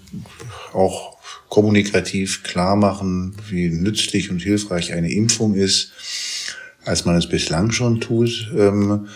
auch 0.72 1.16
kommunikativ 1.48 2.42
klar 2.42 2.76
machen, 2.76 3.34
wie 3.48 3.68
nützlich 3.68 4.30
und 4.30 4.42
hilfreich 4.42 4.92
eine 4.92 5.10
Impfung 5.10 5.54
ist, 5.54 5.92
als 6.86 7.04
man 7.04 7.16
es 7.16 7.28
bislang 7.28 7.72
schon 7.72 8.00
tut, 8.00 8.50
ähm, 8.56 9.08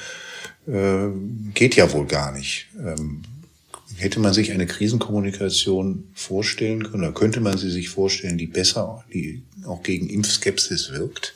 äh, 0.66 1.08
geht 1.54 1.76
ja 1.76 1.90
wohl 1.92 2.06
gar 2.06 2.32
nicht. 2.32 2.66
Ähm, 2.78 3.22
hätte 3.96 4.20
man 4.20 4.34
sich 4.34 4.52
eine 4.52 4.66
Krisenkommunikation 4.66 6.04
vorstellen 6.14 6.84
können 6.84 7.04
oder 7.04 7.12
könnte 7.12 7.40
man 7.40 7.58
sie 7.58 7.70
sich 7.70 7.88
vorstellen, 7.88 8.38
die 8.38 8.46
besser, 8.46 9.04
die 9.12 9.42
auch 9.66 9.82
gegen 9.82 10.08
Impfskepsis 10.08 10.92
wirkt? 10.92 11.34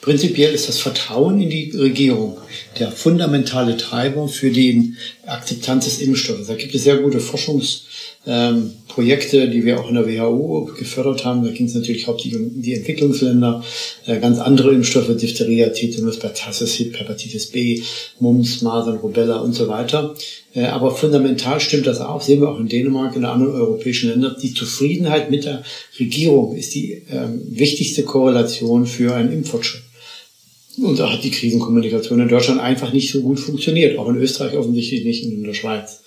Prinzipiell 0.00 0.54
ist 0.54 0.68
das 0.68 0.78
Vertrauen 0.78 1.40
in 1.40 1.50
die 1.50 1.70
Regierung 1.72 2.38
der 2.78 2.92
fundamentale 2.92 3.76
Treiber 3.76 4.28
für 4.28 4.50
die 4.50 4.94
Akzeptanz 5.26 5.86
des 5.86 5.98
Impfstoffes. 5.98 6.46
Da 6.46 6.54
gibt 6.54 6.74
es 6.74 6.84
sehr 6.84 6.98
gute 6.98 7.18
Forschungs- 7.18 7.82
ähm, 8.26 8.72
Projekte, 8.88 9.48
die 9.48 9.64
wir 9.64 9.80
auch 9.80 9.88
in 9.88 9.96
der 9.96 10.06
WHO 10.06 10.70
gefördert 10.78 11.24
haben. 11.24 11.44
Da 11.44 11.50
ging 11.50 11.66
es 11.66 11.74
natürlich 11.74 12.06
hauptsächlich 12.06 12.40
um 12.40 12.62
die 12.62 12.74
Entwicklungsländer, 12.74 13.62
äh, 14.06 14.18
ganz 14.18 14.38
andere 14.38 14.72
Impfstoffe, 14.72 15.14
Diphtheria, 15.16 15.68
Tetanus, 15.70 16.18
Pertussis, 16.18 16.78
Hepatitis 16.78 17.46
B, 17.46 17.82
Mumps, 18.20 18.62
Masern, 18.62 18.98
Rubella 18.98 19.40
und 19.40 19.52
so 19.52 19.68
weiter. 19.68 20.14
Äh, 20.54 20.66
aber 20.66 20.94
fundamental 20.94 21.60
stimmt 21.60 21.86
das 21.86 22.00
auch, 22.00 22.22
sehen 22.22 22.40
wir 22.40 22.48
auch 22.48 22.60
in 22.60 22.68
Dänemark, 22.68 23.16
in 23.16 23.24
anderen 23.24 23.54
europäischen 23.54 24.10
Ländern. 24.10 24.36
Die 24.40 24.54
Zufriedenheit 24.54 25.30
mit 25.30 25.44
der 25.44 25.62
Regierung 25.98 26.54
ist 26.54 26.74
die 26.74 27.02
ähm, 27.10 27.42
wichtigste 27.50 28.04
Korrelation 28.04 28.86
für 28.86 29.14
einen 29.14 29.32
Impffortschritt. 29.32 29.82
Und 30.82 30.98
da 30.98 31.12
hat 31.12 31.22
die 31.22 31.30
Krisenkommunikation 31.30 32.20
in 32.20 32.28
Deutschland 32.28 32.60
einfach 32.60 32.92
nicht 32.92 33.10
so 33.10 33.20
gut 33.20 33.38
funktioniert, 33.38 33.98
auch 33.98 34.08
in 34.08 34.16
Österreich 34.16 34.56
offensichtlich 34.56 35.04
nicht 35.04 35.24
und 35.24 35.32
in 35.32 35.44
der 35.44 35.54
Schweiz. 35.54 36.03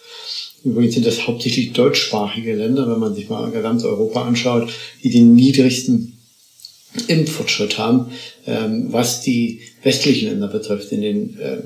Übrigens 0.68 0.96
sind 0.96 1.06
das 1.06 1.26
hauptsächlich 1.26 1.72
deutschsprachige 1.72 2.54
Länder, 2.54 2.90
wenn 2.92 3.00
man 3.00 3.16
sich 3.16 3.30
mal 3.30 3.50
ganz 3.52 3.86
Europa 3.86 4.26
anschaut, 4.26 4.70
die 5.02 5.10
den 5.10 5.34
niedrigsten 5.34 6.18
Impffortschritt 7.08 7.78
haben, 7.78 8.08
ähm, 8.46 8.88
was 8.92 9.22
die 9.22 9.62
westlichen 9.84 10.30
Länder 10.30 10.48
betrifft. 10.48 10.92
In 10.92 11.02
den 11.02 11.40
äh, 11.40 11.58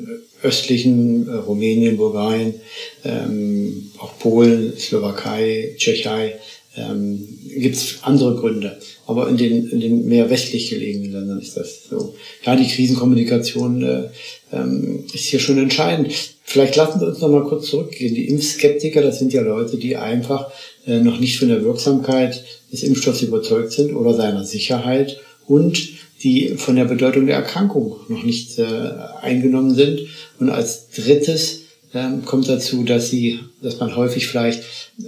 östlichen, 0.44 1.28
äh, 1.28 1.34
Rumänien, 1.34 1.98
Bulgarien, 1.98 2.56
ähm, 3.04 3.92
auch 3.98 4.20
Polen, 4.20 4.74
Slowakei, 4.78 5.74
Tschechei, 5.78 6.36
ähm, 6.76 7.28
gibt 7.58 7.76
es 7.76 7.98
andere 8.04 8.36
Gründe. 8.36 8.78
Aber 9.08 9.30
in 9.30 9.38
den, 9.38 9.68
in 9.70 9.80
den 9.80 10.08
mehr 10.08 10.30
westlich 10.30 10.70
gelegenen 10.70 11.12
Ländern 11.12 11.40
ist 11.40 11.58
das 11.58 11.86
so. 11.90 12.16
Ja, 12.46 12.56
die 12.56 12.68
Krisenkommunikation 12.68 13.82
äh, 13.84 14.10
ähm, 14.52 15.06
ist 15.14 15.26
hier 15.26 15.40
schon 15.40 15.58
entscheidend. 15.58 16.14
Vielleicht 16.44 16.76
lassen 16.76 17.00
Sie 17.00 17.08
uns 17.08 17.20
noch 17.20 17.30
mal 17.30 17.44
kurz 17.44 17.68
zurückgehen. 17.68 18.16
Die 18.16 18.28
Impfskeptiker, 18.28 19.02
das 19.02 19.20
sind 19.20 19.34
ja 19.34 19.42
Leute, 19.42 19.78
die 19.78 19.96
einfach 19.96 20.52
äh, 20.86 21.00
noch 21.00 21.20
nicht 21.20 21.40
von 21.40 21.48
der 21.48 21.64
Wirksamkeit 21.64 22.44
des 22.72 22.84
Impfstoffs 22.84 23.22
überzeugt 23.22 23.72
sind 23.72 23.94
oder 23.94 24.14
seiner 24.14 24.44
Sicherheit 24.44 25.20
und 25.48 25.82
die 26.24 26.50
von 26.50 26.76
der 26.76 26.86
Bedeutung 26.86 27.26
der 27.26 27.38
Erkrankung 27.38 27.96
noch 28.08 28.24
nicht 28.24 28.60
äh, 28.60 28.66
eingenommen 29.22 29.74
sind. 29.76 30.02
Und 30.40 30.50
als 30.50 30.90
drittes 30.90 31.62
ähm, 31.94 32.24
kommt 32.26 32.48
dazu, 32.48 32.84
dass 32.84 33.10
sie, 33.10 33.40
dass 33.62 33.80
man 33.80 33.96
häufig 33.96 34.28
vielleicht 34.28 34.64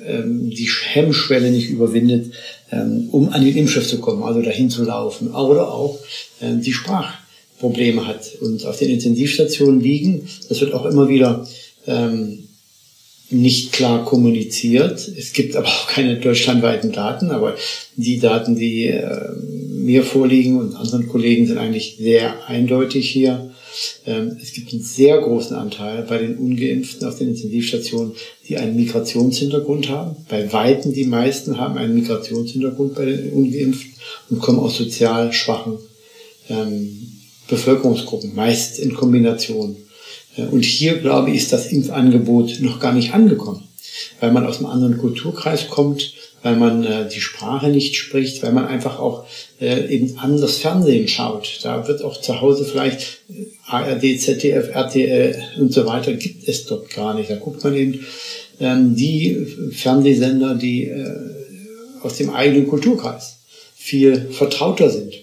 ähm, 0.05 0.49
die 0.49 0.69
Hemmschwelle 0.91 1.51
nicht 1.51 1.69
überwindet, 1.69 2.33
ähm, 2.71 3.09
um 3.11 3.29
an 3.29 3.43
den 3.43 3.55
Impfstoff 3.55 3.87
zu 3.87 3.99
kommen, 3.99 4.23
also 4.23 4.41
dahin 4.41 4.69
zu 4.69 4.83
laufen, 4.83 5.31
oder 5.33 5.71
auch 5.71 5.99
ähm, 6.41 6.61
die 6.61 6.73
Sprache 6.73 7.13
Probleme 7.63 8.05
hat 8.05 8.29
und 8.41 8.65
auf 8.65 8.77
den 8.77 8.89
Intensivstationen 8.89 9.79
liegen. 9.79 10.27
Das 10.49 10.59
wird 10.59 10.73
auch 10.73 10.85
immer 10.85 11.07
wieder 11.07 11.47
ähm, 11.87 12.49
nicht 13.29 13.71
klar 13.71 14.03
kommuniziert. 14.03 15.07
Es 15.17 15.31
gibt 15.31 15.55
aber 15.55 15.67
auch 15.67 15.87
keine 15.87 16.19
deutschlandweiten 16.19 16.91
Daten, 16.91 17.31
aber 17.31 17.55
die 17.95 18.19
Daten, 18.19 18.57
die 18.57 18.87
äh, 18.87 19.29
mir 19.39 20.03
vorliegen 20.03 20.59
und 20.59 20.75
anderen 20.75 21.07
Kollegen 21.07 21.47
sind 21.47 21.57
eigentlich 21.57 21.95
sehr 21.97 22.45
eindeutig 22.49 23.09
hier. 23.09 23.51
Ähm, 24.05 24.37
es 24.41 24.51
gibt 24.51 24.73
einen 24.73 24.83
sehr 24.83 25.19
großen 25.21 25.55
Anteil 25.55 26.03
bei 26.03 26.17
den 26.17 26.35
Ungeimpften 26.35 27.07
auf 27.07 27.17
den 27.17 27.29
Intensivstationen, 27.29 28.11
die 28.49 28.57
einen 28.57 28.75
Migrationshintergrund 28.75 29.87
haben. 29.87 30.17
Bei 30.27 30.51
Weitem 30.51 30.93
die 30.93 31.05
meisten 31.05 31.57
haben 31.57 31.77
einen 31.77 31.95
Migrationshintergrund 31.95 32.93
bei 32.93 33.05
den 33.05 33.31
Ungeimpften 33.31 33.93
und 34.29 34.41
kommen 34.41 34.59
aus 34.59 34.75
sozial 34.75 35.31
schwachen 35.31 35.77
ähm, 36.49 37.22
Bevölkerungsgruppen, 37.47 38.35
meist 38.35 38.79
in 38.79 38.93
Kombination. 38.93 39.75
Äh, 40.37 40.43
und 40.43 40.63
hier, 40.63 40.97
glaube 40.97 41.31
ich, 41.31 41.37
ist 41.37 41.53
das 41.53 41.67
Impfangebot 41.67 42.59
noch 42.61 42.79
gar 42.79 42.93
nicht 42.93 43.13
angekommen, 43.13 43.67
weil 44.19 44.31
man 44.31 44.45
aus 44.45 44.57
einem 44.57 44.67
anderen 44.67 44.97
Kulturkreis 44.97 45.69
kommt, 45.69 46.13
weil 46.43 46.57
man 46.57 46.83
äh, 46.83 47.07
die 47.07 47.21
Sprache 47.21 47.69
nicht 47.69 47.95
spricht, 47.95 48.43
weil 48.43 48.51
man 48.51 48.67
einfach 48.67 48.99
auch 48.99 49.25
äh, 49.61 49.87
eben 49.93 50.17
anders 50.17 50.57
Fernsehen 50.57 51.07
schaut. 51.07 51.59
Da 51.63 51.87
wird 51.87 52.03
auch 52.03 52.19
zu 52.19 52.41
Hause 52.41 52.65
vielleicht 52.65 53.21
äh, 53.29 53.45
ARD, 53.65 54.19
ZDF, 54.19 54.69
RTL 54.73 55.41
und 55.57 55.73
so 55.73 55.85
weiter, 55.85 56.13
gibt 56.13 56.47
es 56.47 56.65
dort 56.65 56.89
gar 56.89 57.13
nicht. 57.13 57.29
Da 57.29 57.37
guckt 57.37 57.63
man 57.63 57.75
eben 57.75 58.05
ähm, 58.59 58.95
die 58.95 59.47
Fernsehsender, 59.71 60.55
die 60.55 60.85
äh, 60.85 61.15
aus 62.01 62.17
dem 62.17 62.29
eigenen 62.29 62.67
Kulturkreis 62.67 63.37
viel 63.75 64.29
vertrauter 64.31 64.89
sind. 64.89 65.13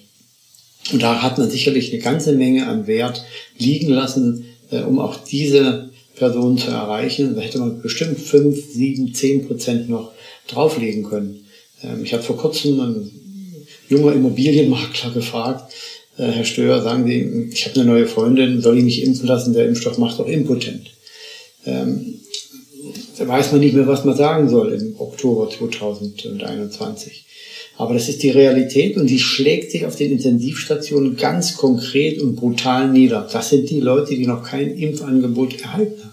Und 0.93 1.03
da 1.03 1.23
hat 1.23 1.39
man 1.39 1.51
sicherlich 1.51 1.93
eine 1.93 2.03
ganze 2.03 2.33
Menge 2.33 2.67
an 2.67 2.87
Wert 2.87 3.25
liegen 3.59 3.89
lassen, 3.89 4.47
äh, 4.71 4.81
um 4.81 4.99
auch 4.99 5.17
diese 5.25 5.91
Personen 6.17 6.59
zu 6.59 6.71
erreichen. 6.71 7.35
Da 7.35 7.41
hätte 7.41 7.59
man 7.59 7.81
bestimmt 7.81 8.19
fünf, 8.19 8.73
sieben, 8.73 9.15
zehn 9.15 9.47
Prozent 9.47 9.89
noch 9.89 10.13
drauflegen 10.49 11.05
können. 11.05 11.45
Ähm, 11.83 12.05
ich 12.05 12.13
habe 12.13 12.23
vor 12.23 12.37
kurzem 12.37 12.81
einen 12.81 13.11
junger 13.89 14.13
Immobilienmakler 14.13 15.11
gefragt, 15.13 15.73
äh, 16.17 16.25
Herr 16.25 16.45
Stöhr, 16.45 16.83
sagen 16.83 17.07
Sie, 17.07 17.51
ich 17.53 17.67
habe 17.67 17.81
eine 17.81 17.91
neue 17.91 18.07
Freundin, 18.07 18.61
soll 18.61 18.79
ich 18.79 18.85
mich 18.85 19.03
impfen 19.03 19.27
lassen? 19.27 19.55
Der 19.55 19.67
Impfstoff 19.67 19.99
macht 19.99 20.19
doch 20.19 20.27
impotent. 20.27 20.91
Ähm, 21.67 22.21
da 23.19 23.29
weiß 23.29 23.53
man 23.53 23.61
nicht 23.61 23.75
mehr, 23.75 23.87
was 23.87 24.05
man 24.05 24.17
sagen 24.17 24.49
soll 24.49 24.73
im 24.73 24.99
Oktober 24.99 25.51
2021. 25.51 27.25
Aber 27.81 27.95
das 27.95 28.09
ist 28.11 28.23
die 28.23 28.29
Realität 28.29 28.99
und 28.99 29.09
die 29.09 29.19
schlägt 29.19 29.73
sich 29.73 29.87
auf 29.87 29.97
den 29.97 30.13
Intensivstationen 30.13 31.17
ganz 31.17 31.57
konkret 31.57 32.21
und 32.21 32.37
brutal 32.37 32.91
nieder. 32.91 33.27
Das 33.33 33.49
sind 33.49 33.71
die 33.71 33.81
Leute, 33.81 34.15
die 34.15 34.27
noch 34.27 34.43
kein 34.43 34.77
Impfangebot 34.77 35.63
erhalten 35.63 36.03
haben. 36.03 36.13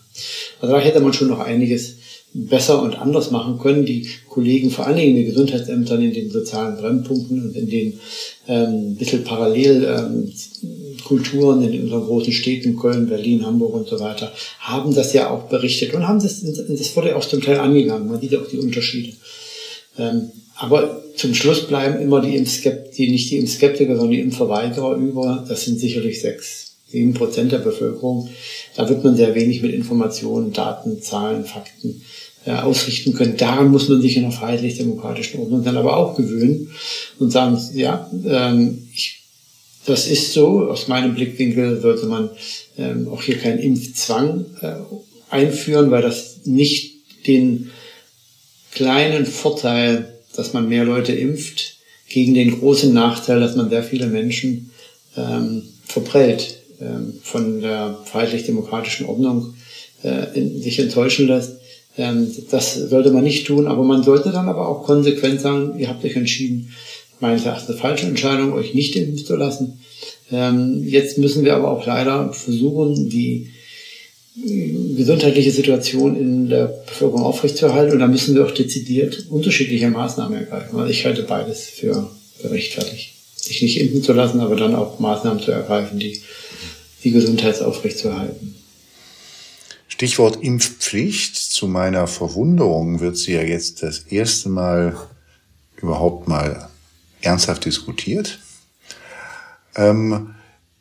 Also 0.62 0.73
da 0.73 0.80
hätte 0.80 1.01
man 1.01 1.12
schon 1.12 1.27
noch 1.27 1.41
einiges 1.41 1.95
besser 2.34 2.82
und 2.82 2.97
anders 2.97 3.32
machen 3.32 3.60
können. 3.60 3.86
Die 3.86 4.08
Kollegen, 4.30 4.71
vor 4.71 4.88
allen 4.88 4.95
Dingen 4.95 5.10
in 5.10 5.17
den 5.17 5.25
Gesundheitsämtern, 5.25 6.01
in 6.01 6.13
den 6.13 6.32
sozialen 6.32 6.77
Brennpunkten 6.77 7.47
und 7.47 7.58
in 7.58 7.69
den 7.69 7.99
ähm, 8.47 8.95
bisschen 8.95 9.25
Parallelkulturen 9.25 11.63
ähm, 11.63 11.73
in 11.73 11.84
unseren 11.84 12.06
großen 12.06 12.32
Städten, 12.32 12.77
Köln, 12.77 13.10
Berlin, 13.10 13.45
Hamburg 13.45 13.73
und 13.73 13.89
so 13.89 13.99
weiter, 13.99 14.32
haben 14.60 14.95
das 14.95 15.12
ja 15.12 15.30
auch 15.30 15.49
berichtet 15.49 15.93
und 15.93 16.08
haben 16.08 16.21
das, 16.21 16.41
das 16.41 16.95
wurde 16.95 17.17
auch 17.17 17.25
zum 17.25 17.41
Teil 17.41 17.60
angegangen. 17.60 18.08
Man 18.08 18.21
sieht 18.21 18.38
auch 18.38 18.47
die 18.47 18.60
Unterschiede. 18.60 19.12
Ähm, 19.98 20.32
aber 20.56 21.04
zum 21.16 21.34
Schluss 21.34 21.68
bleiben 21.68 22.02
immer 22.02 22.22
die 22.22 22.36
Impfskeptiker, 22.36 23.12
nicht 23.12 23.30
die 23.32 23.38
Impfskeptiker, 23.38 23.96
sondern 23.96 24.12
die 24.12 24.22
Impfverweigerer 24.22 24.96
über. 24.96 25.46
Das 25.48 25.66
sind 25.66 25.80
sicherlich 25.80 26.22
sechs, 26.22 26.78
sieben 26.88 27.14
Prozent 27.14 27.52
der 27.52 27.60
Bevölkerung. 27.60 28.30
Da 28.76 28.88
wird 28.90 29.04
man 29.04 29.16
sehr 29.16 29.36
wenig 29.36 29.62
mit 29.62 29.74
Informationen, 29.74 30.54
Daten, 30.54 31.02
Zahlen, 31.02 31.46
Fakten 31.46 32.02
äh, 32.46 32.52
ausrichten 32.52 33.14
können. 33.14 33.38
Daran 33.38 33.70
muss 33.70 33.90
man 33.90 34.02
sich 34.02 34.18
in 34.18 34.24
einer 34.24 34.32
freiheitlich-demokratischen 34.32 35.40
Ordnung 35.42 35.64
dann 35.64 35.78
aber 35.78 35.98
auch 35.98 36.16
gewöhnen 36.16 36.70
und 37.20 37.32
sagen, 37.32 37.60
ja, 37.74 38.10
ähm, 38.26 38.88
ich, 38.94 39.24
das 39.86 40.08
ist 40.08 40.34
so. 40.34 40.70
Aus 40.70 40.88
meinem 40.88 41.16
Blickwinkel 41.16 41.82
sollte 41.82 42.08
man 42.08 42.30
ähm, 42.78 43.08
auch 43.10 43.22
hier 43.22 43.38
keinen 43.38 43.60
Impfzwang 43.60 44.46
äh, 44.62 44.76
einführen, 45.30 45.92
weil 45.92 46.02
das 46.02 46.42
nicht 46.46 46.96
den 47.28 47.70
kleinen 48.78 49.26
Vorteil 49.26 50.18
dass 50.38 50.54
man 50.54 50.70
mehr 50.70 50.86
Leute 50.86 51.13
impft, 51.13 51.78
gegen 52.08 52.34
den 52.34 52.58
großen 52.60 52.94
Nachteil, 52.94 53.42
dass 53.42 53.58
man 53.58 53.70
sehr 53.70 53.84
viele 53.84 54.08
Menschen 54.08 54.72
ähm, 55.18 55.63
verprellt 55.86 56.60
ähm, 56.80 57.16
von 57.22 57.60
der 57.60 57.98
freiheitlich-demokratischen 58.06 59.08
Ordnung 59.08 59.56
äh, 60.04 60.40
in, 60.40 60.62
sich 60.62 60.80
enttäuschen 60.80 61.28
lässt. 61.28 61.58
Ähm, 61.98 62.32
das 62.50 62.76
sollte 62.76 63.12
man 63.12 63.26
nicht 63.26 63.46
tun, 63.46 63.68
aber 63.68 63.84
man 63.84 64.04
sollte 64.04 64.32
dann 64.32 64.48
aber 64.48 64.70
auch 64.70 64.84
konsequent 64.84 65.42
sagen, 65.42 65.78
ihr 65.80 65.90
habt 65.90 66.06
euch 66.06 66.16
entschieden, 66.16 66.74
meines 67.20 67.46
Erachtens 67.46 67.72
eine 67.72 67.80
falsche 67.80 68.06
Entscheidung, 68.06 68.54
euch 68.54 68.74
nicht 68.74 68.96
impfen 68.96 69.26
zu 69.26 69.36
lassen. 69.36 69.80
Ähm, 70.32 70.84
jetzt 70.88 71.18
müssen 71.18 71.44
wir 71.44 71.56
aber 71.56 71.72
auch 71.72 71.86
leider 71.86 72.32
versuchen, 72.32 73.10
die 73.10 73.50
gesundheitliche 74.95 75.52
Situation 75.52 76.15
in 76.15 76.50
der 76.50 76.65
Bevölkerung 76.86 77.23
aufrechtzuerhalten. 77.23 77.93
Und 77.93 78.00
da 78.00 78.08
müssen 78.08 78.36
wir 78.36 78.45
auch 78.45 78.52
dezidiert 78.52 79.26
unterschiedliche 79.30 79.89
Maßnahmen 79.89 80.38
ergreifen. 80.38 80.78
Also 80.78 80.91
ich 80.91 81.06
halte 81.06 81.23
beides 81.23 81.65
für 81.67 82.12
gerechtfertigt. 82.41 83.13
Sich 83.36 83.62
nicht 83.62 83.80
impfen 83.80 84.04
zu 84.04 84.13
lassen, 84.13 84.39
aber 84.39 84.56
dann 84.56 84.76
auch 84.76 85.00
Maßnahmen 85.00 85.41
zu 85.41 85.52
ergreifen, 85.52 86.00
die 86.00 86.21
die 87.04 87.12
Gesundheit 87.12 87.62
aufrechtzuerhalten. 87.62 88.56
Stichwort 89.88 90.43
Impfpflicht. 90.43 91.36
Zu 91.36 91.67
meiner 91.67 92.08
Verwunderung 92.08 93.00
wird 93.00 93.17
sie 93.17 93.34
ja 93.34 93.41
jetzt 93.41 93.82
das 93.82 94.00
erste 94.00 94.50
Mal 94.50 94.95
überhaupt 95.78 96.28
mal 96.28 96.69
ernsthaft 97.21 97.65
diskutiert. 97.65 98.39
Ähm, 99.76 100.36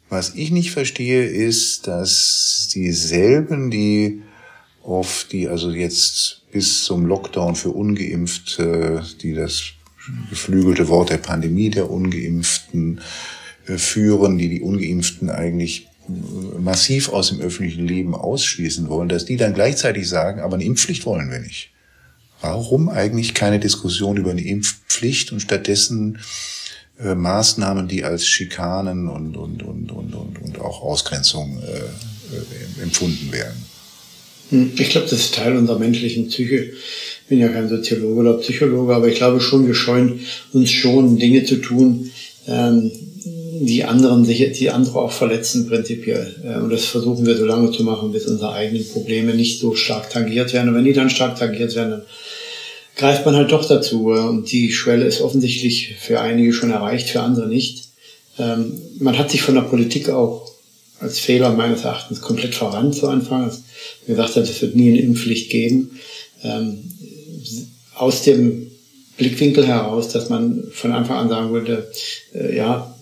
was 0.08 0.34
ich 0.34 0.50
nicht 0.50 0.70
verstehe, 0.70 1.24
ist, 1.24 1.86
dass 1.86 2.68
dieselben, 2.72 3.70
die 3.70 4.22
auf 4.82 5.26
die 5.30 5.48
also 5.48 5.70
jetzt 5.70 6.42
bis 6.52 6.84
zum 6.84 7.06
Lockdown 7.06 7.56
für 7.56 7.70
Ungeimpfte, 7.70 9.04
die 9.20 9.34
das 9.34 9.72
geflügelte 10.30 10.88
Wort 10.88 11.10
der 11.10 11.18
Pandemie 11.18 11.70
der 11.70 11.90
Ungeimpften 11.90 13.00
äh, 13.66 13.78
führen, 13.78 14.38
die 14.38 14.48
die 14.48 14.60
Ungeimpften 14.60 15.28
eigentlich 15.28 15.88
äh, 16.08 16.58
massiv 16.60 17.08
aus 17.08 17.30
dem 17.30 17.40
öffentlichen 17.40 17.86
Leben 17.86 18.14
ausschließen 18.14 18.88
wollen, 18.88 19.08
dass 19.08 19.24
die 19.24 19.36
dann 19.36 19.54
gleichzeitig 19.54 20.08
sagen, 20.08 20.40
aber 20.40 20.54
eine 20.54 20.64
Impfpflicht 20.64 21.04
wollen 21.04 21.30
wir 21.30 21.40
nicht. 21.40 21.70
Warum 22.40 22.88
eigentlich 22.88 23.34
keine 23.34 23.58
Diskussion 23.58 24.16
über 24.16 24.30
eine 24.30 24.44
Impfpflicht 24.44 25.32
und 25.32 25.40
stattdessen 25.40 26.18
äh, 26.98 27.14
Maßnahmen, 27.14 27.88
die 27.88 28.04
als 28.04 28.26
Schikanen 28.26 29.08
und, 29.08 29.36
und, 29.36 29.62
und, 29.62 29.92
und, 29.92 30.14
und, 30.14 30.42
und 30.42 30.60
auch 30.60 30.82
Ausgrenzung 30.82 31.60
äh, 31.62 31.76
äh, 31.76 32.82
empfunden 32.82 33.30
werden? 33.32 33.62
Hm, 34.50 34.72
ich 34.76 34.90
glaube, 34.90 35.08
das 35.08 35.20
ist 35.20 35.34
Teil 35.34 35.56
unserer 35.56 35.78
menschlichen 35.78 36.28
Psyche. 36.28 36.56
Ich 36.56 37.28
bin 37.28 37.38
ja 37.38 37.48
kein 37.48 37.68
Soziologe 37.68 38.20
oder 38.20 38.34
Psychologe, 38.34 38.94
aber 38.94 39.08
ich 39.08 39.16
glaube 39.16 39.40
schon, 39.40 39.66
wir 39.66 39.74
scheuen 39.74 40.20
uns 40.52 40.70
schon, 40.70 41.18
Dinge 41.18 41.44
zu 41.44 41.56
tun, 41.56 42.10
ähm, 42.46 42.90
die 43.60 43.84
anderen 43.84 44.24
sich, 44.24 44.52
die 44.52 44.70
andere 44.70 44.98
auch 45.00 45.12
verletzen 45.12 45.66
prinzipiell. 45.66 46.34
Äh, 46.44 46.60
und 46.60 46.70
das 46.70 46.84
versuchen 46.84 47.26
wir 47.26 47.36
so 47.36 47.44
lange 47.44 47.72
zu 47.72 47.82
machen, 47.82 48.12
bis 48.12 48.26
unsere 48.26 48.52
eigenen 48.52 48.86
Probleme 48.88 49.34
nicht 49.34 49.60
so 49.60 49.74
stark 49.74 50.10
tangiert 50.10 50.52
werden. 50.52 50.68
Und 50.70 50.76
wenn 50.76 50.84
die 50.84 50.92
dann 50.92 51.10
stark 51.10 51.38
tangiert 51.38 51.74
werden, 51.74 51.90
dann 51.90 52.02
greift 52.96 53.24
man 53.26 53.36
halt 53.36 53.52
doch 53.52 53.66
dazu. 53.66 54.12
Äh, 54.12 54.20
und 54.20 54.50
die 54.50 54.72
Schwelle 54.72 55.04
ist 55.04 55.20
offensichtlich 55.20 55.94
für 55.98 56.20
einige 56.20 56.52
schon 56.52 56.70
erreicht, 56.70 57.08
für 57.08 57.20
andere 57.20 57.46
nicht. 57.46 57.84
Ähm, 58.38 58.80
man 58.98 59.18
hat 59.18 59.30
sich 59.30 59.42
von 59.42 59.54
der 59.54 59.62
Politik 59.62 60.08
auch 60.10 60.50
als 60.98 61.18
Fehler 61.18 61.52
meines 61.52 61.82
Erachtens 61.84 62.20
komplett 62.22 62.54
verrannt 62.54 62.94
zu 62.94 63.08
Anfang. 63.08 63.44
Als 63.44 63.62
gesagt 64.06 64.36
hat, 64.36 64.44
es 64.44 64.62
wird 64.62 64.74
nie 64.74 64.88
eine 64.88 65.00
Impfpflicht 65.00 65.50
geben. 65.50 65.98
Ähm, 66.42 66.78
aus 67.94 68.22
dem 68.22 68.70
Blickwinkel 69.16 69.66
heraus, 69.66 70.08
dass 70.08 70.28
man 70.28 70.64
von 70.72 70.92
Anfang 70.92 71.16
an 71.16 71.28
sagen 71.28 71.52
würde, 71.52 71.90
äh, 72.34 72.56
ja, 72.56 72.94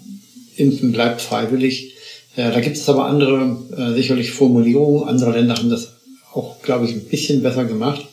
Impfen 0.56 0.92
bleibt 0.92 1.20
freiwillig. 1.20 1.94
Ja, 2.36 2.50
da 2.50 2.60
gibt 2.60 2.76
es 2.76 2.88
aber 2.88 3.06
andere 3.06 3.56
äh, 3.76 3.94
sicherlich 3.94 4.30
Formulierungen. 4.30 5.08
Andere 5.08 5.32
Länder 5.32 5.56
haben 5.56 5.70
das 5.70 5.94
auch, 6.32 6.60
glaube 6.62 6.84
ich, 6.84 6.92
ein 6.92 7.04
bisschen 7.04 7.42
besser 7.42 7.64
gemacht. 7.64 8.06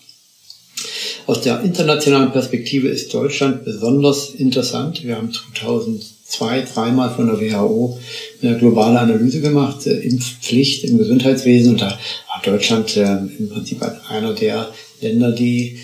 Aus 1.27 1.41
der 1.41 1.61
internationalen 1.61 2.31
Perspektive 2.31 2.87
ist 2.87 3.13
Deutschland 3.13 3.63
besonders 3.63 4.31
interessant. 4.31 5.03
Wir 5.03 5.17
haben 5.17 5.31
2002 5.31 6.65
dreimal 6.73 7.13
von 7.13 7.27
der 7.27 7.39
WHO 7.39 7.99
eine 8.41 8.57
globale 8.57 8.99
Analyse 8.99 9.41
gemacht, 9.41 9.85
äh, 9.87 9.99
Impfpflicht 9.99 10.83
im 10.85 10.97
Gesundheitswesen. 10.97 11.73
Und 11.73 11.81
da 11.81 11.87
war 11.89 12.41
Deutschland 12.43 12.97
äh, 12.97 13.17
im 13.37 13.49
Prinzip 13.49 13.81
einer 14.09 14.33
der 14.33 14.69
Länder, 15.01 15.31
die 15.31 15.77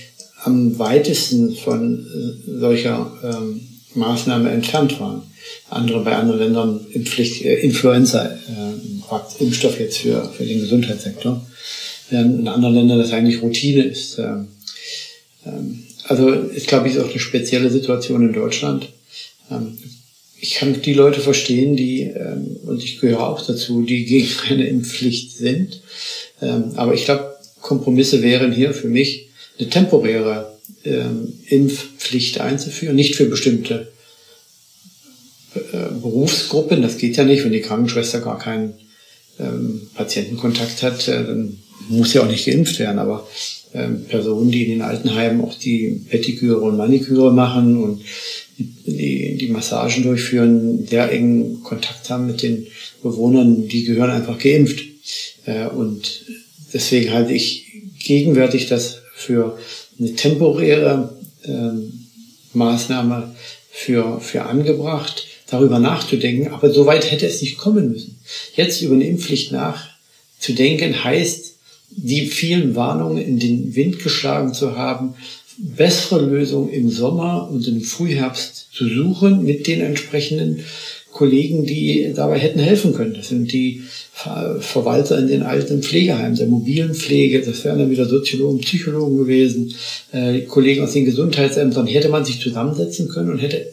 am 0.43 0.77
weitesten 0.79 1.55
von 1.55 2.05
äh, 2.05 2.59
solcher 2.59 3.11
ähm, 3.23 3.61
Maßnahme 3.93 4.49
entfernt 4.49 4.99
waren. 4.99 5.23
Andere 5.69 6.03
bei 6.03 6.15
anderen 6.15 6.39
Ländern 6.39 6.85
Impfpflicht, 6.91 7.43
äh, 7.45 7.55
Influenza, 7.55 8.25
äh, 8.25 9.43
Impfstoff 9.43 9.79
jetzt 9.79 9.99
für, 9.99 10.23
für 10.35 10.45
den 10.45 10.61
Gesundheitssektor. 10.61 11.45
Während 12.09 12.39
in 12.39 12.47
anderen 12.47 12.75
Ländern 12.75 12.99
das 12.99 13.11
eigentlich 13.11 13.41
Routine 13.41 13.83
ist. 13.83 14.19
Ähm, 15.47 15.83
also 16.05 16.29
ist, 16.29 16.67
glaube 16.67 16.87
ich, 16.87 16.99
auch 16.99 17.09
eine 17.09 17.19
spezielle 17.19 17.69
Situation 17.69 18.27
in 18.27 18.33
Deutschland. 18.33 18.89
Ähm, 19.51 19.77
ich 20.39 20.55
kann 20.55 20.81
die 20.81 20.93
Leute 20.93 21.19
verstehen, 21.19 21.75
die, 21.75 22.03
ähm, 22.03 22.57
und 22.65 22.83
ich 22.83 22.99
gehöre 22.99 23.27
auch 23.27 23.45
dazu, 23.45 23.81
die 23.83 24.05
gegen 24.05 24.29
eine 24.49 24.67
Impfpflicht 24.67 25.35
sind. 25.35 25.81
Aber 26.75 26.93
ich 26.93 27.05
glaube, 27.05 27.35
Kompromisse 27.61 28.21
wären 28.21 28.51
hier 28.51 28.71
für 28.71 28.89
mich 28.89 29.29
eine 29.57 29.71
temporäre 29.71 30.55
Impfpflicht 31.47 32.39
einzuführen, 32.39 32.95
nicht 32.95 33.15
für 33.15 33.25
bestimmte 33.25 33.91
äh, 35.55 35.59
Berufsgruppen. 35.99 36.83
Das 36.83 36.99
geht 36.99 37.17
ja 37.17 37.23
nicht, 37.23 37.43
wenn 37.43 37.51
die 37.51 37.61
Krankenschwester 37.61 38.21
gar 38.21 38.37
keinen 38.37 38.75
Patientenkontakt 39.93 40.81
hat, 40.83 41.07
äh, 41.07 41.23
dann 41.23 41.59
muss 41.89 42.13
ja 42.13 42.21
auch 42.21 42.29
nicht 42.29 42.45
geimpft 42.45 42.79
werden. 42.79 42.99
Aber 42.99 43.27
Personen, 44.07 44.51
die 44.51 44.63
in 44.63 44.69
den 44.71 44.81
Altenheimen 44.81 45.41
auch 45.41 45.55
die 45.57 46.01
Pettiküre 46.09 46.59
und 46.59 46.77
Maniküre 46.77 47.31
machen 47.31 47.83
und 47.83 48.01
die, 48.57 49.37
die 49.37 49.49
Massagen 49.49 50.03
durchführen, 50.03 50.87
sehr 50.87 51.11
engen 51.11 51.61
Kontakt 51.63 52.09
haben 52.09 52.27
mit 52.27 52.41
den 52.41 52.67
Bewohnern, 53.03 53.67
die 53.67 53.83
gehören 53.83 54.09
einfach 54.09 54.39
geimpft. 54.39 54.81
Äh, 55.45 55.67
und 55.67 56.25
deswegen 56.73 57.11
halte 57.11 57.33
ich 57.33 57.65
gegenwärtig 57.99 58.67
das 58.67 59.01
für 59.15 59.57
eine 59.99 60.13
temporäre 60.13 61.17
ähm, 61.45 62.07
Maßnahme 62.53 63.35
für, 63.71 64.19
für 64.19 64.43
angebracht, 64.43 65.25
darüber 65.47 65.79
nachzudenken. 65.79 66.53
Aber 66.53 66.71
so 66.71 66.85
weit 66.85 67.11
hätte 67.11 67.27
es 67.27 67.41
nicht 67.41 67.57
kommen 67.57 67.91
müssen. 67.91 68.19
Jetzt 68.55 68.81
über 68.81 68.95
eine 68.95 69.07
Impfpflicht 69.07 69.51
nachzudenken 69.51 71.03
heißt, 71.03 71.46
die 71.97 72.27
vielen 72.27 72.75
Warnungen 72.75 73.17
in 73.17 73.39
den 73.39 73.75
Wind 73.75 73.99
geschlagen 73.99 74.53
zu 74.53 74.77
haben, 74.77 75.15
bessere 75.57 76.23
Lösungen 76.23 76.69
im 76.69 76.89
Sommer 76.89 77.49
und 77.51 77.67
im 77.67 77.81
Frühherbst 77.81 78.67
zu 78.71 78.87
suchen 78.87 79.43
mit 79.43 79.65
den 79.65 79.81
entsprechenden 79.81 80.63
Kollegen, 81.11 81.65
die 81.65 82.13
dabei 82.15 82.37
hätten 82.37 82.59
helfen 82.59 82.93
können. 82.93 83.15
Das 83.15 83.29
sind 83.29 83.51
die 83.51 83.81
Verwalter 84.13 85.17
in 85.17 85.27
den 85.27 85.41
alten 85.41 85.81
Pflegeheimen, 85.81 86.37
der 86.37 86.45
mobilen 86.45 86.93
Pflege, 86.93 87.41
das 87.41 87.63
wären 87.65 87.79
dann 87.79 87.89
wieder 87.89 88.05
Soziologen, 88.05 88.59
Psychologen 88.59 89.17
gewesen, 89.17 89.73
äh, 90.11 90.41
Kollegen 90.41 90.83
aus 90.83 90.93
den 90.93 91.05
Gesundheitsämtern. 91.05 91.87
Hätte 91.87 92.09
man 92.09 92.23
sich 92.23 92.39
zusammensetzen 92.39 93.09
können 93.09 93.31
und 93.31 93.39
hätte 93.39 93.65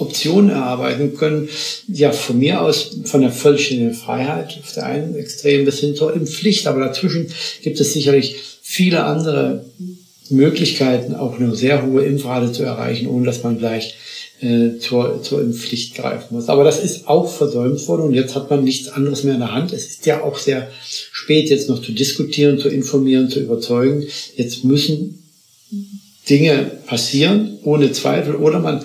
Optionen 0.00 0.50
erarbeiten 0.50 1.16
können, 1.16 1.48
ja, 1.88 2.12
von 2.12 2.38
mir 2.38 2.62
aus 2.62 2.96
von 3.04 3.20
der 3.20 3.30
vollständigen 3.30 3.94
Freiheit 3.94 4.58
auf 4.62 4.72
der 4.72 4.86
einen 4.86 5.14
Extrem 5.16 5.64
bis 5.64 5.80
hin 5.80 5.94
zur 5.94 6.14
Impfpflicht, 6.14 6.66
aber 6.66 6.80
dazwischen 6.80 7.28
gibt 7.62 7.80
es 7.80 7.92
sicherlich 7.92 8.36
viele 8.62 9.04
andere 9.04 9.64
Möglichkeiten, 10.30 11.14
auch 11.14 11.38
eine 11.38 11.54
sehr 11.56 11.86
hohe 11.86 12.04
Impfrate 12.04 12.52
zu 12.52 12.62
erreichen, 12.62 13.08
ohne 13.08 13.26
dass 13.26 13.42
man 13.42 13.58
gleich 13.58 13.94
äh, 14.40 14.78
zur, 14.78 15.22
zur 15.22 15.40
Impfpflicht 15.40 15.94
greifen 15.94 16.34
muss. 16.34 16.48
Aber 16.48 16.64
das 16.64 16.82
ist 16.82 17.08
auch 17.08 17.28
versäumt 17.28 17.86
worden 17.88 18.02
und 18.02 18.14
jetzt 18.14 18.34
hat 18.34 18.50
man 18.50 18.64
nichts 18.64 18.88
anderes 18.88 19.24
mehr 19.24 19.34
in 19.34 19.40
der 19.40 19.52
Hand. 19.52 19.72
Es 19.72 19.86
ist 19.86 20.06
ja 20.06 20.22
auch 20.22 20.38
sehr 20.38 20.70
spät, 21.12 21.50
jetzt 21.50 21.68
noch 21.68 21.82
zu 21.82 21.92
diskutieren, 21.92 22.58
zu 22.58 22.68
informieren, 22.68 23.30
zu 23.30 23.40
überzeugen. 23.40 24.06
Jetzt 24.36 24.64
müssen 24.64 25.24
Dinge 26.28 26.70
passieren, 26.86 27.58
ohne 27.64 27.92
Zweifel, 27.92 28.36
oder 28.36 28.60
man 28.60 28.84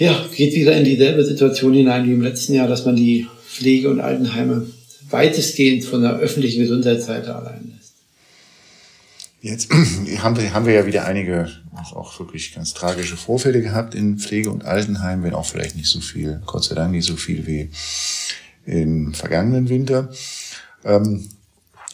ja, 0.00 0.26
geht 0.34 0.54
wieder 0.54 0.74
in 0.76 0.84
dieselbe 0.84 1.22
Situation 1.24 1.74
hinein 1.74 2.06
wie 2.06 2.12
im 2.12 2.22
letzten 2.22 2.54
Jahr, 2.54 2.66
dass 2.66 2.86
man 2.86 2.96
die 2.96 3.28
Pflege- 3.46 3.90
und 3.90 4.00
Altenheime 4.00 4.66
weitestgehend 5.10 5.84
von 5.84 6.00
der 6.00 6.16
öffentlichen 6.16 6.62
Gesundheitsseite 6.62 7.36
allein 7.36 7.70
lässt. 7.76 7.92
Jetzt 9.42 9.70
haben 10.22 10.38
wir, 10.38 10.54
haben 10.54 10.64
wir 10.64 10.72
ja 10.72 10.86
wieder 10.86 11.04
einige 11.04 11.50
auch 11.94 12.18
wirklich 12.18 12.54
ganz 12.54 12.72
tragische 12.72 13.18
Vorfälle 13.18 13.60
gehabt 13.60 13.94
in 13.94 14.18
Pflege- 14.18 14.50
und 14.50 14.64
Altenheimen, 14.64 15.22
wenn 15.22 15.34
auch 15.34 15.44
vielleicht 15.44 15.76
nicht 15.76 15.88
so 15.88 16.00
viel, 16.00 16.40
Gott 16.46 16.64
sei 16.64 16.74
Dank 16.74 16.92
nicht 16.92 17.06
so 17.06 17.16
viel 17.16 17.46
wie 17.46 17.68
im 18.64 19.12
vergangenen 19.12 19.68
Winter. 19.68 20.08
Ähm, 20.82 21.28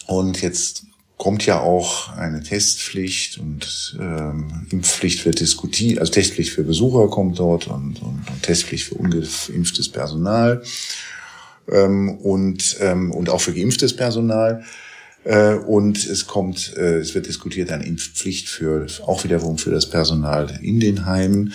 und 0.07 0.42
jetzt 0.42 0.85
kommt 1.16 1.46
ja 1.46 1.61
auch 1.61 2.12
eine 2.16 2.42
Testpflicht 2.42 3.38
und 3.38 3.96
ähm, 3.98 4.66
Impfpflicht 4.70 5.24
wird 5.24 5.40
diskutiert, 5.40 5.98
also 5.98 6.12
Testpflicht 6.12 6.52
für 6.52 6.62
Besucher 6.62 7.09
kommt 7.09 7.38
dort 7.38 7.68
und, 7.68 8.02
und, 8.02 8.24
und 8.29 8.42
Testpflicht 8.42 8.88
für 8.88 8.96
ungeimpftes 8.96 9.88
Personal 9.88 10.62
ähm, 11.70 12.11
und, 12.18 12.76
ähm, 12.81 13.12
und 13.12 13.31
auch 13.31 13.40
für 13.40 13.55
geimpftes 13.55 13.96
Personal. 13.96 14.64
Äh, 15.24 15.55
und 15.55 16.07
es 16.07 16.26
kommt, 16.26 16.76
äh, 16.76 16.98
es 16.98 17.14
wird 17.14 17.26
diskutiert 17.26 17.72
eine 17.72 17.87
Impfpflicht 17.87 18.48
für 18.48 18.87
auch 19.07 19.24
wiederum 19.24 19.59
für 19.59 19.70
das 19.70 19.88
Personal 19.88 20.59
in 20.62 20.81
den 20.81 21.07
Heimen. 21.07 21.55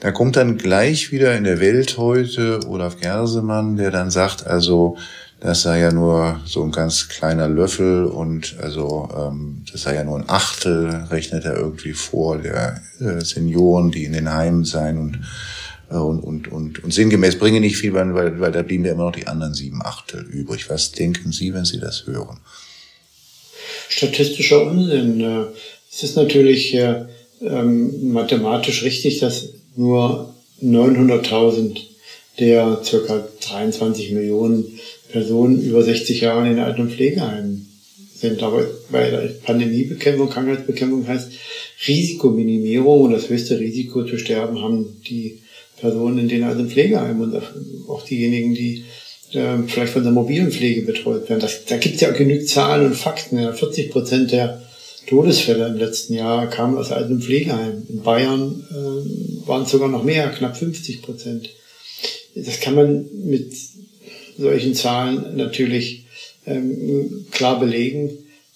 Da 0.00 0.12
kommt 0.12 0.36
dann 0.36 0.56
gleich 0.56 1.12
wieder 1.12 1.36
in 1.36 1.44
der 1.44 1.60
Welt 1.60 1.98
heute 1.98 2.60
Olaf 2.66 3.00
Gersemann, 3.00 3.76
der 3.76 3.90
dann 3.90 4.10
sagt, 4.10 4.46
also 4.46 4.96
das 5.44 5.60
sei 5.60 5.80
ja 5.80 5.92
nur 5.92 6.40
so 6.46 6.62
ein 6.62 6.72
ganz 6.72 7.10
kleiner 7.10 7.48
Löffel 7.48 8.06
und 8.06 8.56
also 8.62 9.10
ähm, 9.14 9.62
das 9.70 9.82
sei 9.82 9.94
ja 9.94 10.02
nur 10.02 10.18
ein 10.18 10.28
Achtel, 10.30 11.04
rechnet 11.10 11.44
er 11.44 11.54
irgendwie 11.58 11.92
vor, 11.92 12.38
der 12.38 12.80
äh, 12.98 13.20
Senioren, 13.22 13.90
die 13.90 14.04
in 14.04 14.14
den 14.14 14.32
Heimen 14.32 14.64
seien 14.64 14.96
und, 14.96 15.20
äh, 15.90 15.96
und, 15.96 16.20
und, 16.20 16.50
und, 16.50 16.82
und 16.82 16.94
sinngemäß 16.94 17.38
bringen 17.38 17.60
nicht 17.60 17.76
viel, 17.76 17.92
weil, 17.92 18.40
weil 18.40 18.52
da 18.52 18.62
blieben 18.62 18.86
ja 18.86 18.92
immer 18.92 19.04
noch 19.04 19.12
die 19.12 19.26
anderen 19.26 19.52
sieben 19.52 19.82
Achtel 19.82 20.22
übrig. 20.22 20.70
Was 20.70 20.92
denken 20.92 21.30
Sie, 21.30 21.52
wenn 21.52 21.66
Sie 21.66 21.78
das 21.78 22.06
hören? 22.06 22.38
Statistischer 23.90 24.66
Unsinn. 24.66 25.20
Äh, 25.20 25.44
es 25.92 26.04
ist 26.04 26.16
natürlich 26.16 26.72
äh, 26.74 27.04
ähm, 27.42 28.14
mathematisch 28.14 28.82
richtig, 28.82 29.18
dass 29.18 29.50
nur 29.76 30.34
900.000 30.62 31.78
der 32.38 32.80
circa 32.82 33.28
23 33.46 34.12
Millionen 34.12 34.80
Personen 35.14 35.62
über 35.62 35.80
60 35.80 36.22
Jahre 36.22 36.50
in 36.50 36.58
Alten- 36.58 36.82
und 36.82 36.92
Pflegeheimen 36.92 37.68
sind. 38.16 38.42
Aber 38.42 38.66
bei 38.90 39.30
Pandemiebekämpfung, 39.44 40.28
Krankheitsbekämpfung 40.28 41.06
heißt 41.06 41.30
Risikominimierung 41.86 43.02
und 43.02 43.12
das 43.12 43.28
höchste 43.28 43.60
Risiko 43.60 44.04
zu 44.04 44.18
sterben 44.18 44.60
haben 44.60 45.00
die 45.08 45.38
Personen 45.78 46.18
in 46.18 46.28
den 46.28 46.42
alten 46.42 46.68
Pflegeheimen 46.68 47.22
und 47.22 47.42
auch 47.88 48.04
diejenigen, 48.04 48.56
die 48.56 48.82
äh, 49.34 49.58
vielleicht 49.68 49.92
von 49.92 50.02
der 50.02 50.10
mobilen 50.10 50.50
Pflege 50.50 50.82
betreut 50.82 51.28
werden. 51.28 51.40
Das, 51.40 51.64
da 51.64 51.76
gibt 51.76 51.94
es 51.94 52.00
ja 52.00 52.10
genügend 52.10 52.48
Zahlen 52.48 52.86
und 52.86 52.96
Fakten. 52.96 53.38
Ja. 53.38 53.52
40 53.52 53.92
Prozent 53.92 54.32
der 54.32 54.62
Todesfälle 55.06 55.68
im 55.68 55.76
letzten 55.76 56.14
Jahr 56.14 56.50
kamen 56.50 56.76
aus 56.76 56.90
alten 56.90 57.20
Pflegeheimen. 57.20 57.86
In 57.88 58.02
Bayern 58.02 58.66
äh, 58.68 59.46
waren 59.46 59.62
es 59.62 59.70
sogar 59.70 59.88
noch 59.88 60.02
mehr, 60.02 60.28
knapp 60.30 60.56
50 60.56 61.02
Prozent. 61.02 61.50
Das 62.34 62.58
kann 62.58 62.74
man 62.74 63.06
mit 63.12 63.52
solchen 64.36 64.74
Zahlen 64.74 65.36
natürlich 65.36 66.04
ähm, 66.46 67.26
klar 67.30 67.58
belegen. 67.60 68.10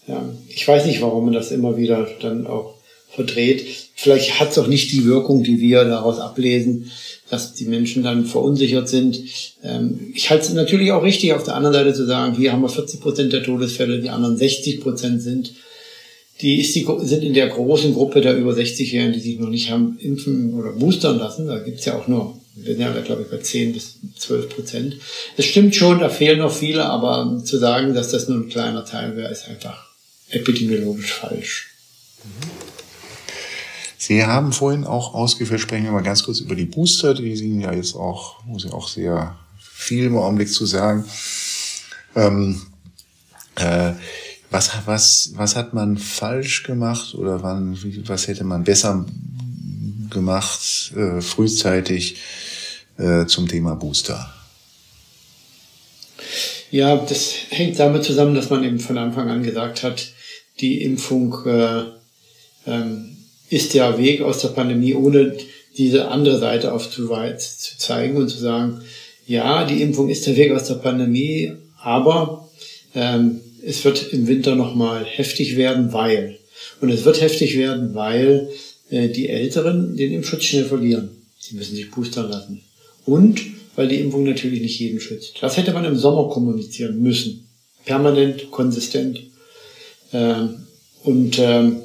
Ja, 0.07 0.29
ich 0.49 0.67
weiß 0.67 0.87
nicht, 0.87 1.01
warum 1.03 1.27
man 1.27 1.35
das 1.35 1.53
immer 1.53 1.77
wieder 1.77 2.09
dann 2.21 2.47
auch 2.47 2.75
verdreht. 3.11 3.65
Vielleicht 3.95 4.39
hat 4.39 4.53
es 4.53 4.59
auch 4.59 4.67
nicht 4.67 4.93
die 4.93 5.05
Wirkung, 5.05 5.43
die 5.43 5.61
wir 5.61 5.85
daraus 5.85 6.19
ablesen, 6.19 6.91
dass 7.31 7.55
die 7.55 7.65
Menschen 7.65 8.03
dann 8.03 8.25
verunsichert 8.25 8.89
sind. 8.89 9.21
Ähm, 9.63 10.13
ich 10.15 10.31
halte 10.31 10.47
es 10.47 10.53
natürlich 10.53 10.93
auch 10.93 11.03
richtig, 11.03 11.33
auf 11.33 11.45
der 11.45 11.57
anderen 11.57 11.75
Seite 11.75 11.95
zu 11.95 12.07
sagen, 12.07 12.37
hier 12.37 12.53
haben 12.53 12.63
wir 12.63 12.69
40 12.69 13.01
Prozent 13.01 13.33
der 13.33 13.43
Todesfälle, 13.43 14.01
die 14.01 14.11
anderen 14.11 14.37
60 14.37 14.81
Prozent 14.81 15.23
sind. 15.23 15.53
Die, 16.41 16.61
ist 16.61 16.75
die 16.77 16.87
sind 17.03 17.25
in 17.25 17.35
der 17.35 17.49
großen 17.49 17.93
Gruppe 17.93 18.21
der 18.21 18.37
über 18.37 18.53
60-Jährigen, 18.53 19.13
die 19.13 19.21
sich 19.21 19.41
noch 19.41 19.49
nicht 19.49 19.71
haben 19.71 19.99
impfen 20.01 20.55
oder 20.55 20.71
boostern 20.73 21.19
lassen. 21.19 21.49
Da 21.49 21.59
gibt's 21.59 21.85
ja 21.85 21.99
auch 21.99 22.07
nur, 22.07 22.38
wir 22.63 22.75
sind 22.75 22.81
ja, 22.81 23.01
glaube 23.01 23.23
ich, 23.23 23.31
bei 23.31 23.39
10 23.39 23.73
bis 23.73 23.97
12 24.19 24.49
Prozent. 24.49 24.97
Es 25.37 25.47
stimmt 25.47 25.75
schon, 25.75 26.01
da 26.01 26.09
fehlen 26.09 26.39
noch 26.39 26.53
viele, 26.53 26.85
aber 26.85 27.43
zu 27.45 27.59
sagen, 27.59 27.95
dass 27.95 28.11
das 28.11 28.29
nur 28.29 28.39
ein 28.39 28.49
kleiner 28.49 28.85
Teil 28.85 29.17
wäre, 29.17 29.31
ist 29.31 29.49
einfach 29.49 29.87
epidemiologisch 30.31 31.13
falsch. 31.13 31.71
Mhm. 32.25 32.79
Sie 34.01 34.25
haben 34.25 34.53
vorhin 34.53 34.85
auch 34.85 35.13
ausgeführt, 35.13 35.61
sprechen 35.61 35.85
wir 35.85 35.93
mal 35.93 36.03
ganz 36.03 36.23
kurz 36.23 36.41
über 36.41 36.55
die 36.55 36.65
Booster, 36.65 37.15
die 37.15 37.37
sind 37.37 37.61
ja 37.61 37.73
jetzt 37.73 37.95
auch, 37.95 38.43
muss 38.47 38.65
ich 38.65 38.73
auch 38.73 38.89
sehr 38.89 39.37
viel 39.61 40.05
im 40.05 40.17
Augenblick 40.17 40.51
zu 40.51 40.65
sagen. 40.67 41.05
Ähm, 42.15 42.63
äh, 43.57 43.93
was, 44.51 44.71
was, 44.87 45.33
was 45.35 45.57
hat 45.57 45.75
man 45.75 45.99
falsch 45.99 46.63
gemacht 46.63 47.15
oder 47.15 47.43
wann, 47.43 47.77
was 48.07 48.29
hätte 48.29 48.45
man 48.45 48.65
besser 48.65 49.05
gemacht 50.11 50.93
äh, 50.97 51.21
frühzeitig 51.21 52.17
äh, 52.99 53.27
zum 53.27 53.49
Thema 53.49 53.75
Booster? 53.75 54.33
Ja, 56.71 56.97
das 56.97 57.33
hängt 57.51 57.79
damit 57.79 58.05
zusammen, 58.05 58.35
dass 58.35 58.51
man 58.51 58.65
eben 58.65 58.79
von 58.79 58.99
Anfang 58.99 59.31
an 59.31 59.43
gesagt 59.43 59.83
hat, 59.83 60.09
die 60.61 60.83
Impfung 60.83 61.35
äh, 61.47 61.83
ähm, 62.67 63.17
ist 63.49 63.75
der 63.75 63.99
Weg 63.99 64.21
aus 64.23 64.41
der 64.41 64.49
Pandemie, 64.49 64.95
ohne 64.95 65.37
diese 65.77 66.09
andere 66.09 66.39
Seite 66.39 66.73
aufzuzeigen 66.73 68.17
und 68.17 68.29
zu 68.29 68.39
sagen, 68.39 68.83
ja, 69.27 69.65
die 69.65 69.81
Impfung 69.81 70.09
ist 70.09 70.27
der 70.27 70.37
Weg 70.37 70.53
aus 70.53 70.65
der 70.65 70.75
Pandemie, 70.75 71.53
aber 71.81 72.49
ähm, 72.95 73.41
es 73.65 73.85
wird 73.85 74.13
im 74.13 74.27
Winter 74.27 74.55
nochmal 74.55 75.05
heftig 75.05 75.57
werden, 75.57 75.93
weil. 75.93 76.39
Und 76.81 76.91
es 76.91 77.05
wird 77.05 77.21
heftig 77.21 77.57
werden, 77.57 77.95
weil 77.95 78.49
die 78.91 79.29
Älteren 79.29 79.97
den 79.97 80.13
Impfschutz 80.13 80.45
schnell 80.45 80.65
verlieren. 80.65 81.11
Sie 81.39 81.57
müssen 81.57 81.77
sich 81.77 81.91
boostern 81.91 82.31
lassen. 82.31 82.63
Und 83.05 83.41
weil 83.77 83.89
die 83.89 84.01
Impfung 84.01 84.25
natürlich 84.25 84.61
nicht 84.61 84.81
jeden 84.81 85.01
schützt. 85.01 85.35
Das 85.41 85.57
hätte 85.57 85.73
man 85.73 85.85
im 85.85 85.97
Sommer 85.97 86.29
kommunizieren 86.29 87.01
müssen. 87.01 87.47
Permanent, 87.85 88.51
konsistent. 88.51 89.21
Ähm, 90.13 90.67
und 91.05 91.39
ähm, 91.39 91.77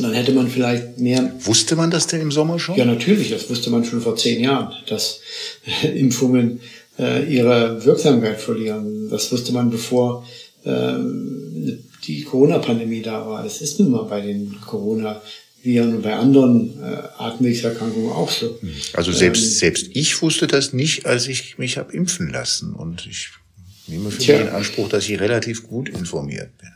dann 0.00 0.12
hätte 0.12 0.32
man 0.32 0.48
vielleicht 0.48 0.98
mehr. 0.98 1.32
Wusste 1.40 1.76
man 1.76 1.90
das 1.90 2.08
denn 2.08 2.20
im 2.20 2.32
Sommer 2.32 2.58
schon? 2.58 2.76
Ja, 2.76 2.84
natürlich. 2.84 3.30
Das 3.30 3.48
wusste 3.48 3.70
man 3.70 3.84
schon 3.84 4.00
vor 4.00 4.16
zehn 4.16 4.42
Jahren, 4.42 4.74
dass 4.88 5.20
Impfungen 5.94 6.60
äh, 6.98 7.32
ihre 7.32 7.84
Wirksamkeit 7.84 8.40
verlieren. 8.40 9.08
Das 9.08 9.30
wusste 9.30 9.52
man 9.52 9.70
bevor 9.70 10.26
ähm, 10.64 11.78
die 12.06 12.22
Corona-Pandemie 12.24 13.02
da 13.02 13.26
war. 13.26 13.44
Es 13.44 13.60
ist 13.60 13.78
nun 13.80 13.92
mal 13.92 14.04
bei 14.04 14.20
den 14.20 14.56
Corona-Viren 15.64 15.96
und 15.96 16.02
bei 16.02 16.14
anderen 16.14 16.82
äh, 16.82 17.02
Atemwegserkrankungen 17.18 18.12
auch 18.12 18.30
so. 18.30 18.58
Hm. 18.60 18.70
Also 18.92 19.12
selbst, 19.12 19.42
ähm, 19.42 19.50
selbst 19.50 19.90
ich 19.94 20.20
wusste 20.22 20.46
das 20.46 20.72
nicht, 20.72 21.06
als 21.06 21.26
ich 21.26 21.58
mich 21.58 21.78
habe 21.78 21.92
impfen 21.92 22.30
lassen. 22.30 22.74
Und 22.74 23.06
ich 23.06 23.30
nehme 23.86 24.10
für 24.10 24.22
tja. 24.22 24.40
in 24.40 24.48
Anspruch, 24.48 24.88
dass 24.88 25.08
ich 25.08 25.18
relativ 25.20 25.66
gut 25.66 25.88
informiert 25.88 26.56
bin. 26.58 26.70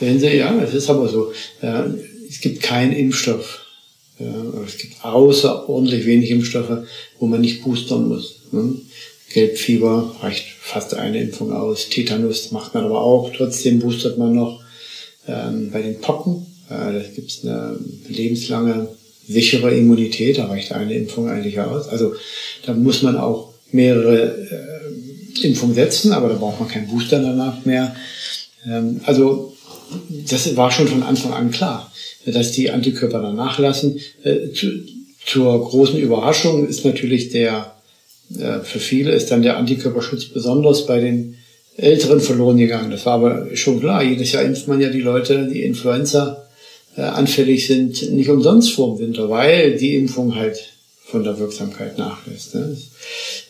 Wenn 0.00 0.18
Sie, 0.18 0.28
ja, 0.28 0.58
es 0.62 0.74
ist 0.74 0.88
aber 0.88 1.08
so. 1.08 1.32
Ja, 1.62 1.86
es 2.28 2.40
gibt 2.40 2.62
keinen 2.62 2.92
Impfstoff. 2.92 3.66
Ja, 4.18 4.34
es 4.66 4.76
gibt 4.78 5.04
außerordentlich 5.04 6.06
wenig 6.06 6.30
Impfstoffe, 6.30 6.86
wo 7.18 7.26
man 7.26 7.40
nicht 7.40 7.62
boostern 7.62 8.08
muss. 8.08 8.42
Ne? 8.52 8.74
Gelbfieber 9.32 10.16
reicht 10.20 10.46
fast 10.60 10.94
eine 10.94 11.20
Impfung 11.20 11.52
aus. 11.52 11.88
Tetanus 11.88 12.50
macht 12.50 12.74
man 12.74 12.84
aber 12.84 13.00
auch. 13.00 13.30
Trotzdem 13.34 13.78
boostert 13.78 14.18
man 14.18 14.34
noch. 14.34 14.62
Ähm, 15.28 15.70
bei 15.70 15.82
den 15.82 16.00
Pocken, 16.00 16.46
da 16.70 17.02
gibt 17.14 17.30
es 17.30 17.44
eine 17.44 17.78
lebenslange 18.08 18.88
sichere 19.26 19.74
Immunität. 19.76 20.38
Da 20.38 20.46
reicht 20.46 20.72
eine 20.72 20.94
Impfung 20.94 21.28
eigentlich 21.28 21.60
aus. 21.60 21.88
Also 21.88 22.14
da 22.64 22.72
muss 22.72 23.02
man 23.02 23.16
auch 23.16 23.52
mehrere 23.72 24.36
äh, 24.36 25.46
Impfungen 25.46 25.74
setzen, 25.74 26.12
aber 26.12 26.28
da 26.28 26.34
braucht 26.34 26.60
man 26.60 26.68
keinen 26.68 26.88
Booster 26.88 27.20
danach 27.20 27.64
mehr. 27.64 27.94
Ähm, 28.66 29.00
also 29.04 29.56
das 30.08 30.56
war 30.56 30.70
schon 30.70 30.88
von 30.88 31.02
Anfang 31.02 31.32
an 31.32 31.50
klar, 31.50 31.92
dass 32.26 32.52
die 32.52 32.70
Antikörper 32.70 33.20
dann 33.20 33.36
nachlassen. 33.36 34.00
Äh, 34.22 34.48
zur 35.26 35.68
großen 35.68 35.98
Überraschung 35.98 36.66
ist 36.66 36.84
natürlich 36.84 37.30
der, 37.30 37.74
äh, 38.38 38.60
für 38.60 38.78
viele 38.78 39.12
ist 39.12 39.30
dann 39.30 39.42
der 39.42 39.56
Antikörperschutz 39.56 40.26
besonders 40.26 40.86
bei 40.86 41.00
den 41.00 41.36
Älteren 41.76 42.20
verloren 42.20 42.58
gegangen. 42.58 42.90
Das 42.90 43.06
war 43.06 43.14
aber 43.14 43.56
schon 43.56 43.80
klar. 43.80 44.02
Jedes 44.02 44.32
Jahr 44.32 44.42
impft 44.42 44.68
man 44.68 44.80
ja 44.80 44.90
die 44.90 45.00
Leute, 45.00 45.48
die 45.48 45.62
Influenza 45.62 46.46
äh, 46.96 47.02
anfällig 47.02 47.66
sind, 47.66 48.12
nicht 48.12 48.30
umsonst 48.30 48.72
vor 48.72 48.96
dem 48.96 49.06
Winter, 49.06 49.30
weil 49.30 49.76
die 49.76 49.94
Impfung 49.94 50.34
halt 50.34 50.58
von 51.04 51.24
der 51.24 51.38
Wirksamkeit 51.38 51.98
nachlässt. 51.98 52.54
Ne? 52.54 52.76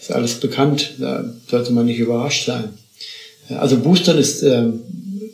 Ist 0.00 0.10
alles 0.10 0.34
bekannt, 0.34 0.94
da 0.98 1.32
sollte 1.48 1.72
man 1.72 1.86
nicht 1.86 1.98
überrascht 1.98 2.46
sein. 2.46 2.70
Also 3.48 3.78
Boostern 3.78 4.18
ist 4.18 4.42
ähm, 4.42 4.80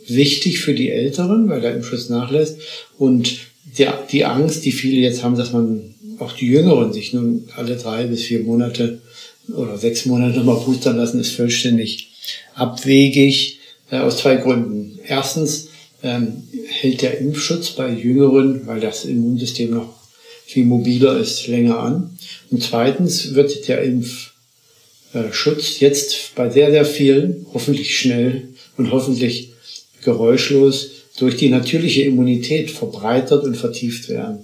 wichtig 0.07 0.59
für 0.59 0.73
die 0.73 0.89
Älteren, 0.89 1.49
weil 1.49 1.61
der 1.61 1.75
Impfschutz 1.75 2.09
nachlässt. 2.09 2.57
Und 2.97 3.37
die, 4.11 4.25
Angst, 4.25 4.65
die 4.65 4.71
viele 4.71 5.01
jetzt 5.01 5.23
haben, 5.23 5.37
dass 5.37 5.53
man 5.53 5.95
auch 6.19 6.33
die 6.33 6.47
Jüngeren 6.47 6.93
sich 6.93 7.13
nun 7.13 7.47
alle 7.55 7.75
drei 7.75 8.07
bis 8.07 8.23
vier 8.23 8.39
Monate 8.41 9.01
oder 9.55 9.77
sechs 9.77 10.05
Monate 10.05 10.37
nochmal 10.37 10.63
boostern 10.65 10.97
lassen, 10.97 11.19
ist 11.19 11.35
vollständig 11.35 12.09
abwegig 12.55 13.59
äh, 13.91 13.99
aus 13.99 14.17
zwei 14.17 14.35
Gründen. 14.35 14.99
Erstens 15.07 15.69
ähm, 16.03 16.43
hält 16.67 17.01
der 17.01 17.17
Impfschutz 17.19 17.71
bei 17.71 17.89
Jüngeren, 17.89 18.67
weil 18.67 18.79
das 18.79 19.05
Immunsystem 19.05 19.71
noch 19.71 19.93
viel 20.45 20.65
mobiler 20.65 21.17
ist, 21.17 21.47
länger 21.47 21.79
an. 21.79 22.17
Und 22.51 22.63
zweitens 22.63 23.33
wird 23.35 23.67
der 23.67 23.83
Impfschutz 23.83 25.79
jetzt 25.79 26.35
bei 26.35 26.49
sehr, 26.49 26.71
sehr 26.71 26.85
vielen 26.85 27.45
hoffentlich 27.53 27.97
schnell 27.97 28.49
und 28.77 28.91
hoffentlich 28.91 29.53
geräuschlos 30.03 30.91
durch 31.17 31.35
die 31.35 31.49
natürliche 31.49 32.03
Immunität 32.03 32.71
verbreitert 32.71 33.43
und 33.43 33.57
vertieft 33.57 34.07
werden. 34.09 34.39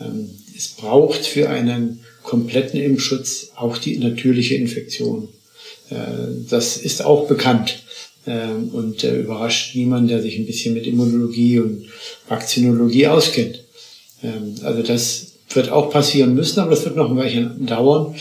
Ähm, 0.00 0.30
es 0.56 0.68
braucht 0.68 1.26
für 1.26 1.50
einen 1.50 2.00
kompletten 2.22 2.80
Impfschutz 2.80 3.52
auch 3.54 3.78
die 3.78 3.98
natürliche 3.98 4.54
Infektion. 4.54 5.28
Äh, 5.90 5.96
das 6.48 6.78
ist 6.78 7.04
auch 7.04 7.28
bekannt 7.28 7.82
ähm, 8.28 8.68
und 8.72 9.02
äh, 9.02 9.20
überrascht 9.20 9.74
niemand, 9.74 10.10
der 10.10 10.22
sich 10.22 10.38
ein 10.38 10.46
bisschen 10.46 10.74
mit 10.74 10.86
Immunologie 10.86 11.58
und 11.58 11.86
Vakzinologie 12.28 13.06
auskennt. 13.08 13.64
Ähm, 14.22 14.54
also 14.62 14.82
das 14.82 15.32
wird 15.50 15.70
auch 15.70 15.90
passieren 15.90 16.34
müssen, 16.34 16.60
aber 16.60 16.70
das 16.70 16.84
wird 16.84 16.96
noch 16.96 17.10
ein 17.10 17.16
Weilchen 17.16 17.64
dauern, 17.64 18.14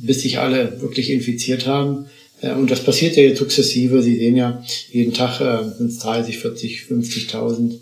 bis 0.00 0.22
sich 0.22 0.38
alle 0.38 0.80
wirklich 0.80 1.10
infiziert 1.10 1.66
haben. 1.66 2.06
Äh, 2.42 2.52
und 2.52 2.70
das 2.70 2.80
passiert 2.80 3.16
ja 3.16 3.22
jetzt 3.22 3.38
sukzessive. 3.38 4.02
Sie 4.02 4.16
sehen 4.16 4.36
ja, 4.36 4.62
jeden 4.90 5.14
Tag 5.14 5.40
äh, 5.40 5.64
sind 5.76 5.90
es 5.90 5.98
30, 6.00 6.38
40, 6.38 6.82
50.000, 6.90 7.78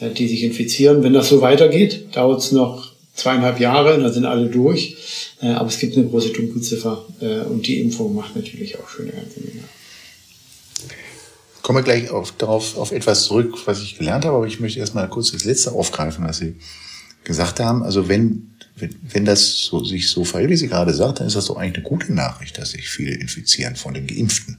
äh, 0.00 0.10
die 0.10 0.28
sich 0.28 0.44
infizieren. 0.44 1.02
Wenn 1.02 1.14
das 1.14 1.28
so 1.28 1.40
weitergeht, 1.40 2.06
dauert 2.12 2.40
es 2.40 2.52
noch 2.52 2.92
zweieinhalb 3.14 3.60
Jahre, 3.60 3.98
dann 3.98 4.12
sind 4.12 4.24
alle 4.24 4.46
durch. 4.46 4.96
Äh, 5.40 5.48
aber 5.48 5.68
es 5.68 5.78
gibt 5.78 5.96
eine 5.96 6.06
große 6.06 6.30
Dunkelziffer 6.30 7.04
äh, 7.20 7.40
und 7.40 7.66
die 7.66 7.80
Impfung 7.80 8.14
macht 8.14 8.36
natürlich 8.36 8.78
auch 8.78 8.88
schöne 8.88 9.12
ganze 9.12 9.40
Menge. 9.40 9.64
Kommen 11.62 11.78
wir 11.78 11.82
gleich 11.82 12.10
auf, 12.10 12.32
darauf 12.32 12.76
auf 12.76 12.92
etwas 12.92 13.24
zurück, 13.24 13.54
was 13.66 13.80
ich 13.82 13.96
gelernt 13.96 14.24
habe, 14.24 14.36
aber 14.36 14.46
ich 14.46 14.60
möchte 14.60 14.80
erstmal 14.80 15.08
kurz 15.08 15.30
das 15.32 15.44
letzte 15.44 15.72
aufgreifen, 15.72 16.24
was 16.26 16.38
Sie 16.38 16.56
gesagt 17.24 17.60
haben. 17.60 17.82
Also 17.82 18.08
wenn 18.08 18.52
wenn, 18.76 18.94
wenn 19.12 19.24
das 19.24 19.58
so, 19.58 19.84
sich 19.84 20.08
so 20.08 20.24
verhält, 20.24 20.50
wie 20.50 20.56
Sie 20.56 20.68
gerade 20.68 20.94
sagt, 20.94 21.20
dann 21.20 21.26
ist 21.26 21.36
das 21.36 21.46
doch 21.46 21.56
eigentlich 21.56 21.84
eine 21.84 21.84
gute 21.84 22.12
Nachricht, 22.12 22.58
dass 22.58 22.70
sich 22.70 22.88
viele 22.88 23.14
infizieren 23.14 23.76
von 23.76 23.94
den 23.94 24.06
Geimpften. 24.06 24.58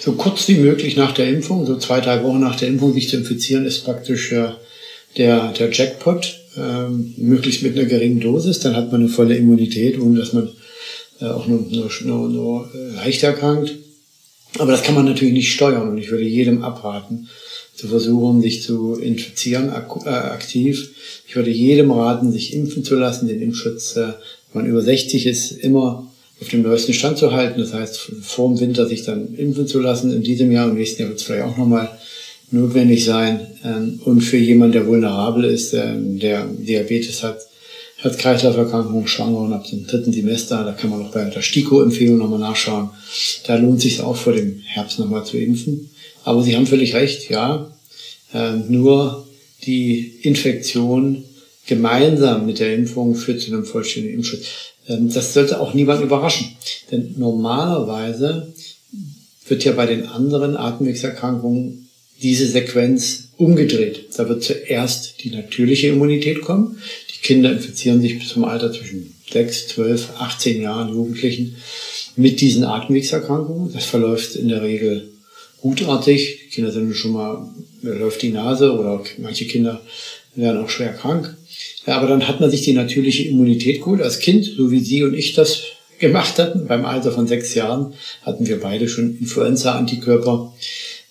So 0.00 0.12
kurz 0.12 0.46
wie 0.48 0.56
möglich 0.56 0.96
nach 0.96 1.12
der 1.12 1.28
Impfung, 1.28 1.64
so 1.66 1.78
zwei, 1.78 2.00
drei 2.00 2.22
Wochen 2.22 2.40
nach 2.40 2.56
der 2.56 2.68
Impfung 2.68 2.92
sich 2.92 3.08
zu 3.08 3.16
infizieren, 3.16 3.64
ist 3.64 3.84
praktisch 3.84 4.32
äh, 4.32 4.50
der, 5.16 5.52
der 5.52 5.70
Jackpot, 5.70 6.38
ähm, 6.56 7.14
möglichst 7.16 7.62
mit 7.62 7.76
einer 7.76 7.88
geringen 7.88 8.20
Dosis, 8.20 8.60
dann 8.60 8.76
hat 8.76 8.92
man 8.92 9.00
eine 9.00 9.08
volle 9.08 9.36
Immunität, 9.36 9.98
ohne 9.98 10.20
dass 10.20 10.34
man 10.34 10.50
äh, 11.20 11.24
auch 11.24 11.46
nur, 11.46 11.60
nur, 11.70 11.90
nur, 12.04 12.28
nur 12.28 12.70
äh, 12.74 12.96
leicht 12.96 13.22
erkrankt. 13.22 13.72
Aber 14.58 14.72
das 14.72 14.82
kann 14.82 14.94
man 14.94 15.06
natürlich 15.06 15.34
nicht 15.34 15.52
steuern 15.52 15.88
und 15.88 15.98
ich 15.98 16.10
würde 16.10 16.24
jedem 16.24 16.62
abraten, 16.62 17.28
zu 17.74 17.88
versuchen, 17.88 18.42
sich 18.42 18.62
zu 18.62 18.94
infizieren 18.96 19.70
ak 19.70 20.04
äh, 20.04 20.10
aktiv. 20.10 20.90
Ich 21.26 21.34
würde 21.34 21.50
jedem 21.50 21.90
raten, 21.90 22.30
sich 22.30 22.52
impfen 22.52 22.84
zu 22.84 22.96
lassen, 22.96 23.28
den 23.28 23.40
Impfschutz, 23.40 23.96
äh, 23.96 24.12
wenn 24.52 24.62
man 24.62 24.66
über 24.66 24.82
60 24.82 25.26
ist, 25.26 25.52
immer 25.52 26.06
auf 26.40 26.48
dem 26.48 26.62
neuesten 26.62 26.92
Stand 26.92 27.18
zu 27.18 27.32
halten. 27.32 27.60
Das 27.60 27.72
heißt, 27.72 28.12
vor 28.22 28.48
dem 28.48 28.60
Winter 28.60 28.86
sich 28.86 29.04
dann 29.04 29.34
impfen 29.34 29.66
zu 29.66 29.80
lassen. 29.80 30.12
In 30.12 30.22
diesem 30.22 30.52
Jahr, 30.52 30.68
im 30.68 30.76
nächsten 30.76 31.00
Jahr 31.00 31.08
wird 31.08 31.20
es 31.20 31.24
vielleicht 31.24 31.44
auch 31.44 31.56
nochmal 31.56 31.88
notwendig 32.50 33.04
sein. 33.04 33.40
Ähm, 33.64 34.00
und 34.04 34.20
für 34.20 34.36
jemanden, 34.36 34.74
der 34.74 34.86
vulnerabel 34.86 35.44
ist, 35.44 35.72
ähm, 35.72 36.18
der 36.18 36.44
Diabetes 36.46 37.22
hat, 37.22 37.38
Herz-Kreislauf-Erkrankungen, 38.02 39.06
Schwangeren 39.06 39.52
ab 39.52 39.64
dem 39.70 39.86
dritten 39.86 40.12
Semester, 40.12 40.64
da 40.64 40.72
kann 40.72 40.90
man 40.90 41.02
auch 41.02 41.12
bei 41.12 41.24
der 41.24 41.40
STIKO-Empfehlung 41.40 42.18
nochmal 42.18 42.40
nachschauen. 42.40 42.90
Da 43.46 43.54
lohnt 43.56 43.78
es 43.78 43.84
sich 43.84 44.00
auch 44.00 44.16
vor 44.16 44.32
dem 44.32 44.60
Herbst 44.64 44.98
nochmal 44.98 45.24
zu 45.24 45.38
impfen. 45.38 45.90
Aber 46.24 46.42
Sie 46.42 46.56
haben 46.56 46.66
völlig 46.66 46.94
recht, 46.94 47.30
ja. 47.30 47.70
Ähm, 48.34 48.64
nur 48.68 49.26
die 49.64 50.18
Infektion 50.22 51.22
gemeinsam 51.66 52.44
mit 52.44 52.58
der 52.58 52.74
Impfung 52.74 53.14
führt 53.14 53.40
zu 53.40 53.52
einem 53.52 53.64
vollständigen 53.64 54.16
Impfschutz. 54.16 54.46
Ähm, 54.88 55.12
das 55.12 55.32
sollte 55.32 55.60
auch 55.60 55.72
niemand 55.72 56.02
überraschen. 56.02 56.48
Denn 56.90 57.14
normalerweise 57.16 58.52
wird 59.46 59.64
ja 59.64 59.72
bei 59.72 59.86
den 59.86 60.06
anderen 60.06 60.56
Atemwegserkrankungen 60.56 61.88
diese 62.22 62.46
Sequenz 62.46 63.28
umgedreht. 63.36 64.06
Da 64.16 64.28
wird 64.28 64.42
zuerst 64.44 65.22
die 65.22 65.30
natürliche 65.30 65.88
Immunität 65.88 66.40
kommen. 66.40 66.78
Kinder 67.22 67.52
infizieren 67.52 68.00
sich 68.02 68.18
bis 68.18 68.28
zum 68.28 68.44
Alter 68.44 68.72
zwischen 68.72 69.14
6, 69.30 69.68
12, 69.68 70.08
18 70.18 70.60
Jahren, 70.60 70.92
Jugendlichen, 70.92 71.56
mit 72.16 72.40
diesen 72.40 72.64
Atemwegserkrankungen. 72.64 73.72
Das 73.72 73.84
verläuft 73.84 74.36
in 74.36 74.48
der 74.48 74.62
Regel 74.62 75.08
gutartig. 75.60 76.40
Die 76.44 76.48
Kinder 76.50 76.72
sind 76.72 76.94
schon 76.94 77.12
mal, 77.12 77.48
läuft 77.82 78.22
die 78.22 78.30
Nase 78.30 78.72
oder 78.72 79.02
manche 79.18 79.46
Kinder 79.46 79.80
werden 80.34 80.62
auch 80.62 80.68
schwer 80.68 80.92
krank. 80.92 81.36
Ja, 81.86 81.96
aber 81.96 82.08
dann 82.08 82.26
hat 82.26 82.40
man 82.40 82.50
sich 82.50 82.62
die 82.62 82.72
natürliche 82.72 83.24
Immunität 83.28 83.80
geholt 83.80 84.02
als 84.02 84.18
Kind, 84.18 84.44
so 84.44 84.70
wie 84.70 84.80
Sie 84.80 85.02
und 85.02 85.14
ich 85.14 85.34
das 85.34 85.62
gemacht 85.98 86.38
hatten. 86.38 86.66
Beim 86.66 86.84
Alter 86.84 87.12
von 87.12 87.26
sechs 87.26 87.54
Jahren 87.54 87.94
hatten 88.22 88.46
wir 88.46 88.60
beide 88.60 88.88
schon 88.88 89.18
Influenza-Antikörper. 89.18 90.52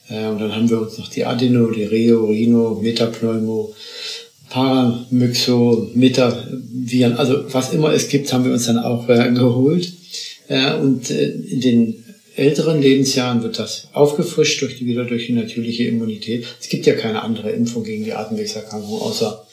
Äh, 0.10 0.28
und 0.28 0.40
dann 0.40 0.56
haben 0.56 0.70
wir 0.70 0.82
uns 0.82 0.98
noch 0.98 1.10
die 1.10 1.26
Adeno, 1.26 1.72
die 1.72 1.84
Reo, 1.84 2.26
Rhino, 2.26 2.80
Metapneumo, 2.82 3.74
Paramyxo, 4.52 5.92
Metaviren, 5.94 7.14
also 7.14 7.46
was 7.54 7.72
immer 7.72 7.94
es 7.94 8.10
gibt, 8.10 8.32
haben 8.34 8.44
wir 8.44 8.52
uns 8.52 8.66
dann 8.66 8.80
auch 8.80 9.08
äh, 9.08 9.32
geholt. 9.32 9.94
Äh, 10.50 10.76
und 10.76 11.10
äh, 11.10 11.30
in 11.30 11.62
den 11.62 12.04
älteren 12.36 12.82
Lebensjahren 12.82 13.44
wird 13.44 13.60
das 13.60 13.88
aufgefrischt 13.94 14.62
durch 14.62 14.78
die, 14.78 14.86
wieder 14.86 15.06
durch 15.06 15.28
die 15.28 15.34
natürliche 15.34 15.86
Immunität. 15.86 16.46
Es 16.60 16.68
gibt 16.68 16.86
ja 16.86 16.96
keine 16.96 17.24
andere 17.24 17.52
Impfung 17.52 17.86
gegen 17.86 18.04
die 18.04 18.14
Atemwegserkrankung 18.14 19.02
außer 19.02 19.48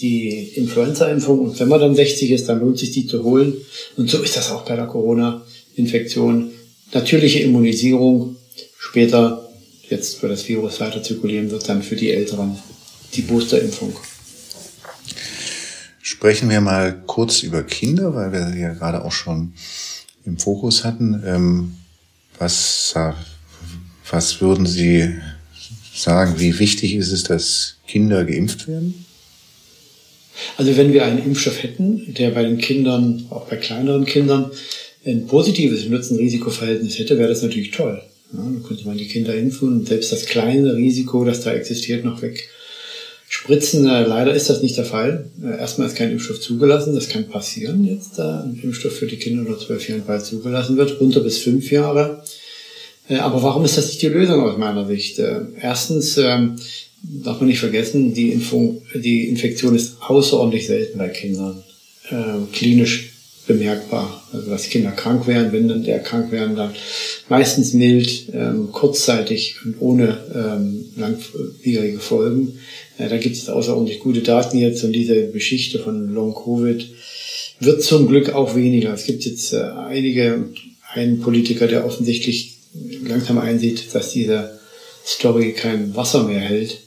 die 0.00 0.28
Influenza-Impfung. 0.54 1.40
Und 1.40 1.58
wenn 1.58 1.68
man 1.68 1.80
dann 1.80 1.96
60 1.96 2.30
ist, 2.30 2.48
dann 2.48 2.60
lohnt 2.60 2.78
sich 2.78 2.92
die 2.92 3.06
zu 3.06 3.24
holen. 3.24 3.54
Und 3.96 4.08
so 4.08 4.22
ist 4.22 4.36
das 4.36 4.52
auch 4.52 4.64
bei 4.64 4.76
der 4.76 4.86
Corona-Infektion. 4.86 6.52
Natürliche 6.92 7.40
Immunisierung. 7.40 8.36
Später, 8.78 9.48
jetzt, 9.88 10.22
wo 10.22 10.28
das 10.28 10.46
Virus 10.48 10.78
weiter 10.78 11.02
zirkulieren 11.02 11.50
wird, 11.50 11.68
dann 11.68 11.82
für 11.82 11.96
die 11.96 12.12
Älteren 12.12 12.56
die 13.14 13.22
Booster-Impfung. 13.22 13.96
Sprechen 16.08 16.48
wir 16.50 16.60
mal 16.60 17.02
kurz 17.06 17.42
über 17.42 17.64
Kinder, 17.64 18.14
weil 18.14 18.30
wir 18.30 18.56
ja 18.56 18.72
gerade 18.74 19.04
auch 19.04 19.10
schon 19.10 19.54
im 20.24 20.38
Fokus 20.38 20.84
hatten. 20.84 21.20
Ähm, 21.26 21.74
was, 22.38 22.94
was 24.08 24.40
würden 24.40 24.66
Sie 24.66 25.16
sagen, 25.92 26.38
wie 26.38 26.60
wichtig 26.60 26.94
ist 26.94 27.10
es, 27.10 27.24
dass 27.24 27.78
Kinder 27.88 28.24
geimpft 28.24 28.68
werden? 28.68 29.04
Also 30.56 30.76
wenn 30.76 30.92
wir 30.92 31.04
einen 31.04 31.24
Impfstoff 31.24 31.60
hätten, 31.60 32.14
der 32.14 32.30
bei 32.30 32.44
den 32.44 32.58
Kindern, 32.58 33.26
auch 33.30 33.48
bei 33.48 33.56
kleineren 33.56 34.04
Kindern, 34.04 34.52
ein 35.04 35.26
positives 35.26 35.88
Nutzen-Risiko-Verhältnis 35.88 37.00
hätte, 37.00 37.18
wäre 37.18 37.30
das 37.30 37.42
natürlich 37.42 37.72
toll. 37.72 38.00
Ja, 38.32 38.38
dann 38.38 38.62
könnte 38.62 38.86
man 38.86 38.96
die 38.96 39.08
Kinder 39.08 39.34
impfen 39.34 39.80
und 39.80 39.88
selbst 39.88 40.12
das 40.12 40.26
kleine 40.26 40.76
Risiko, 40.76 41.24
das 41.24 41.40
da 41.40 41.52
existiert, 41.52 42.04
noch 42.04 42.22
weg 42.22 42.48
spritzen. 43.28 43.86
Äh, 43.86 44.04
leider 44.04 44.34
ist 44.34 44.50
das 44.50 44.62
nicht 44.62 44.76
der 44.76 44.84
Fall. 44.84 45.30
Äh, 45.42 45.58
erstmal 45.58 45.88
ist 45.88 45.96
kein 45.96 46.12
Impfstoff 46.12 46.40
zugelassen. 46.40 46.94
Das 46.94 47.08
kann 47.08 47.28
passieren 47.28 47.84
jetzt, 47.86 48.18
da 48.18 48.42
ein 48.42 48.58
Impfstoff 48.62 48.96
für 48.96 49.06
die 49.06 49.16
Kinder 49.16 49.46
unter 49.46 49.58
zwölf 49.58 49.88
Jahren 49.88 50.04
bald 50.06 50.24
zugelassen 50.24 50.76
wird, 50.76 51.00
runter 51.00 51.20
bis 51.20 51.38
fünf 51.38 51.70
Jahre. 51.70 52.22
Äh, 53.08 53.16
aber 53.16 53.42
warum 53.42 53.64
ist 53.64 53.78
das 53.78 53.88
nicht 53.88 54.02
die 54.02 54.08
Lösung 54.08 54.40
aus 54.42 54.58
meiner 54.58 54.86
Sicht? 54.86 55.20
Erstens, 55.60 56.16
ähm, 56.18 56.56
darf 57.02 57.40
man 57.40 57.48
nicht 57.48 57.60
vergessen, 57.60 58.14
die, 58.14 58.32
Impfung, 58.32 58.82
die 58.94 59.28
Infektion 59.28 59.74
ist 59.74 59.96
außerordentlich 60.00 60.66
selten 60.66 60.98
bei 60.98 61.08
Kindern. 61.08 61.62
Äh, 62.10 62.52
klinisch 62.52 63.12
bemerkbar. 63.46 64.22
Also 64.32 64.50
dass 64.50 64.68
Kinder 64.68 64.90
krank 64.90 65.26
werden, 65.26 65.52
wenn 65.52 65.68
dann 65.68 65.84
der 65.84 66.00
krank 66.00 66.32
werden, 66.32 66.56
dann 66.56 66.72
meistens 67.28 67.72
mild, 67.72 68.28
ähm, 68.32 68.70
kurzzeitig 68.72 69.56
und 69.64 69.76
ohne 69.80 70.18
ähm, 70.34 70.84
langwierige 70.96 72.00
Folgen. 72.00 72.58
Äh, 72.98 73.08
da 73.08 73.16
gibt 73.18 73.36
es 73.36 73.48
außerordentlich 73.48 74.00
gute 74.00 74.20
Daten 74.20 74.58
jetzt 74.58 74.84
und 74.84 74.92
diese 74.92 75.30
Geschichte 75.30 75.78
von 75.78 76.12
Long 76.12 76.34
Covid 76.34 76.86
wird 77.60 77.82
zum 77.82 78.08
Glück 78.08 78.34
auch 78.34 78.54
weniger. 78.54 78.92
Es 78.92 79.04
gibt 79.04 79.24
jetzt 79.24 79.52
äh, 79.52 79.62
einige, 79.62 80.50
einen 80.94 81.20
Politiker, 81.20 81.66
der 81.66 81.86
offensichtlich 81.86 82.54
langsam 83.04 83.38
einsieht, 83.38 83.94
dass 83.94 84.12
diese 84.12 84.58
Story 85.04 85.52
kein 85.52 85.94
Wasser 85.94 86.24
mehr 86.24 86.40
hält 86.40 86.78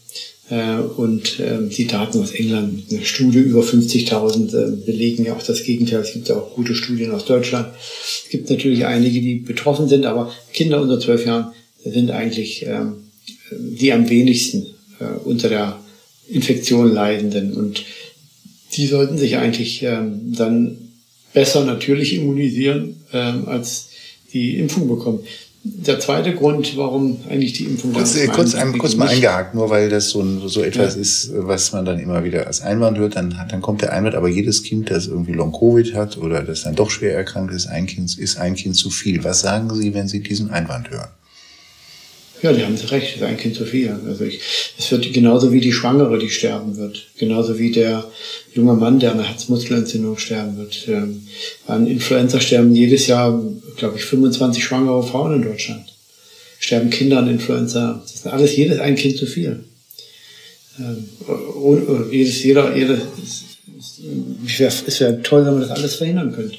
äh, 0.50 0.78
und 0.78 1.40
ähm, 1.40 1.70
die 1.70 1.88
Daten 1.88 2.20
aus 2.20 2.32
England, 2.32 2.84
eine 2.92 3.06
Studie 3.06 3.40
über 3.40 3.62
50.000 3.62 4.56
äh, 4.56 4.86
belegen 4.86 5.26
ja 5.26 5.36
auch 5.36 5.44
das 5.44 5.64
Gegenteil. 5.64 6.02
Es 6.02 6.14
gibt 6.14 6.30
ja 6.30 6.36
auch 6.38 6.56
gute 6.56 6.76
Studien 6.76 7.12
aus 7.12 7.26
Deutschland. 7.26 7.70
Es 7.80 8.30
gibt 8.30 8.50
natürlich 8.50 8.86
einige, 8.86 9.22
die 9.22 9.36
betroffen 9.36 9.88
sind, 9.88 10.06
aber 10.06 10.32
Kinder 10.54 10.82
unter 10.82 11.00
zwölf 11.00 11.26
Jahren 11.26 11.54
sind 11.84 12.12
eigentlich 12.12 12.66
ähm, 12.66 13.06
die 13.52 13.92
am 13.92 14.10
wenigsten 14.10 14.68
unter 15.24 15.50
der 15.50 15.80
Infektion 16.30 16.92
leidenden. 16.92 17.54
Und 17.54 17.84
die 18.74 18.88
sollten 18.88 19.18
sich 19.18 19.38
eigentlich 19.38 19.84
ähm, 19.84 20.34
dann 20.36 20.78
besser 21.34 21.64
natürlich 21.64 22.16
immunisieren, 22.16 22.96
als 23.12 23.90
die 24.34 24.58
Impfung 24.58 24.88
bekommen 24.88 25.22
der 25.64 26.00
zweite 26.00 26.34
Grund, 26.34 26.78
warum 26.78 27.18
eigentlich 27.30 27.54
die 27.54 27.66
Impfung 27.66 27.92
kurz, 27.92 28.16
äh, 28.16 28.28
kurz, 28.28 28.56
ein, 28.56 28.78
kurz 28.78 28.96
mal 28.96 29.10
eingehakt, 29.10 29.56
nur 29.56 29.70
weil 29.70 29.90
das 29.90 30.10
so, 30.10 30.22
ein, 30.22 30.48
so 30.48 30.64
etwas 30.64 30.96
ja. 30.96 31.02
ist, 31.02 31.32
was 31.34 31.74
man 31.74 31.84
dann 31.84 32.00
immer 32.00 32.24
wieder 32.24 32.48
als 32.48 32.62
Einwand 32.62 32.98
hört, 32.98 33.18
dann, 33.18 33.36
dann 33.50 33.62
kommt 33.62 33.82
der 33.82 33.92
Einwand, 33.92 34.16
aber 34.16 34.30
jedes 34.30 34.64
Kind, 34.64 34.90
das 34.90 35.08
irgendwie 35.08 35.34
Long-Covid 35.34 35.94
hat 35.96 36.18
oder 36.18 36.44
das 36.44 36.64
dann 36.64 36.76
doch 36.76 36.90
schwer 36.90 37.14
erkrankt 37.14 37.54
ist, 37.54 37.68
ein 37.68 37.88
Kind, 37.88 38.18
ist 38.18 38.38
ein 38.38 38.56
Kind 38.56 38.76
zu 38.76 38.90
viel. 38.90 39.24
Was 39.24 39.42
sagen 39.42 39.74
Sie, 39.76 39.94
wenn 39.94 40.08
Sie 40.08 40.22
diesen 40.22 40.50
Einwand 40.50 40.90
hören? 40.92 41.10
Ja, 42.42 42.54
die 42.54 42.64
haben 42.64 42.78
Sie 42.78 42.90
recht, 42.90 43.16
das 43.16 43.16
ist 43.18 43.24
ein 43.24 43.38
Kind 43.38 43.56
zu 43.56 43.66
viel. 43.66 43.94
Also 44.08 44.24
ich, 44.24 44.40
es 44.78 44.90
wird 44.92 45.12
genauso 45.12 45.52
wie 45.52 45.60
die 45.60 45.74
Schwangere, 45.74 46.18
die 46.18 46.30
sterben 46.30 46.78
wird. 46.78 47.08
Genauso 47.18 47.60
wie 47.60 47.72
der 47.72 48.10
junge 48.54 48.74
Mann, 48.74 49.00
der 49.00 49.12
an 49.12 49.20
einer 49.20 49.28
Herzmuskelentzündung 49.28 50.18
sterben 50.18 50.58
wird. 50.58 50.88
Ähm, 50.88 51.28
an 51.68 51.86
Influenza 51.86 52.40
sterben 52.40 52.74
jedes 52.74 53.08
Jahr, 53.08 53.44
glaube 53.76 53.98
ich, 53.98 54.06
25 54.06 54.64
schwangere 54.64 55.04
Frauen 55.04 55.36
in 55.36 55.42
Deutschland. 55.42 55.86
Sterben 56.60 56.90
Kinder 56.90 57.20
an 57.20 57.30
Influenza. 57.30 58.02
Das 58.02 58.16
ist 58.16 58.28
alles, 58.28 58.56
jedes 58.56 58.80
ein 58.80 58.96
Kind 58.96 59.18
zu 59.18 59.26
viel. 59.26 59.64
Ähm, 60.80 61.10
jedes, 62.10 62.42
jeder, 62.42 62.76
jeder, 62.76 62.98
es 64.46 64.60
wäre 64.60 64.72
wär 65.00 65.24
toll, 65.24 65.46
wenn 65.46 65.54
man 65.54 65.62
das 65.68 65.72
alles 65.72 65.96
verhindern 65.96 66.34
könnte. 66.34 66.58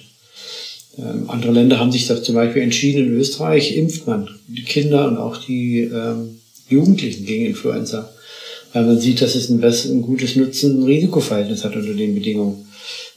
Ähm, 0.98 1.28
andere 1.28 1.52
Länder 1.52 1.78
haben 1.78 1.92
sich 1.92 2.06
da 2.06 2.22
zum 2.22 2.34
Beispiel 2.34 2.62
entschieden, 2.62 3.06
in 3.06 3.14
Österreich 3.14 3.76
impft 3.76 4.06
man 4.06 4.28
die 4.48 4.64
Kinder 4.64 5.06
und 5.08 5.16
auch 5.16 5.36
die 5.36 5.80
ähm, 5.80 6.38
Jugendlichen 6.68 7.26
gegen 7.26 7.46
Influenza, 7.46 8.12
weil 8.72 8.84
man 8.84 8.98
sieht, 8.98 9.22
dass 9.22 9.34
es 9.34 9.50
ein, 9.50 9.62
ein 9.62 10.02
gutes 10.02 10.36
Nutzen-Risikoverhältnis 10.36 11.64
hat 11.64 11.76
unter 11.76 11.94
den 11.94 12.14
Bedingungen. 12.14 12.66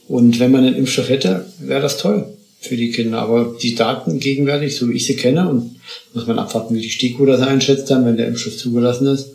Und 0.08 0.38
wenn 0.38 0.50
man 0.50 0.64
einen 0.64 0.76
Impfstoff 0.76 1.08
hätte, 1.08 1.46
wäre 1.60 1.80
das 1.80 1.96
toll 1.98 2.26
für 2.60 2.76
die 2.76 2.90
Kinder. 2.90 3.20
Aber 3.20 3.56
die 3.60 3.74
Daten 3.74 4.18
gegenwärtig, 4.18 4.76
so 4.76 4.88
wie 4.88 4.94
ich 4.94 5.06
sie 5.06 5.16
kenne, 5.16 5.48
und 5.48 5.76
muss 6.12 6.26
man 6.26 6.38
abwarten, 6.38 6.74
wie 6.74 6.80
die 6.80 6.90
STIKO 6.90 7.26
das 7.26 7.40
einschätzt 7.40 7.90
dann, 7.90 8.04
wenn 8.04 8.16
der 8.16 8.26
Impfstoff 8.26 8.56
zugelassen 8.56 9.06
ist, 9.06 9.30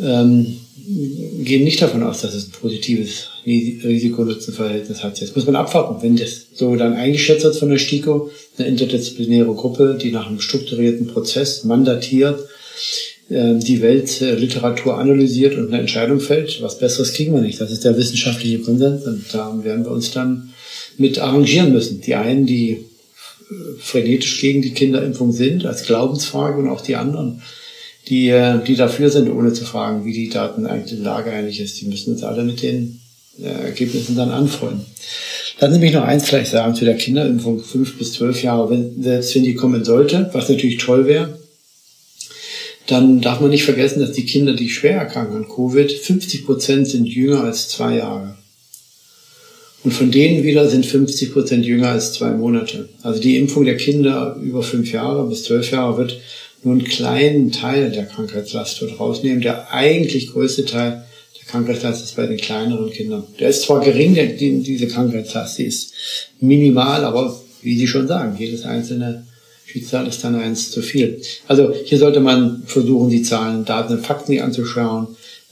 ähm, 0.00 0.58
gehen 1.44 1.64
nicht 1.64 1.80
davon 1.80 2.02
aus, 2.02 2.22
dass 2.22 2.34
es 2.34 2.46
ein 2.46 2.52
positives 2.52 3.28
Risiko-Nutzen-Verhältnis 3.46 5.02
hat. 5.02 5.20
Jetzt 5.20 5.34
muss 5.36 5.46
man 5.46 5.56
abwarten, 5.56 6.02
wenn 6.02 6.16
das 6.16 6.46
so 6.54 6.74
dann 6.76 6.94
eingeschätzt 6.94 7.44
wird 7.44 7.56
von 7.56 7.70
der 7.70 7.78
STIKO, 7.78 8.30
eine 8.58 8.68
interdisziplinäre 8.68 9.54
Gruppe, 9.54 9.98
die 10.00 10.12
nach 10.12 10.26
einem 10.26 10.40
strukturierten 10.40 11.06
Prozess 11.06 11.64
mandatiert, 11.64 12.40
äh, 13.28 13.54
die 13.58 13.80
Weltliteratur 13.80 14.98
analysiert 14.98 15.56
und 15.56 15.68
eine 15.68 15.80
Entscheidung 15.80 16.20
fällt. 16.20 16.60
Was 16.62 16.78
Besseres 16.78 17.14
kriegen 17.14 17.34
wir 17.34 17.40
nicht. 17.40 17.60
Das 17.60 17.70
ist 17.70 17.84
der 17.84 17.96
wissenschaftliche 17.96 18.60
Konsens 18.60 19.06
und 19.06 19.24
da 19.32 19.58
werden 19.62 19.84
wir 19.84 19.92
uns 19.92 20.10
dann 20.10 20.52
mit 20.98 21.18
arrangieren 21.18 21.72
müssen. 21.72 22.00
Die 22.00 22.14
einen, 22.14 22.46
die 22.46 22.84
frenetisch 23.78 24.40
gegen 24.40 24.62
die 24.62 24.74
Kinderimpfung 24.74 25.32
sind, 25.32 25.66
als 25.66 25.84
Glaubensfrage 25.84 26.58
und 26.58 26.68
auch 26.68 26.80
die 26.80 26.96
anderen, 26.96 27.42
die, 28.10 28.28
äh, 28.28 28.62
die 28.62 28.76
dafür 28.76 29.08
sind, 29.08 29.30
ohne 29.30 29.54
zu 29.54 29.64
fragen, 29.64 30.04
wie 30.04 30.12
die 30.12 30.28
Daten 30.28 30.66
eigentlich 30.66 30.98
die 30.98 31.02
Lage 31.02 31.32
eigentlich 31.32 31.60
ist. 31.60 31.80
Die 31.80 31.86
müssen 31.86 32.12
uns 32.12 32.22
alle 32.22 32.42
mit 32.42 32.62
den 32.62 33.00
Ergebnissen 33.42 34.16
dann 34.16 34.30
anfreunden. 34.30 34.84
Lassen 35.60 35.74
Sie 35.74 35.80
mich 35.80 35.92
noch 35.92 36.04
eins 36.04 36.28
vielleicht 36.28 36.50
sagen 36.50 36.74
zu 36.74 36.84
der 36.84 36.96
Kinderimpfung, 36.96 37.62
fünf 37.62 37.98
bis 37.98 38.12
zwölf 38.12 38.42
Jahre, 38.42 38.70
wenn, 38.70 39.02
selbst 39.02 39.34
wenn 39.34 39.44
die 39.44 39.54
kommen 39.54 39.84
sollte, 39.84 40.30
was 40.32 40.48
natürlich 40.48 40.78
toll 40.78 41.06
wäre, 41.06 41.38
dann 42.86 43.20
darf 43.20 43.40
man 43.40 43.50
nicht 43.50 43.64
vergessen, 43.64 44.00
dass 44.00 44.12
die 44.12 44.24
Kinder, 44.24 44.54
die 44.54 44.70
schwer 44.70 44.96
erkranken 44.96 45.36
an 45.36 45.48
Covid, 45.48 45.92
50 45.92 46.44
Prozent 46.44 46.88
sind 46.88 47.06
jünger 47.06 47.44
als 47.44 47.68
zwei 47.68 47.96
Jahre. 47.96 48.36
Und 49.84 49.92
von 49.92 50.10
denen 50.10 50.44
wieder 50.44 50.68
sind 50.68 50.84
50 50.84 51.32
Prozent 51.32 51.64
jünger 51.64 51.90
als 51.90 52.14
zwei 52.14 52.30
Monate. 52.32 52.88
Also 53.02 53.20
die 53.20 53.38
Impfung 53.38 53.64
der 53.64 53.76
Kinder 53.76 54.36
über 54.42 54.62
fünf 54.62 54.92
Jahre 54.92 55.26
bis 55.28 55.44
zwölf 55.44 55.70
Jahre 55.70 55.96
wird 55.98 56.20
nur 56.62 56.74
einen 56.74 56.84
kleinen 56.84 57.52
Teil 57.52 57.90
der 57.90 58.06
Krankheitslast 58.06 58.80
dort 58.80 58.98
rausnehmen. 59.00 59.40
Der 59.40 59.72
eigentlich 59.72 60.32
größte 60.32 60.64
Teil 60.64 61.04
der 61.38 61.46
Krankheitslast 61.46 62.04
ist 62.04 62.16
bei 62.16 62.26
den 62.26 62.36
kleineren 62.36 62.90
Kindern. 62.90 63.24
Der 63.38 63.48
ist 63.48 63.62
zwar 63.62 63.80
gering, 63.80 64.14
diese 64.38 64.88
Krankheitslast, 64.88 65.58
die 65.58 65.64
ist 65.64 65.92
minimal, 66.40 67.04
aber 67.04 67.40
wie 67.62 67.76
Sie 67.76 67.86
schon 67.86 68.08
sagen, 68.08 68.36
jedes 68.38 68.64
einzelne 68.64 69.26
Schicksal 69.66 70.06
ist 70.08 70.24
dann 70.24 70.34
eins 70.34 70.70
zu 70.70 70.82
viel. 70.82 71.22
Also 71.46 71.72
hier 71.84 71.98
sollte 71.98 72.20
man 72.20 72.64
versuchen, 72.66 73.08
die 73.08 73.22
Zahlen, 73.22 73.64
Daten 73.64 73.94
und 73.94 74.04
Fakten 74.04 74.40
anzuschauen, 74.40 75.08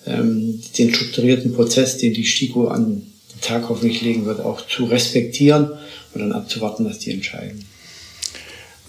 ähm, 0.07 0.61
den 0.77 0.93
strukturierten 0.93 1.53
Prozess, 1.53 1.99
den 1.99 2.15
die 2.15 2.25
STIKO 2.25 2.69
an 2.69 3.03
den 3.33 3.41
Tag 3.41 3.69
hoffentlich 3.69 4.03
legen 4.03 4.27
wird, 4.27 4.41
auch 4.41 4.67
zu 4.67 4.87
respektieren 4.87 5.71
und 6.15 6.21
dann 6.21 6.33
abzuwarten, 6.33 6.85
was 6.85 6.99
die 6.99 7.13
entscheiden. 7.13 7.65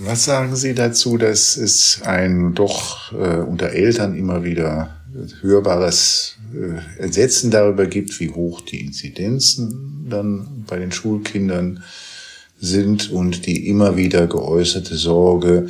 Was 0.01 0.23
sagen 0.23 0.55
Sie 0.55 0.73
dazu, 0.73 1.17
dass 1.17 1.57
es 1.57 2.01
ein 2.03 2.55
doch 2.55 3.11
äh, 3.11 3.41
unter 3.41 3.71
Eltern 3.71 4.15
immer 4.15 4.45
wieder 4.45 4.95
hörbares 5.41 6.37
äh, 6.53 7.03
Entsetzen 7.03 7.51
darüber 7.51 7.85
gibt, 7.85 8.17
wie 8.21 8.29
hoch 8.29 8.61
die 8.61 8.79
Inzidenzen 8.79 10.07
dann 10.09 10.63
bei 10.65 10.79
den 10.79 10.93
Schulkindern 10.93 11.83
sind 12.61 13.11
und 13.11 13.45
die 13.45 13.67
immer 13.67 13.97
wieder 13.97 14.27
geäußerte 14.27 14.95
Sorge, 14.95 15.67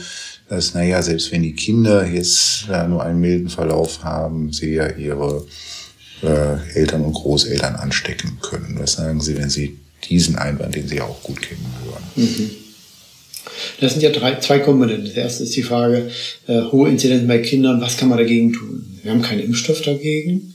dass, 0.48 0.76
naja, 0.76 1.02
selbst 1.02 1.32
wenn 1.32 1.42
die 1.42 1.54
Kinder 1.54 2.06
jetzt 2.06 2.68
ja, 2.68 2.88
nur 2.88 3.04
einen 3.04 3.20
milden 3.20 3.50
Verlauf 3.50 4.04
haben, 4.04 4.54
sie 4.54 4.76
ja 4.76 4.92
ihre 4.92 5.46
äh, 6.22 6.58
Eltern 6.76 7.02
und 7.02 7.14
Großeltern 7.14 7.76
anstecken 7.76 8.38
können. 8.42 8.78
Was 8.80 8.94
sagen 8.94 9.22
Sie, 9.22 9.38
wenn 9.38 9.50
Sie 9.50 9.80
diesen 10.08 10.36
Einwand, 10.36 10.76
den 10.76 10.88
Sie 10.88 11.02
auch 11.02 11.22
gut 11.24 11.42
kennen, 11.42 11.66
hören? 11.84 12.04
Mhm. 12.16 12.50
Das 13.80 13.94
sind 13.94 14.02
ja 14.02 14.10
drei, 14.10 14.36
zwei 14.40 14.60
Komponenten. 14.60 15.06
Das 15.06 15.16
erste 15.16 15.44
ist 15.44 15.56
die 15.56 15.64
Frage, 15.64 16.10
äh, 16.48 16.62
hohe 16.64 16.90
Inzidenz 16.90 17.28
bei 17.28 17.40
Kindern, 17.40 17.82
was 17.82 17.98
kann 17.98 18.10
man 18.10 18.18
dagegen 18.18 18.54
tun? 18.54 19.00
Wir 19.02 19.12
haben 19.12 19.22
keinen 19.22 19.42
Impfstoff 19.42 19.82
dagegen. 19.82 20.54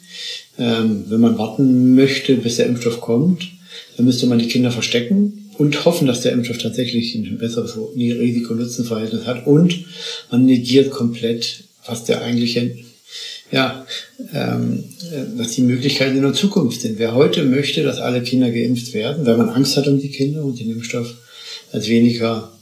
Ähm, 0.58 1.04
wenn 1.08 1.20
man 1.20 1.38
warten 1.38 1.94
möchte, 1.94 2.36
bis 2.36 2.56
der 2.56 2.66
Impfstoff 2.66 3.00
kommt, 3.00 3.48
dann 3.96 4.06
müsste 4.06 4.26
man 4.26 4.38
die 4.38 4.48
Kinder 4.48 4.70
verstecken 4.70 5.50
und 5.58 5.84
hoffen, 5.84 6.06
dass 6.06 6.20
der 6.20 6.32
Impfstoff 6.32 6.58
tatsächlich 6.58 7.14
ein 7.14 7.38
besseres 7.38 7.76
Risiko-Nutzen-Verhältnis 7.96 9.26
hat. 9.26 9.46
Und 9.46 9.84
man 10.30 10.44
negiert 10.44 10.90
komplett, 10.90 11.64
was 11.86 12.04
der 12.04 12.22
eigentliche 12.22 12.76
ja, 13.50 13.86
ähm, 14.32 14.84
äh, 15.12 15.38
was 15.38 15.52
die 15.52 15.62
Möglichkeiten 15.62 16.16
in 16.16 16.22
der 16.22 16.32
Zukunft 16.32 16.80
sind. 16.80 16.98
Wer 16.98 17.14
heute 17.14 17.44
möchte, 17.44 17.82
dass 17.82 17.98
alle 17.98 18.22
Kinder 18.22 18.50
geimpft 18.50 18.94
werden, 18.94 19.24
weil 19.26 19.36
man 19.36 19.48
Angst 19.48 19.76
hat 19.76 19.86
um 19.86 20.00
die 20.00 20.10
Kinder 20.10 20.44
und 20.44 20.58
den 20.58 20.70
Impfstoff 20.70 21.14
als 21.70 21.88
weniger 21.88 22.52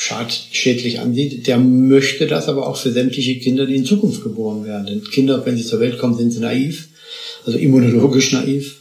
schädlich 0.00 0.98
ansieht, 1.00 1.46
der 1.46 1.58
möchte 1.58 2.26
das 2.26 2.48
aber 2.48 2.66
auch 2.66 2.76
für 2.76 2.90
sämtliche 2.90 3.38
Kinder, 3.38 3.66
die 3.66 3.76
in 3.76 3.84
Zukunft 3.84 4.22
geboren 4.22 4.64
werden. 4.64 4.86
Denn 4.86 5.04
Kinder, 5.04 5.44
wenn 5.44 5.56
sie 5.56 5.64
zur 5.64 5.80
Welt 5.80 5.98
kommen, 5.98 6.16
sind 6.16 6.30
sie 6.30 6.40
naiv, 6.40 6.88
also 7.44 7.58
immunologisch 7.58 8.32
naiv. 8.32 8.80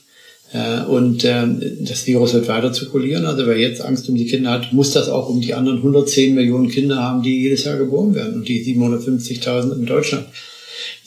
Äh, 0.54 0.84
und 0.86 1.26
ähm, 1.26 1.62
das 1.82 2.08
Virus 2.08 2.34
wird 2.34 2.48
weiter 2.48 2.72
zirkulieren. 2.72 3.26
Also 3.26 3.46
wer 3.46 3.58
jetzt 3.58 3.82
Angst 3.82 4.08
um 4.08 4.16
die 4.16 4.28
Kinder 4.28 4.52
hat, 4.52 4.72
muss 4.72 4.92
das 4.92 5.10
auch 5.10 5.30
um 5.30 5.42
die 5.42 5.54
anderen 5.54 5.80
110 5.80 6.34
Millionen 6.34 6.70
Kinder 6.70 6.98
haben, 6.98 7.22
die 7.22 7.42
jedes 7.42 7.66
Jahr 7.66 7.78
geboren 7.78 8.16
werden. 8.16 8.36
Und 8.36 8.48
die 8.48 8.64
750.000 8.64 9.76
in 9.76 9.86
Deutschland, 9.86 10.26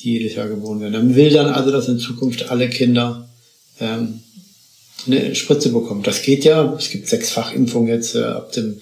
die 0.02 0.18
jedes 0.18 0.34
Jahr 0.34 0.48
geboren 0.48 0.80
werden. 0.80 0.92
Man 0.92 1.16
will 1.16 1.30
dann 1.30 1.46
also, 1.46 1.70
dass 1.70 1.88
in 1.88 1.98
Zukunft 1.98 2.50
alle 2.50 2.68
Kinder 2.68 3.28
ähm, 3.80 4.20
eine 5.06 5.34
Spritze 5.34 5.70
bekommen. 5.70 6.02
Das 6.02 6.22
geht 6.22 6.44
ja. 6.44 6.74
Es 6.78 6.90
gibt 6.90 7.08
sechs 7.08 7.30
Fachimpfungen 7.30 7.88
jetzt 7.88 8.14
äh, 8.14 8.22
ab 8.24 8.52
dem 8.52 8.76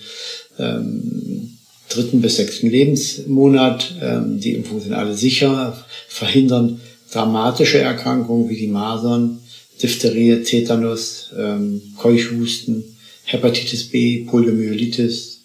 ähm, 0.61 1.59
dritten 1.89 2.21
bis 2.21 2.37
sechsten 2.37 2.71
Lebensmonat. 2.71 3.95
Ähm, 4.01 4.41
die 4.41 4.55
Impfungen 4.55 4.83
sind 4.83 4.95
alle 4.95 5.15
sicher, 5.15 5.85
verhindern 6.09 6.81
dramatische 7.13 7.79
Erkrankungen 7.79 8.49
wie 8.49 8.57
die 8.57 8.69
Masern, 8.69 9.41
Diphtherie, 9.83 10.43
Tetanus, 10.43 11.31
ähm, 11.37 11.83
Keuchhusten, 11.97 12.85
Hepatitis 13.25 13.89
B, 13.89 14.25
Poliomyelitis. 14.25 15.41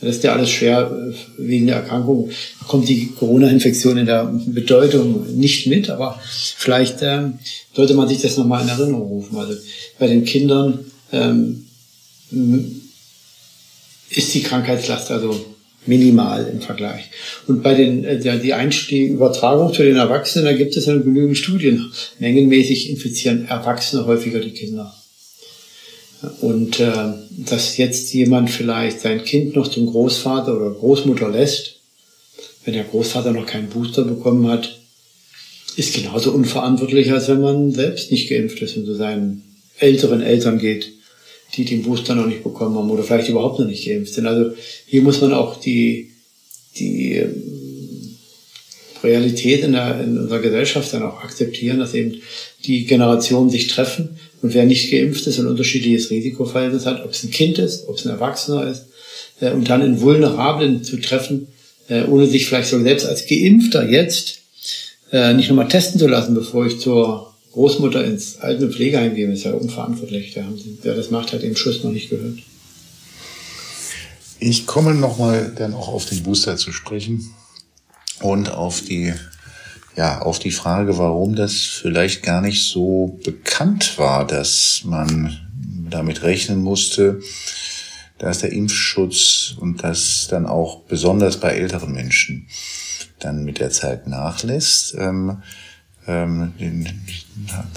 Das 0.00 0.16
ist 0.16 0.24
ja 0.24 0.32
alles 0.32 0.50
schwer 0.50 1.12
wegen 1.38 1.66
der 1.66 1.76
Erkrankung. 1.76 2.30
Da 2.60 2.66
kommt 2.66 2.88
die 2.88 3.08
Corona-Infektion 3.18 3.98
in 3.98 4.06
der 4.06 4.32
Bedeutung 4.46 5.36
nicht 5.36 5.66
mit, 5.66 5.90
aber 5.90 6.20
vielleicht 6.56 6.98
ähm, 7.02 7.40
sollte 7.74 7.94
man 7.94 8.06
sich 8.06 8.20
das 8.20 8.36
nochmal 8.36 8.62
in 8.62 8.68
Erinnerung 8.68 9.08
rufen. 9.08 9.36
Also 9.36 9.54
bei 9.98 10.06
den 10.06 10.24
Kindern 10.24 10.84
ähm, 11.10 11.64
ist 14.10 14.34
die 14.34 14.42
Krankheitslast 14.42 15.10
also 15.10 15.44
minimal 15.86 16.46
im 16.52 16.60
Vergleich. 16.60 17.04
Und 17.46 17.62
bei 17.62 17.74
den 17.74 18.04
äh, 18.04 18.18
die, 18.18 18.52
die 18.90 19.06
Übertragung 19.06 19.72
zu 19.72 19.82
den 19.82 19.96
Erwachsenen, 19.96 20.44
da 20.44 20.52
gibt 20.52 20.76
es 20.76 20.86
ja 20.86 20.96
genügend 20.96 21.38
Studien. 21.38 21.90
Mengenmäßig 22.18 22.90
infizieren 22.90 23.46
Erwachsene 23.46 24.06
häufiger 24.06 24.40
die 24.40 24.52
Kinder. 24.52 24.94
Und 26.40 26.80
äh, 26.80 26.92
dass 27.30 27.76
jetzt 27.76 28.12
jemand 28.12 28.50
vielleicht 28.50 29.00
sein 29.00 29.24
Kind 29.24 29.56
noch 29.56 29.68
zum 29.68 29.86
Großvater 29.86 30.56
oder 30.56 30.70
Großmutter 30.72 31.30
lässt, 31.30 31.76
wenn 32.64 32.74
der 32.74 32.84
Großvater 32.84 33.32
noch 33.32 33.46
keinen 33.46 33.68
Booster 33.68 34.04
bekommen 34.04 34.48
hat, 34.48 34.78
ist 35.76 35.94
genauso 35.94 36.32
unverantwortlich, 36.32 37.12
als 37.12 37.28
wenn 37.28 37.40
man 37.40 37.70
selbst 37.70 38.10
nicht 38.10 38.28
geimpft 38.28 38.60
ist 38.60 38.76
und 38.76 38.84
zu 38.84 38.94
seinen 38.94 39.44
älteren 39.78 40.22
Eltern 40.22 40.58
geht 40.58 40.97
die 41.54 41.64
den 41.64 41.82
Booster 41.82 42.14
noch 42.14 42.26
nicht 42.26 42.42
bekommen 42.42 42.76
haben 42.76 42.90
oder 42.90 43.02
vielleicht 43.02 43.28
überhaupt 43.28 43.58
noch 43.58 43.66
nicht 43.66 43.86
geimpft 43.86 44.14
sind. 44.14 44.26
Also 44.26 44.52
hier 44.86 45.02
muss 45.02 45.20
man 45.20 45.32
auch 45.32 45.60
die, 45.60 46.10
die 46.76 47.14
ähm, 47.14 48.16
Realität 49.02 49.64
in, 49.64 49.72
der, 49.72 50.00
in 50.00 50.18
unserer 50.18 50.40
Gesellschaft 50.40 50.92
dann 50.92 51.02
auch 51.02 51.22
akzeptieren, 51.22 51.78
dass 51.78 51.94
eben 51.94 52.20
die 52.64 52.84
Generationen 52.84 53.50
sich 53.50 53.68
treffen 53.68 54.18
und 54.42 54.54
wer 54.54 54.64
nicht 54.64 54.90
geimpft 54.90 55.26
ist, 55.26 55.38
ein 55.38 55.46
unterschiedliches 55.46 56.10
Risikoverhältnis 56.10 56.86
hat, 56.86 57.04
ob 57.04 57.12
es 57.12 57.24
ein 57.24 57.30
Kind 57.30 57.58
ist, 57.58 57.88
ob 57.88 57.96
es 57.96 58.06
ein 58.06 58.10
Erwachsener 58.10 58.70
ist, 58.70 58.86
äh, 59.40 59.50
und 59.50 59.68
dann 59.68 59.82
in 59.82 60.00
Vulnerablen 60.00 60.84
zu 60.84 61.00
treffen, 61.00 61.48
äh, 61.88 62.04
ohne 62.04 62.26
sich 62.26 62.46
vielleicht 62.46 62.68
so 62.68 62.80
selbst 62.80 63.06
als 63.06 63.26
Geimpfter 63.26 63.88
jetzt 63.88 64.38
äh, 65.12 65.32
nicht 65.34 65.48
nochmal 65.48 65.68
testen 65.68 65.98
zu 65.98 66.06
lassen, 66.06 66.34
bevor 66.34 66.66
ich 66.66 66.78
zur 66.78 67.27
Großmutter 67.52 68.04
ins 68.04 68.38
alte 68.38 68.70
Pflegeheim 68.70 69.14
geben, 69.14 69.32
ist 69.32 69.44
ja 69.44 69.52
unverantwortlich. 69.52 70.36
Wer, 70.36 70.44
wer 70.82 70.94
das 70.94 71.10
macht, 71.10 71.32
hat 71.32 71.42
den 71.42 71.56
Schuss 71.56 71.82
noch 71.82 71.92
nicht 71.92 72.10
gehört. 72.10 72.38
Ich 74.40 74.66
komme 74.66 74.94
nochmal 74.94 75.52
dann 75.56 75.74
auch 75.74 75.88
auf 75.88 76.04
den 76.04 76.22
Booster 76.22 76.56
zu 76.56 76.72
sprechen 76.72 77.34
und 78.20 78.50
auf 78.50 78.82
die, 78.82 79.12
ja, 79.96 80.20
auf 80.22 80.38
die 80.38 80.52
Frage, 80.52 80.98
warum 80.98 81.34
das 81.34 81.54
vielleicht 81.54 82.22
gar 82.22 82.40
nicht 82.40 82.64
so 82.64 83.18
bekannt 83.24 83.98
war, 83.98 84.26
dass 84.26 84.82
man 84.84 85.36
damit 85.90 86.22
rechnen 86.22 86.60
musste, 86.60 87.20
dass 88.18 88.40
der 88.40 88.52
Impfschutz 88.52 89.54
und 89.58 89.82
das 89.82 90.28
dann 90.28 90.46
auch 90.46 90.82
besonders 90.82 91.38
bei 91.38 91.50
älteren 91.50 91.92
Menschen 91.92 92.46
dann 93.18 93.44
mit 93.44 93.58
der 93.58 93.70
Zeit 93.70 94.06
nachlässt. 94.06 94.94
Ähm, 94.98 95.42
ähm, 96.08 96.54
den, 96.58 96.88
ich 97.06 97.26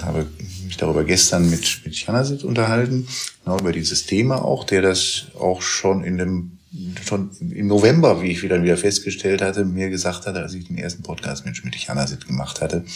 habe 0.02 0.26
mich 0.64 0.78
darüber 0.78 1.04
gestern 1.04 1.48
mit, 1.50 1.82
mit 1.84 1.94
Janasit 1.94 2.42
unterhalten, 2.44 3.06
genau 3.44 3.58
über 3.58 3.72
dieses 3.72 4.06
Thema 4.06 4.42
auch, 4.42 4.64
der 4.64 4.82
das 4.82 5.26
auch 5.38 5.60
schon 5.60 6.02
in 6.02 6.16
dem 6.16 6.58
schon 7.06 7.30
im 7.40 7.66
November, 7.66 8.22
wie 8.22 8.30
ich 8.30 8.42
wieder 8.42 8.62
wieder 8.62 8.78
festgestellt 8.78 9.42
hatte, 9.42 9.66
mir 9.66 9.90
gesagt 9.90 10.26
hatte, 10.26 10.40
als 10.40 10.54
ich 10.54 10.66
den 10.66 10.78
ersten 10.78 11.02
Podcast 11.02 11.44
mit 11.44 11.54
Schmidt 11.54 11.76
Janasit 11.76 12.26
gemacht 12.26 12.62
hatte, 12.62 12.86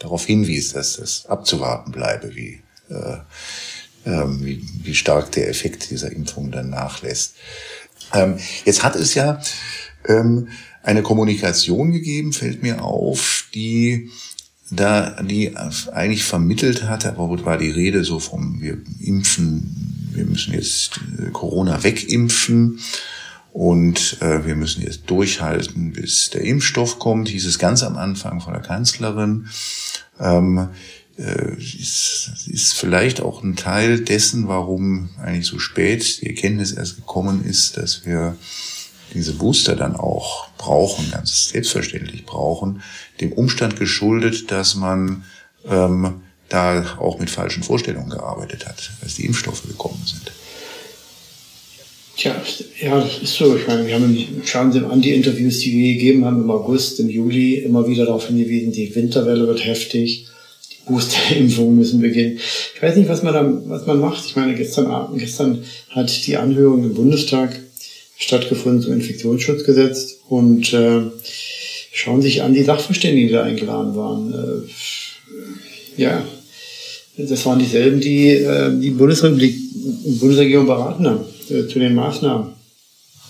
darauf 0.00 0.26
hinwies, 0.26 0.72
dass 0.72 0.96
das 0.96 1.26
abzuwarten 1.26 1.92
bleibe, 1.92 2.34
wie, 2.34 2.60
äh, 2.90 4.10
äh, 4.10 4.24
wie, 4.40 4.66
wie 4.82 4.94
stark 4.96 5.30
der 5.30 5.48
Effekt 5.48 5.90
dieser 5.90 6.10
Impfung 6.10 6.50
dann 6.50 6.70
nachlässt. 6.70 7.36
Ähm, 8.12 8.38
jetzt 8.64 8.82
hat 8.82 8.96
es 8.96 9.14
ja 9.14 9.40
ähm, 10.08 10.48
eine 10.82 11.02
Kommunikation 11.02 11.92
gegeben, 11.92 12.32
fällt 12.32 12.64
mir 12.64 12.82
auf, 12.82 13.44
die 13.54 14.10
da 14.70 15.22
die 15.22 15.56
eigentlich 15.92 16.24
vermittelt 16.24 16.84
hatte, 16.84 17.10
aber 17.10 17.44
war 17.44 17.58
die 17.58 17.70
Rede 17.70 18.04
so 18.04 18.18
vom 18.18 18.60
wir 18.60 18.78
impfen, 19.00 20.10
wir 20.12 20.24
müssen 20.24 20.54
jetzt 20.54 21.00
äh, 21.18 21.30
Corona 21.30 21.82
wegimpfen 21.82 22.80
und 23.52 24.20
äh, 24.20 24.46
wir 24.46 24.56
müssen 24.56 24.82
jetzt 24.82 25.02
durchhalten, 25.06 25.92
bis 25.92 26.30
der 26.30 26.42
Impfstoff 26.42 26.98
kommt, 26.98 27.28
hieß 27.28 27.46
es 27.46 27.58
ganz 27.58 27.82
am 27.82 27.96
Anfang 27.96 28.40
von 28.40 28.52
der 28.52 28.62
Kanzlerin. 28.62 29.48
Ähm, 30.18 30.68
äh, 31.16 31.54
ist, 31.56 32.32
ist 32.48 32.74
vielleicht 32.74 33.20
auch 33.20 33.42
ein 33.42 33.54
Teil 33.54 34.00
dessen, 34.00 34.48
warum 34.48 35.10
eigentlich 35.22 35.46
so 35.46 35.58
spät 35.58 36.20
die 36.20 36.26
Erkenntnis 36.26 36.72
erst 36.72 36.96
gekommen 36.96 37.44
ist, 37.44 37.76
dass 37.76 38.04
wir 38.04 38.36
diese 39.14 39.32
Booster 39.32 39.76
dann 39.76 39.96
auch 39.96 40.48
brauchen, 40.58 41.10
ganz 41.10 41.48
selbstverständlich 41.50 42.26
brauchen, 42.26 42.82
dem 43.20 43.32
Umstand 43.32 43.78
geschuldet, 43.78 44.50
dass 44.50 44.74
man 44.74 45.24
ähm, 45.66 46.22
da 46.48 46.98
auch 46.98 47.18
mit 47.18 47.30
falschen 47.30 47.62
Vorstellungen 47.62 48.10
gearbeitet 48.10 48.66
hat, 48.66 48.90
als 49.02 49.14
die 49.14 49.24
Impfstoffe 49.24 49.62
gekommen 49.66 50.02
sind. 50.04 50.32
Tja, 52.16 52.36
ja, 52.80 53.00
das 53.00 53.18
ist 53.18 53.34
so. 53.34 53.56
Ich 53.56 53.66
meine, 53.66 53.86
wir 53.86 53.94
haben, 53.94 54.42
schauen 54.44 54.70
Sie 54.70 54.78
an 54.78 55.02
die 55.02 55.14
Interviews, 55.14 55.58
die 55.58 55.72
wir 55.72 55.94
gegeben 55.94 56.24
haben 56.24 56.42
im 56.42 56.50
August, 56.50 57.00
im 57.00 57.08
Juli, 57.08 57.56
immer 57.56 57.88
wieder 57.88 58.06
darauf 58.06 58.28
hingewiesen, 58.28 58.72
die 58.72 58.94
Winterwelle 58.94 59.48
wird 59.48 59.64
heftig, 59.64 60.28
die 60.70 60.90
Boosterimpfungen 60.90 61.76
müssen 61.76 62.00
beginnen. 62.00 62.38
Ich 62.74 62.80
weiß 62.80 62.96
nicht, 62.96 63.08
was 63.08 63.24
man 63.24 63.34
da, 63.34 63.62
was 63.66 63.86
man 63.86 63.98
macht. 63.98 64.24
Ich 64.26 64.36
meine, 64.36 64.54
gestern 64.54 64.86
Abend, 64.86 65.18
gestern 65.18 65.64
hat 65.90 66.26
die 66.26 66.36
Anhörung 66.36 66.84
im 66.84 66.94
Bundestag 66.94 67.58
stattgefunden 68.16 68.82
zum 68.82 68.92
Infektionsschutzgesetz 68.92 70.20
und 70.28 70.72
äh, 70.72 71.02
schauen 71.92 72.22
sich 72.22 72.42
an 72.42 72.54
die 72.54 72.62
Sachverständigen, 72.62 73.28
die 73.28 73.34
da 73.34 73.42
eingeladen 73.42 73.96
waren. 73.96 74.32
Äh, 74.32 76.00
ja, 76.02 76.24
das 77.16 77.46
waren 77.46 77.58
dieselben, 77.58 78.00
die 78.00 78.30
äh, 78.30 78.78
die 78.78 78.90
Bundesrepublik, 78.90 79.56
Bundesregierung 80.20 80.66
beraten 80.66 81.06
haben 81.06 81.24
äh, 81.50 81.66
zu 81.66 81.78
den 81.78 81.94
Maßnahmen. 81.94 82.52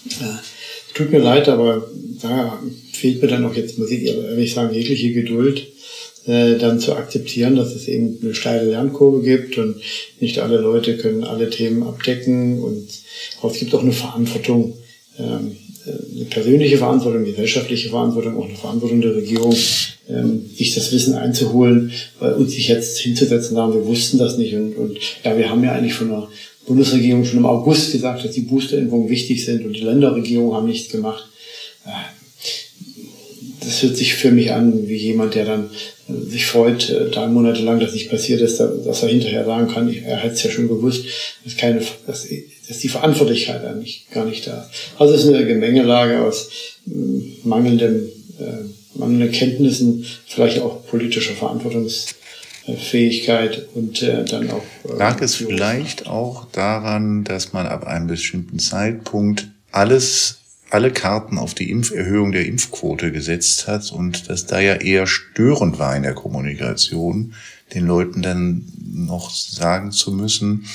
Äh, 0.08 0.94
tut 0.94 1.10
mir 1.10 1.18
leid, 1.18 1.48
aber 1.48 1.88
da 2.22 2.58
fehlt 2.92 3.20
mir 3.20 3.28
dann 3.28 3.44
auch 3.44 3.54
jetzt, 3.54 3.78
muss 3.78 3.90
ich 3.90 4.06
ehrlich 4.06 4.54
sagen, 4.54 4.74
jegliche 4.74 5.12
Geduld, 5.12 5.66
äh, 6.26 6.56
dann 6.56 6.80
zu 6.80 6.94
akzeptieren, 6.94 7.56
dass 7.56 7.74
es 7.74 7.86
eben 7.86 8.18
eine 8.22 8.34
steile 8.34 8.70
Lernkurve 8.70 9.22
gibt 9.22 9.58
und 9.58 9.76
nicht 10.20 10.38
alle 10.38 10.58
Leute 10.58 10.96
können 10.96 11.22
alle 11.22 11.50
Themen 11.50 11.82
abdecken 11.82 12.62
und 12.62 12.88
es 12.88 13.58
gibt 13.58 13.74
auch 13.74 13.82
eine 13.82 13.92
Verantwortung, 13.92 14.78
ähm, 15.18 15.56
äh, 15.86 16.16
eine 16.16 16.24
persönliche 16.24 16.78
Verantwortung, 16.78 17.20
eine 17.20 17.30
gesellschaftliche 17.30 17.90
Verantwortung, 17.90 18.38
auch 18.38 18.46
eine 18.46 18.56
Verantwortung 18.56 19.02
der 19.02 19.16
Regierung, 19.16 19.54
ähm, 20.08 20.46
sich 20.54 20.74
das 20.74 20.92
Wissen 20.92 21.14
einzuholen 21.14 21.92
und 22.20 22.50
sich 22.50 22.68
jetzt 22.68 22.98
hinzusetzen, 22.98 23.54
sagen, 23.56 23.74
wir 23.74 23.86
wussten 23.86 24.16
das 24.16 24.38
nicht 24.38 24.54
und, 24.54 24.74
und 24.76 24.98
ja, 25.24 25.36
wir 25.36 25.50
haben 25.50 25.62
ja 25.62 25.72
eigentlich 25.72 25.94
von 25.94 26.10
einer 26.10 26.28
Bundesregierung 26.66 27.26
schon 27.26 27.40
im 27.40 27.46
August 27.46 27.92
gesagt, 27.92 28.24
dass 28.24 28.32
die 28.32 28.42
Boosterimpfungen 28.42 29.10
wichtig 29.10 29.44
sind 29.44 29.64
und 29.66 29.74
die 29.74 29.82
Länderregierungen 29.82 30.54
haben 30.54 30.68
nichts 30.68 30.90
gemacht. 30.90 31.28
Das 33.64 33.82
hört 33.82 33.96
sich 33.96 34.14
für 34.14 34.30
mich 34.30 34.52
an 34.52 34.88
wie 34.88 34.96
jemand, 34.96 35.34
der 35.34 35.44
dann 35.44 35.70
äh, 36.08 36.30
sich 36.30 36.46
freut, 36.46 36.90
äh, 36.90 37.10
drei 37.10 37.26
Monate 37.26 37.62
lang, 37.62 37.80
dass 37.80 37.92
nicht 37.92 38.10
passiert 38.10 38.40
ist, 38.40 38.58
dass 38.58 39.02
er 39.02 39.08
hinterher 39.08 39.44
sagen 39.44 39.68
kann, 39.72 39.92
er 39.92 40.22
hat 40.22 40.32
es 40.32 40.42
ja 40.42 40.50
schon 40.50 40.68
gewusst, 40.68 41.06
dass, 41.44 41.56
keine, 41.56 41.80
dass, 42.06 42.26
dass 42.68 42.78
die 42.78 42.88
Verantwortlichkeit 42.88 43.64
eigentlich 43.64 44.06
gar 44.12 44.24
nicht 44.24 44.46
da 44.46 44.62
ist. 44.62 44.92
Also 44.98 45.14
es 45.14 45.24
ist 45.24 45.28
eine 45.28 45.46
Gemengelage 45.46 46.20
aus 46.20 46.50
mangelndem, 47.42 48.08
äh, 48.38 48.98
mangelnden 48.98 49.32
Kenntnissen, 49.32 50.04
vielleicht 50.26 50.60
auch 50.60 50.86
politischer 50.86 51.34
Verantwortungs 51.34 52.14
Fähigkeit 52.72 53.66
und 53.74 54.02
äh, 54.02 54.24
dann 54.24 54.50
auch. 54.50 54.62
Äh, 54.88 54.96
Lag 54.96 55.20
es 55.20 55.34
vielleicht 55.34 56.06
auch 56.06 56.46
daran, 56.52 57.24
dass 57.24 57.52
man 57.52 57.66
ab 57.66 57.86
einem 57.86 58.06
bestimmten 58.06 58.58
Zeitpunkt 58.58 59.48
alles, 59.70 60.38
alle 60.70 60.90
Karten 60.90 61.38
auf 61.38 61.54
die 61.54 61.70
Impferhöhung 61.70 62.32
der 62.32 62.46
Impfquote 62.46 63.12
gesetzt 63.12 63.68
hat 63.68 63.92
und 63.92 64.28
das 64.28 64.46
da 64.46 64.60
ja 64.60 64.74
eher 64.74 65.06
störend 65.06 65.78
war 65.78 65.96
in 65.96 66.02
der 66.02 66.14
Kommunikation, 66.14 67.34
den 67.74 67.86
Leuten 67.86 68.22
dann 68.22 68.66
noch 68.82 69.30
sagen 69.30 69.92
zu 69.92 70.12
müssen, 70.12 70.66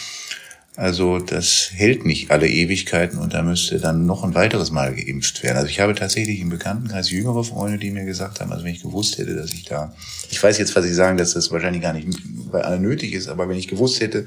also 0.80 1.19
das 1.19 1.71
hält 1.73 2.05
nicht 2.05 2.32
alle 2.32 2.47
Ewigkeiten 2.47 3.19
und 3.19 3.34
da 3.34 3.43
müsste 3.43 3.82
dann 3.82 4.05
noch 4.05 4.23
ein 4.23 4.34
weiteres 4.34 4.71
Mal 4.71 4.95
geimpft 4.95 5.43
werden. 5.43 5.57
Also 5.57 5.67
ich 5.67 5.82
habe 5.82 5.93
tatsächlich 5.93 6.39
im 6.39 6.47
Bekanntenkreis 6.47 7.11
jüngere 7.11 7.43
Freunde, 7.43 7.77
die 7.77 7.91
mir 7.91 8.05
gesagt 8.05 8.39
haben, 8.39 8.53
also 8.53 8.63
wenn 8.63 8.71
ich 8.71 8.82
gewusst 8.82 9.17
hätte, 9.17 9.36
dass 9.36 9.51
ich 9.51 9.65
da, 9.65 9.93
ich 10.32 10.41
weiß 10.41 10.57
jetzt, 10.57 10.73
was 10.77 10.86
Sie 10.86 10.93
sagen, 10.93 11.17
dass 11.17 11.34
das 11.34 11.51
wahrscheinlich 11.51 11.82
gar 11.82 11.91
nicht 11.91 12.07
bei 12.49 12.61
allen 12.61 12.82
nötig 12.82 13.11
ist, 13.11 13.27
aber 13.27 13.49
wenn 13.49 13.57
ich 13.57 13.67
gewusst 13.67 13.99
hätte, 13.99 14.25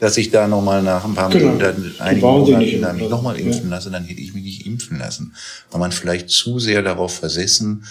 dass 0.00 0.16
ich 0.16 0.32
da 0.32 0.48
nochmal 0.48 0.82
nach 0.82 1.04
ein 1.04 1.14
paar 1.14 1.30
genau. 1.30 1.52
Monaten, 1.52 1.94
einigen 2.00 2.26
Monaten 2.26 2.82
dann 2.82 2.96
mich 2.96 3.08
nochmal 3.08 3.38
impfen 3.38 3.70
ja. 3.70 3.76
lasse, 3.76 3.92
dann 3.92 4.04
hätte 4.04 4.20
ich 4.20 4.34
mich 4.34 4.42
nicht 4.42 4.66
impfen 4.66 4.98
lassen. 4.98 5.36
Weil 5.70 5.78
man 5.78 5.92
vielleicht 5.92 6.30
zu 6.30 6.58
sehr 6.58 6.82
darauf 6.82 7.14
versessen, 7.14 7.84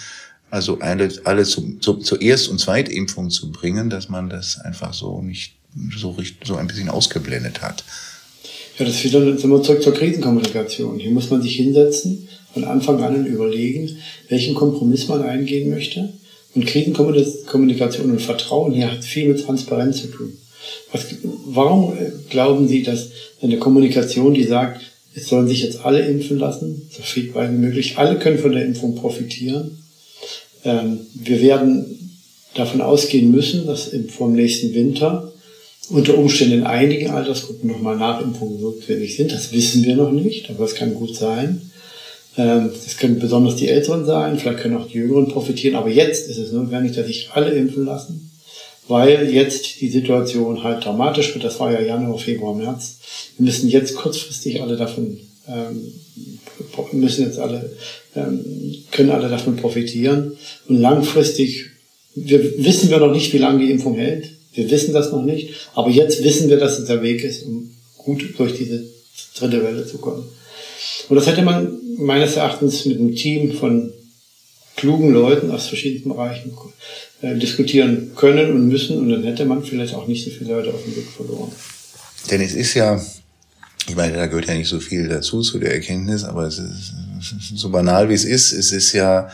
also 0.50 0.80
alle, 0.80 1.10
alle 1.24 1.44
zu, 1.44 1.78
zu, 1.78 1.94
zur 1.94 2.20
Erst- 2.20 2.48
und 2.48 2.58
Zweitimpfung 2.58 3.30
zu 3.30 3.50
bringen, 3.50 3.88
dass 3.88 4.10
man 4.10 4.28
das 4.28 4.60
einfach 4.60 4.92
so 4.92 5.22
nicht 5.22 5.61
so, 5.96 6.16
so 6.44 6.56
ein 6.56 6.66
bisschen 6.66 6.88
ausgeblendet 6.88 7.62
hat. 7.62 7.84
Ja, 8.78 8.86
das 8.86 9.04
wieder, 9.04 9.20
sind 9.38 9.50
wir 9.50 9.62
zurück 9.62 9.82
zur 9.82 9.94
Krisenkommunikation. 9.94 10.98
Hier 10.98 11.10
muss 11.10 11.30
man 11.30 11.42
sich 11.42 11.56
hinsetzen, 11.56 12.28
von 12.52 12.64
Anfang 12.64 13.02
an 13.02 13.26
überlegen, 13.26 13.96
welchen 14.28 14.54
Kompromiss 14.54 15.08
man 15.08 15.22
eingehen 15.22 15.70
möchte. 15.70 16.12
Und 16.54 16.66
Krisenkommunikation 16.66 18.10
und 18.10 18.20
Vertrauen 18.20 18.72
hier 18.72 18.90
hat 18.90 19.04
viel 19.04 19.28
mit 19.28 19.42
Transparenz 19.42 20.02
zu 20.02 20.08
tun. 20.08 20.36
Was, 20.92 21.06
warum 21.46 21.94
glauben 22.28 22.68
Sie, 22.68 22.82
dass 22.82 23.10
eine 23.40 23.58
Kommunikation, 23.58 24.34
die 24.34 24.44
sagt, 24.44 24.82
es 25.14 25.28
sollen 25.28 25.48
sich 25.48 25.62
jetzt 25.62 25.84
alle 25.84 26.00
impfen 26.00 26.38
lassen, 26.38 26.88
so 26.90 27.02
viel 27.02 27.34
wie 27.34 27.48
möglich, 27.48 27.98
alle 27.98 28.18
können 28.18 28.38
von 28.38 28.52
der 28.52 28.64
Impfung 28.64 28.94
profitieren. 28.94 29.78
Ähm, 30.64 31.00
wir 31.14 31.40
werden 31.40 32.18
davon 32.54 32.80
ausgehen 32.80 33.30
müssen, 33.30 33.66
dass 33.66 33.90
vor 34.08 34.28
dem 34.28 34.36
nächsten 34.36 34.74
Winter 34.74 35.31
unter 35.90 36.16
Umständen 36.16 36.60
in 36.60 36.64
einigen 36.64 37.10
Altersgruppen 37.10 37.68
nochmal 37.68 37.96
Nachimpfungen 37.96 38.60
notwendig 38.60 39.16
sind. 39.16 39.32
Das 39.32 39.52
wissen 39.52 39.84
wir 39.84 39.96
noch 39.96 40.12
nicht, 40.12 40.48
aber 40.50 40.64
es 40.64 40.74
kann 40.74 40.94
gut 40.94 41.16
sein. 41.16 41.70
Ähm, 42.36 42.70
das 42.72 42.96
können 42.96 43.18
besonders 43.18 43.56
die 43.56 43.68
Älteren 43.68 44.06
sein, 44.06 44.38
vielleicht 44.38 44.60
können 44.60 44.76
auch 44.76 44.88
die 44.88 44.98
Jüngeren 44.98 45.28
profitieren, 45.28 45.76
aber 45.76 45.90
jetzt 45.90 46.28
ist 46.28 46.38
es 46.38 46.52
notwendig, 46.52 46.92
dass 46.92 47.06
sich 47.06 47.30
alle 47.32 47.50
impfen 47.50 47.84
lassen, 47.84 48.30
weil 48.88 49.30
jetzt 49.30 49.80
die 49.80 49.90
Situation 49.90 50.62
halt 50.62 50.84
dramatisch 50.84 51.34
wird. 51.34 51.44
Das 51.44 51.60
war 51.60 51.72
ja 51.72 51.80
Januar, 51.80 52.18
Februar, 52.18 52.54
März. 52.54 52.98
Wir 53.36 53.44
müssen 53.44 53.68
jetzt 53.68 53.94
kurzfristig 53.96 54.62
alle 54.62 54.76
davon, 54.76 55.18
ähm, 55.46 55.92
müssen 56.92 57.26
jetzt 57.26 57.38
alle, 57.38 57.70
ähm, 58.16 58.42
können 58.90 59.10
alle 59.10 59.28
davon 59.28 59.56
profitieren 59.56 60.32
und 60.68 60.80
langfristig, 60.80 61.66
wir 62.14 62.64
wissen 62.64 62.88
wir 62.88 62.98
noch 62.98 63.12
nicht, 63.12 63.32
wie 63.34 63.38
lange 63.38 63.64
die 63.64 63.70
Impfung 63.70 63.96
hält. 63.96 64.30
Wir 64.54 64.70
wissen 64.70 64.92
das 64.92 65.12
noch 65.12 65.22
nicht, 65.22 65.68
aber 65.74 65.90
jetzt 65.90 66.22
wissen 66.22 66.48
wir, 66.48 66.58
dass 66.58 66.78
es 66.78 66.86
der 66.86 67.02
Weg 67.02 67.24
ist, 67.24 67.44
um 67.44 67.74
gut 67.96 68.34
durch 68.38 68.56
diese 68.56 68.84
dritte 69.36 69.62
Welle 69.62 69.86
zu 69.86 69.98
kommen. 69.98 70.24
Und 71.08 71.16
das 71.16 71.26
hätte 71.26 71.42
man 71.42 71.78
meines 71.96 72.36
Erachtens 72.36 72.84
mit 72.84 72.98
einem 72.98 73.14
Team 73.14 73.52
von 73.52 73.92
klugen 74.76 75.12
Leuten 75.12 75.50
aus 75.50 75.68
verschiedenen 75.68 76.14
Bereichen 76.14 76.52
äh, 77.20 77.36
diskutieren 77.36 78.12
können 78.16 78.52
und 78.52 78.68
müssen 78.68 78.98
und 78.98 79.10
dann 79.10 79.22
hätte 79.22 79.44
man 79.44 79.62
vielleicht 79.62 79.94
auch 79.94 80.06
nicht 80.06 80.24
so 80.24 80.30
viele 80.30 80.54
Leute 80.54 80.72
auf 80.72 80.82
dem 80.82 80.96
Weg 80.96 81.08
verloren. 81.08 81.52
Denn 82.30 82.40
es 82.40 82.54
ist 82.54 82.74
ja, 82.74 83.00
ich 83.88 83.96
meine, 83.96 84.14
da 84.14 84.26
gehört 84.26 84.48
ja 84.48 84.54
nicht 84.54 84.68
so 84.68 84.80
viel 84.80 85.08
dazu 85.08 85.42
zu 85.42 85.58
der 85.58 85.72
Erkenntnis, 85.74 86.24
aber 86.24 86.46
es 86.46 86.58
ist 86.58 86.92
so 87.54 87.70
banal 87.70 88.08
wie 88.08 88.14
es 88.14 88.24
ist, 88.24 88.52
es 88.52 88.72
ist 88.72 88.92
ja 88.92 89.30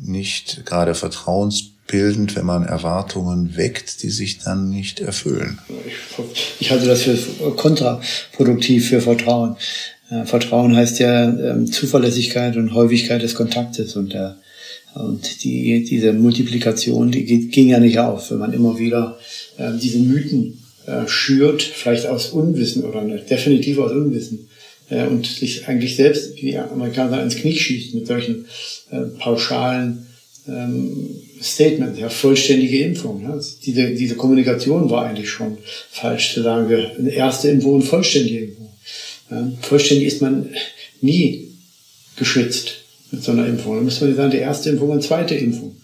nicht 0.00 0.64
gerade 0.64 0.94
vertrauens 0.94 1.71
bildend, 1.92 2.34
wenn 2.34 2.46
man 2.46 2.64
Erwartungen 2.64 3.56
weckt, 3.56 4.02
die 4.02 4.10
sich 4.10 4.38
dann 4.38 4.70
nicht 4.70 4.98
erfüllen. 4.98 5.58
Ich, 6.58 6.70
halte 6.70 6.86
das 6.86 7.02
für 7.02 7.16
kontraproduktiv 7.54 8.88
für 8.88 9.00
Vertrauen. 9.00 9.56
Äh, 10.10 10.24
Vertrauen 10.24 10.74
heißt 10.74 10.98
ja 10.98 11.28
ähm, 11.28 11.70
Zuverlässigkeit 11.70 12.56
und 12.56 12.74
Häufigkeit 12.74 13.22
des 13.22 13.34
Kontaktes 13.34 13.94
und 13.94 14.14
der 14.14 14.38
und 14.94 15.42
die, 15.42 15.84
diese 15.84 16.12
Multiplikation, 16.12 17.10
die 17.10 17.24
ging 17.24 17.68
ja 17.68 17.80
nicht 17.80 17.98
auf, 17.98 18.30
wenn 18.30 18.38
man 18.38 18.52
immer 18.52 18.78
wieder 18.78 19.18
äh, 19.56 19.70
diese 19.80 19.98
Mythen 19.98 20.62
äh, 20.86 21.06
schürt, 21.06 21.62
vielleicht 21.62 22.06
aus 22.06 22.28
Unwissen 22.30 22.84
oder 22.84 23.02
ne, 23.02 23.18
definitiv 23.18 23.78
aus 23.78 23.92
Unwissen 23.92 24.48
äh, 24.90 25.06
und 25.06 25.26
sich 25.26 25.66
eigentlich 25.66 25.96
selbst, 25.96 26.36
wie 26.36 26.50
die 26.50 26.58
Amerikaner, 26.58 27.22
ins 27.22 27.36
Knie 27.36 27.56
schießt 27.56 27.94
mit 27.94 28.06
solchen 28.06 28.44
äh, 28.90 29.00
pauschalen 29.18 30.06
ähm, 30.46 31.16
Statement, 31.42 31.98
ja, 31.98 32.08
vollständige 32.08 32.84
Impfung. 32.84 33.22
Ja. 33.22 33.38
Diese, 33.64 33.90
diese 33.94 34.14
Kommunikation 34.16 34.90
war 34.90 35.06
eigentlich 35.06 35.30
schon 35.30 35.58
falsch 35.90 36.34
zu 36.34 36.42
sagen, 36.42 36.68
wir 36.68 36.96
eine 36.98 37.10
erste 37.10 37.48
Impfung 37.48 37.74
und 37.74 37.82
vollständige 37.82 38.44
Impfung. 38.44 38.68
Ja. 39.30 39.52
Vollständig 39.62 40.06
ist 40.06 40.22
man 40.22 40.48
nie 41.00 41.48
geschützt 42.16 42.74
mit 43.10 43.22
so 43.22 43.32
einer 43.32 43.46
Impfung. 43.46 43.76
Da 43.76 43.82
müssen 43.82 44.08
wir 44.08 44.14
sagen, 44.14 44.30
die 44.30 44.38
erste 44.38 44.70
Impfung 44.70 44.90
und 44.90 45.02
zweite 45.02 45.34
Impfung. 45.34 45.76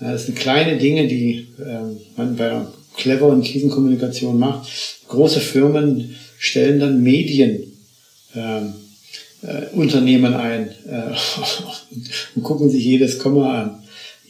Ja, 0.00 0.12
das 0.12 0.26
sind 0.26 0.38
kleine 0.38 0.78
Dinge, 0.78 1.06
die 1.06 1.46
ähm, 1.64 1.98
man 2.16 2.36
bei 2.36 2.50
einer 2.50 2.72
cleveren 2.96 3.42
Krisenkommunikation 3.42 4.38
macht. 4.38 4.68
Große 5.08 5.40
Firmen 5.40 6.14
stellen 6.38 6.80
dann 6.80 7.02
Medien 7.02 7.72
ähm, 8.34 8.74
äh, 9.42 9.74
Unternehmen 9.74 10.34
ein 10.34 10.68
äh, 10.88 11.14
und 12.34 12.42
gucken 12.42 12.70
sich 12.70 12.84
jedes 12.84 13.18
Komma 13.18 13.62
an, 13.62 13.81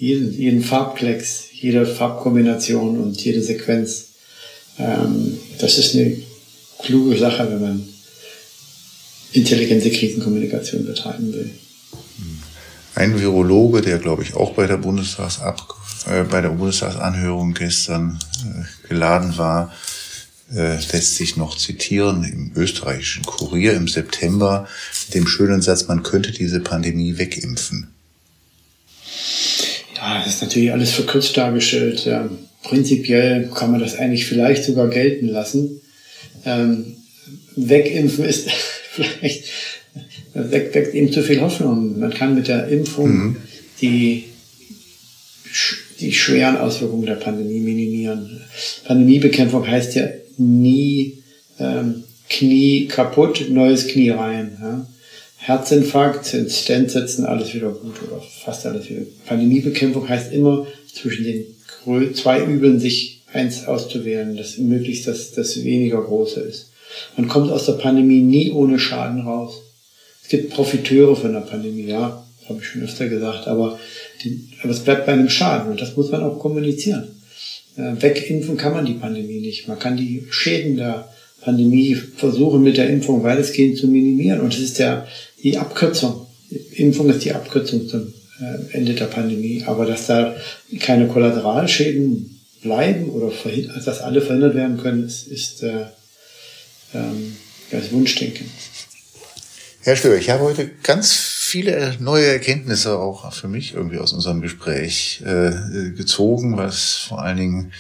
jeden, 0.03 0.33
jeden 0.37 0.65
Farbklecks, 0.65 1.45
jede 1.53 1.87
Farbkombination 1.87 2.99
und 2.99 3.25
jede 3.25 3.41
Sequenz. 3.41 4.07
Ähm, 4.77 5.39
das 5.61 5.79
ist 5.79 5.95
eine 5.95 6.17
kluge 6.83 7.17
Sache, 7.17 7.49
wenn 7.49 7.61
man 7.61 7.89
intelligente 9.33 9.93
Krisenkommunikation 9.93 10.85
betreiben 10.85 11.33
will. 11.33 11.51
Ein 12.97 13.21
Virologe, 13.21 13.81
der 13.81 13.99
glaube 13.99 14.25
ich 14.25 14.35
auch 14.35 14.55
bei 14.55 14.67
der 14.67 14.79
Bundestagsab 14.79 15.73
äh, 16.07 16.25
bei 16.25 16.41
der 16.41 16.49
Bundestagsanhörung 16.49 17.55
gestern 17.55 18.19
äh, 18.45 18.89
geladen 18.89 19.39
war, 19.39 19.73
äh, 20.53 20.79
lässt 20.93 21.15
sich 21.15 21.37
noch 21.37 21.57
zitieren 21.57 22.25
im 22.25 22.51
österreichischen 22.57 23.23
Kurier 23.23 23.75
im 23.75 23.87
September 23.87 24.67
mit 25.07 25.15
dem 25.15 25.29
schönen 25.29 25.63
Satz, 25.63 25.87
man 25.87 26.03
könnte 26.03 26.33
diese 26.33 26.59
Pandemie 26.59 27.19
wegimpfen. 27.19 27.93
Ja, 30.03 30.19
das 30.19 30.35
ist 30.35 30.43
natürlich 30.43 30.73
alles 30.73 30.91
verkürzt 30.91 31.37
dargestellt. 31.37 32.05
Ja, 32.07 32.29
prinzipiell 32.65 33.49
kann 33.55 33.71
man 33.71 33.81
das 33.81 33.95
eigentlich 33.95 34.27
vielleicht 34.27 34.65
sogar 34.65 34.89
gelten 34.89 35.29
lassen. 35.29 35.81
Ähm, 36.45 36.97
wegimpfen 37.55 38.25
ist 38.25 38.51
vielleicht 38.91 39.45
weckt, 40.35 40.75
weckt 40.75 40.95
eben 40.95 41.13
zu 41.13 41.23
viel 41.23 41.41
Hoffnung. 41.41 42.01
Man 42.01 42.13
kann 42.13 42.35
mit 42.35 42.49
der 42.49 42.67
Impfung 42.67 43.11
mhm. 43.11 43.37
die 43.81 44.25
die 46.01 46.13
schweren 46.13 46.57
Auswirkungen 46.57 47.07
der 47.07 47.15
Pandemie 47.15 47.61
minimieren. 47.61 48.41
Pandemiebekämpfung 48.85 49.69
heißt 49.69 49.95
ja 49.95 50.09
nie 50.37 51.23
ähm, 51.61 52.03
Knie 52.29 52.89
kaputt, 52.89 53.47
neues 53.51 53.87
Knie 53.87 54.11
rein. 54.11 54.59
Ja? 54.61 54.87
Herzinfarkt, 55.45 56.35
ins 56.35 56.61
Stent 56.61 56.93
setzen, 56.93 57.27
alles 57.27 57.53
wieder 57.53 57.71
gut 57.71 58.01
oder 58.07 58.23
fast 58.23 58.65
alles 58.65 58.89
wieder. 58.89 59.03
Pandemiebekämpfung 59.27 60.09
heißt 60.09 60.33
immer 60.33 60.69
zwischen 60.95 61.25
den 61.25 62.15
zwei 62.15 62.45
Übeln 62.45 62.79
sich 62.79 63.23
eins 63.33 63.67
auszuwählen, 63.67 64.37
das 64.37 64.59
möglichst 64.59 65.09
das, 65.09 65.33
das 65.33 65.65
weniger 65.65 66.01
große 66.01 66.41
ist. 66.41 66.71
Man 67.17 67.27
kommt 67.27 67.51
aus 67.51 67.67
der 67.67 67.73
Pandemie 67.73 68.21
nie 68.21 68.53
ohne 68.53 68.79
Schaden 68.79 69.23
raus. 69.23 69.55
Es 70.23 70.29
gibt 70.29 70.51
Profiteure 70.51 71.17
von 71.17 71.33
der 71.33 71.41
Pandemie, 71.41 71.87
ja, 71.87 72.25
habe 72.49 72.61
ich 72.61 72.69
schon 72.69 72.85
öfter 72.85 73.09
gesagt, 73.09 73.49
aber, 73.49 73.81
die, 74.23 74.49
aber 74.63 74.71
es 74.71 74.81
bleibt 74.81 75.07
bei 75.07 75.13
einem 75.13 75.29
Schaden 75.29 75.73
und 75.73 75.81
das 75.81 75.97
muss 75.97 76.13
man 76.13 76.23
auch 76.23 76.39
kommunizieren. 76.39 77.09
Äh, 77.77 78.01
wegimpfen 78.01 78.57
kann 78.57 78.75
man 78.75 78.87
die 78.87 78.95
Pandemie 78.95 79.41
nicht. 79.41 79.67
Man 79.67 79.81
kann 79.81 79.97
die 79.97 80.25
Schäden 80.31 80.77
der 80.77 81.09
Pandemie 81.45 81.95
versuchen 81.95 82.63
mit 82.63 82.77
der 82.77 82.89
Impfung 82.89 83.23
weitestgehend 83.23 83.79
zu 83.79 83.87
minimieren. 83.87 84.41
Und 84.41 84.55
es 84.55 84.61
ist 84.61 84.79
der, 84.79 85.07
die 85.43 85.59
Abkürzung. 85.59 86.27
Impfung 86.77 87.11
ist 87.11 87.25
die 87.25 87.33
Abkürzung 87.33 87.89
zum 87.89 88.13
äh, 88.41 88.77
Ende 88.77 88.95
der 88.95 89.07
Pandemie. 89.07 89.65
Aber 89.67 89.87
dass 89.87 90.07
da 90.07 90.35
keine 90.81 91.09
Kollateralschäden 91.09 92.41
bleiben 92.63 93.11
oder 93.11 93.33
dass 93.85 94.01
alle 94.01 94.23
verhindert 94.23 94.55
werden 94.55 94.79
können, 94.79 95.05
ist, 95.05 95.27
ist 95.27 95.63
äh, 95.63 95.87
ähm, 96.95 97.37
das 97.71 97.91
Wunschdenken. 97.93 98.47
Herr 99.81 99.97
Stöber, 99.97 100.17
ich 100.17 100.31
habe 100.31 100.45
heute 100.45 100.71
ganz 100.83 101.13
viele 101.13 101.97
neue 101.99 102.27
Erkenntnisse 102.27 102.99
auch 102.99 103.33
für 103.33 103.49
mich 103.49 103.75
irgendwie 103.75 103.99
aus 103.99 104.13
unserem 104.13 104.41
Gespräch 104.41 105.23
äh, 105.27 105.91
gezogen, 105.91 106.57
was 106.57 106.95
vor 107.09 107.21
allen 107.21 107.37
Dingen 107.37 107.73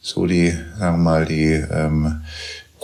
so 0.00 0.26
die, 0.26 0.50
sagen 0.78 0.98
wir 0.98 1.02
mal, 1.02 1.24
die 1.24 1.52
ähm, 1.52 2.22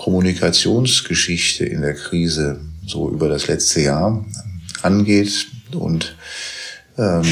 Kommunikationsgeschichte 0.00 1.66
in 1.66 1.82
der 1.82 1.92
Krise 1.92 2.58
so 2.86 3.10
über 3.10 3.28
das 3.28 3.48
letzte 3.48 3.82
Jahr 3.82 4.24
angeht 4.80 5.46
und 5.72 6.16
ähm, 6.96 7.26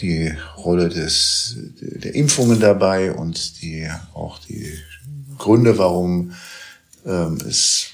die 0.00 0.32
Rolle 0.56 0.88
des, 0.88 1.56
der 1.80 2.12
Impfungen 2.16 2.58
dabei 2.58 3.12
und 3.12 3.62
die 3.62 3.88
auch 4.12 4.40
die 4.40 4.72
Gründe, 5.38 5.78
warum 5.78 6.32
ähm, 7.06 7.38
es 7.48 7.90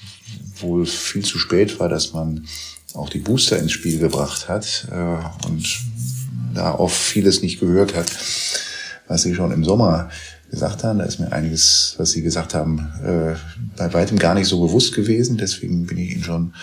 wohl 0.61 0.87
viel 0.87 1.23
zu 1.23 1.37
spät 1.37 1.79
war, 1.79 1.87
dass 1.87 2.11
man 2.11 2.47
auch 2.95 3.11
die 3.11 3.19
Booster 3.19 3.59
ins 3.59 3.73
Spiel 3.73 3.99
gebracht 3.99 4.49
hat 4.49 4.87
äh, 4.91 5.47
und 5.47 5.77
da 6.55 6.71
auf 6.71 6.91
vieles 6.91 7.43
nicht 7.43 7.59
gehört 7.59 7.95
hat, 7.95 8.11
was 9.07 9.21
sie 9.21 9.35
schon 9.35 9.51
im 9.51 9.63
Sommer 9.63 10.09
gesagt 10.49 10.83
haben. 10.83 10.99
Da 10.99 11.05
ist 11.05 11.19
mir 11.19 11.31
einiges, 11.31 11.95
was 11.97 12.11
Sie 12.11 12.21
gesagt 12.21 12.53
haben, 12.53 12.91
äh, 13.03 13.35
bei 13.77 13.93
weitem 13.93 14.17
gar 14.17 14.33
nicht 14.33 14.47
so 14.47 14.61
bewusst 14.61 14.93
gewesen. 14.93 15.37
Deswegen 15.37 15.85
bin 15.85 15.97
ich 15.97 16.11
Ihnen 16.11 16.23
schon 16.23 16.53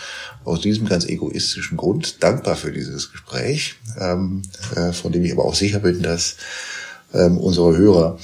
aus 0.45 0.61
diesem 0.61 0.87
ganz 0.87 1.07
egoistischen 1.07 1.77
Grund 1.77 2.23
dankbar 2.23 2.57
für 2.57 2.73
dieses 2.73 3.13
Gespräch, 3.13 3.77
ähm, 3.99 4.43
äh, 4.77 4.93
von 4.93 5.13
dem 5.13 5.25
ich 5.25 5.33
aber 5.33 5.45
auch 5.45 5.55
sicher 5.55 5.81
bin, 5.81 6.03
dass 6.03 6.37
ähm, 7.13 7.39
unsere 7.39 7.77
Hörer 7.77 8.19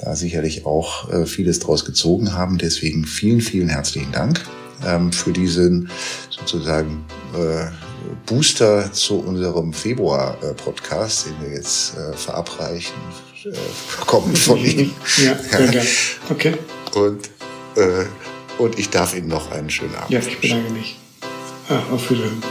da 0.00 0.16
sicherlich 0.16 0.66
auch 0.66 1.12
äh, 1.12 1.26
vieles 1.26 1.60
draus 1.60 1.84
gezogen 1.84 2.32
haben. 2.32 2.58
Deswegen 2.58 3.04
vielen, 3.04 3.40
vielen 3.40 3.68
herzlichen 3.68 4.12
Dank 4.12 4.40
ähm, 4.84 5.12
für 5.12 5.32
diesen 5.32 5.90
sozusagen 6.30 7.04
Booster 8.26 8.92
zu 8.92 9.20
unserem 9.20 9.72
Februar-Podcast, 9.72 11.26
den 11.26 11.48
wir 11.48 11.56
jetzt 11.56 11.94
verabreichen, 12.14 12.92
kommen 14.06 14.34
von 14.36 14.58
Ihnen. 14.58 14.94
Ja, 15.18 15.36
sehr 15.38 15.68
gerne. 15.68 15.88
Okay. 16.30 16.54
Und, 16.94 17.26
äh, 17.76 18.04
und 18.58 18.78
ich 18.78 18.90
darf 18.90 19.14
Ihnen 19.14 19.28
noch 19.28 19.50
einen 19.50 19.70
schönen 19.70 19.94
Abend 19.94 20.10
Ja, 20.10 20.20
ich 20.20 20.38
bedanke 20.38 20.70
mich. 20.72 20.96
Ah, 21.68 21.80
auf 21.92 22.10
Wiedersehen. 22.10 22.42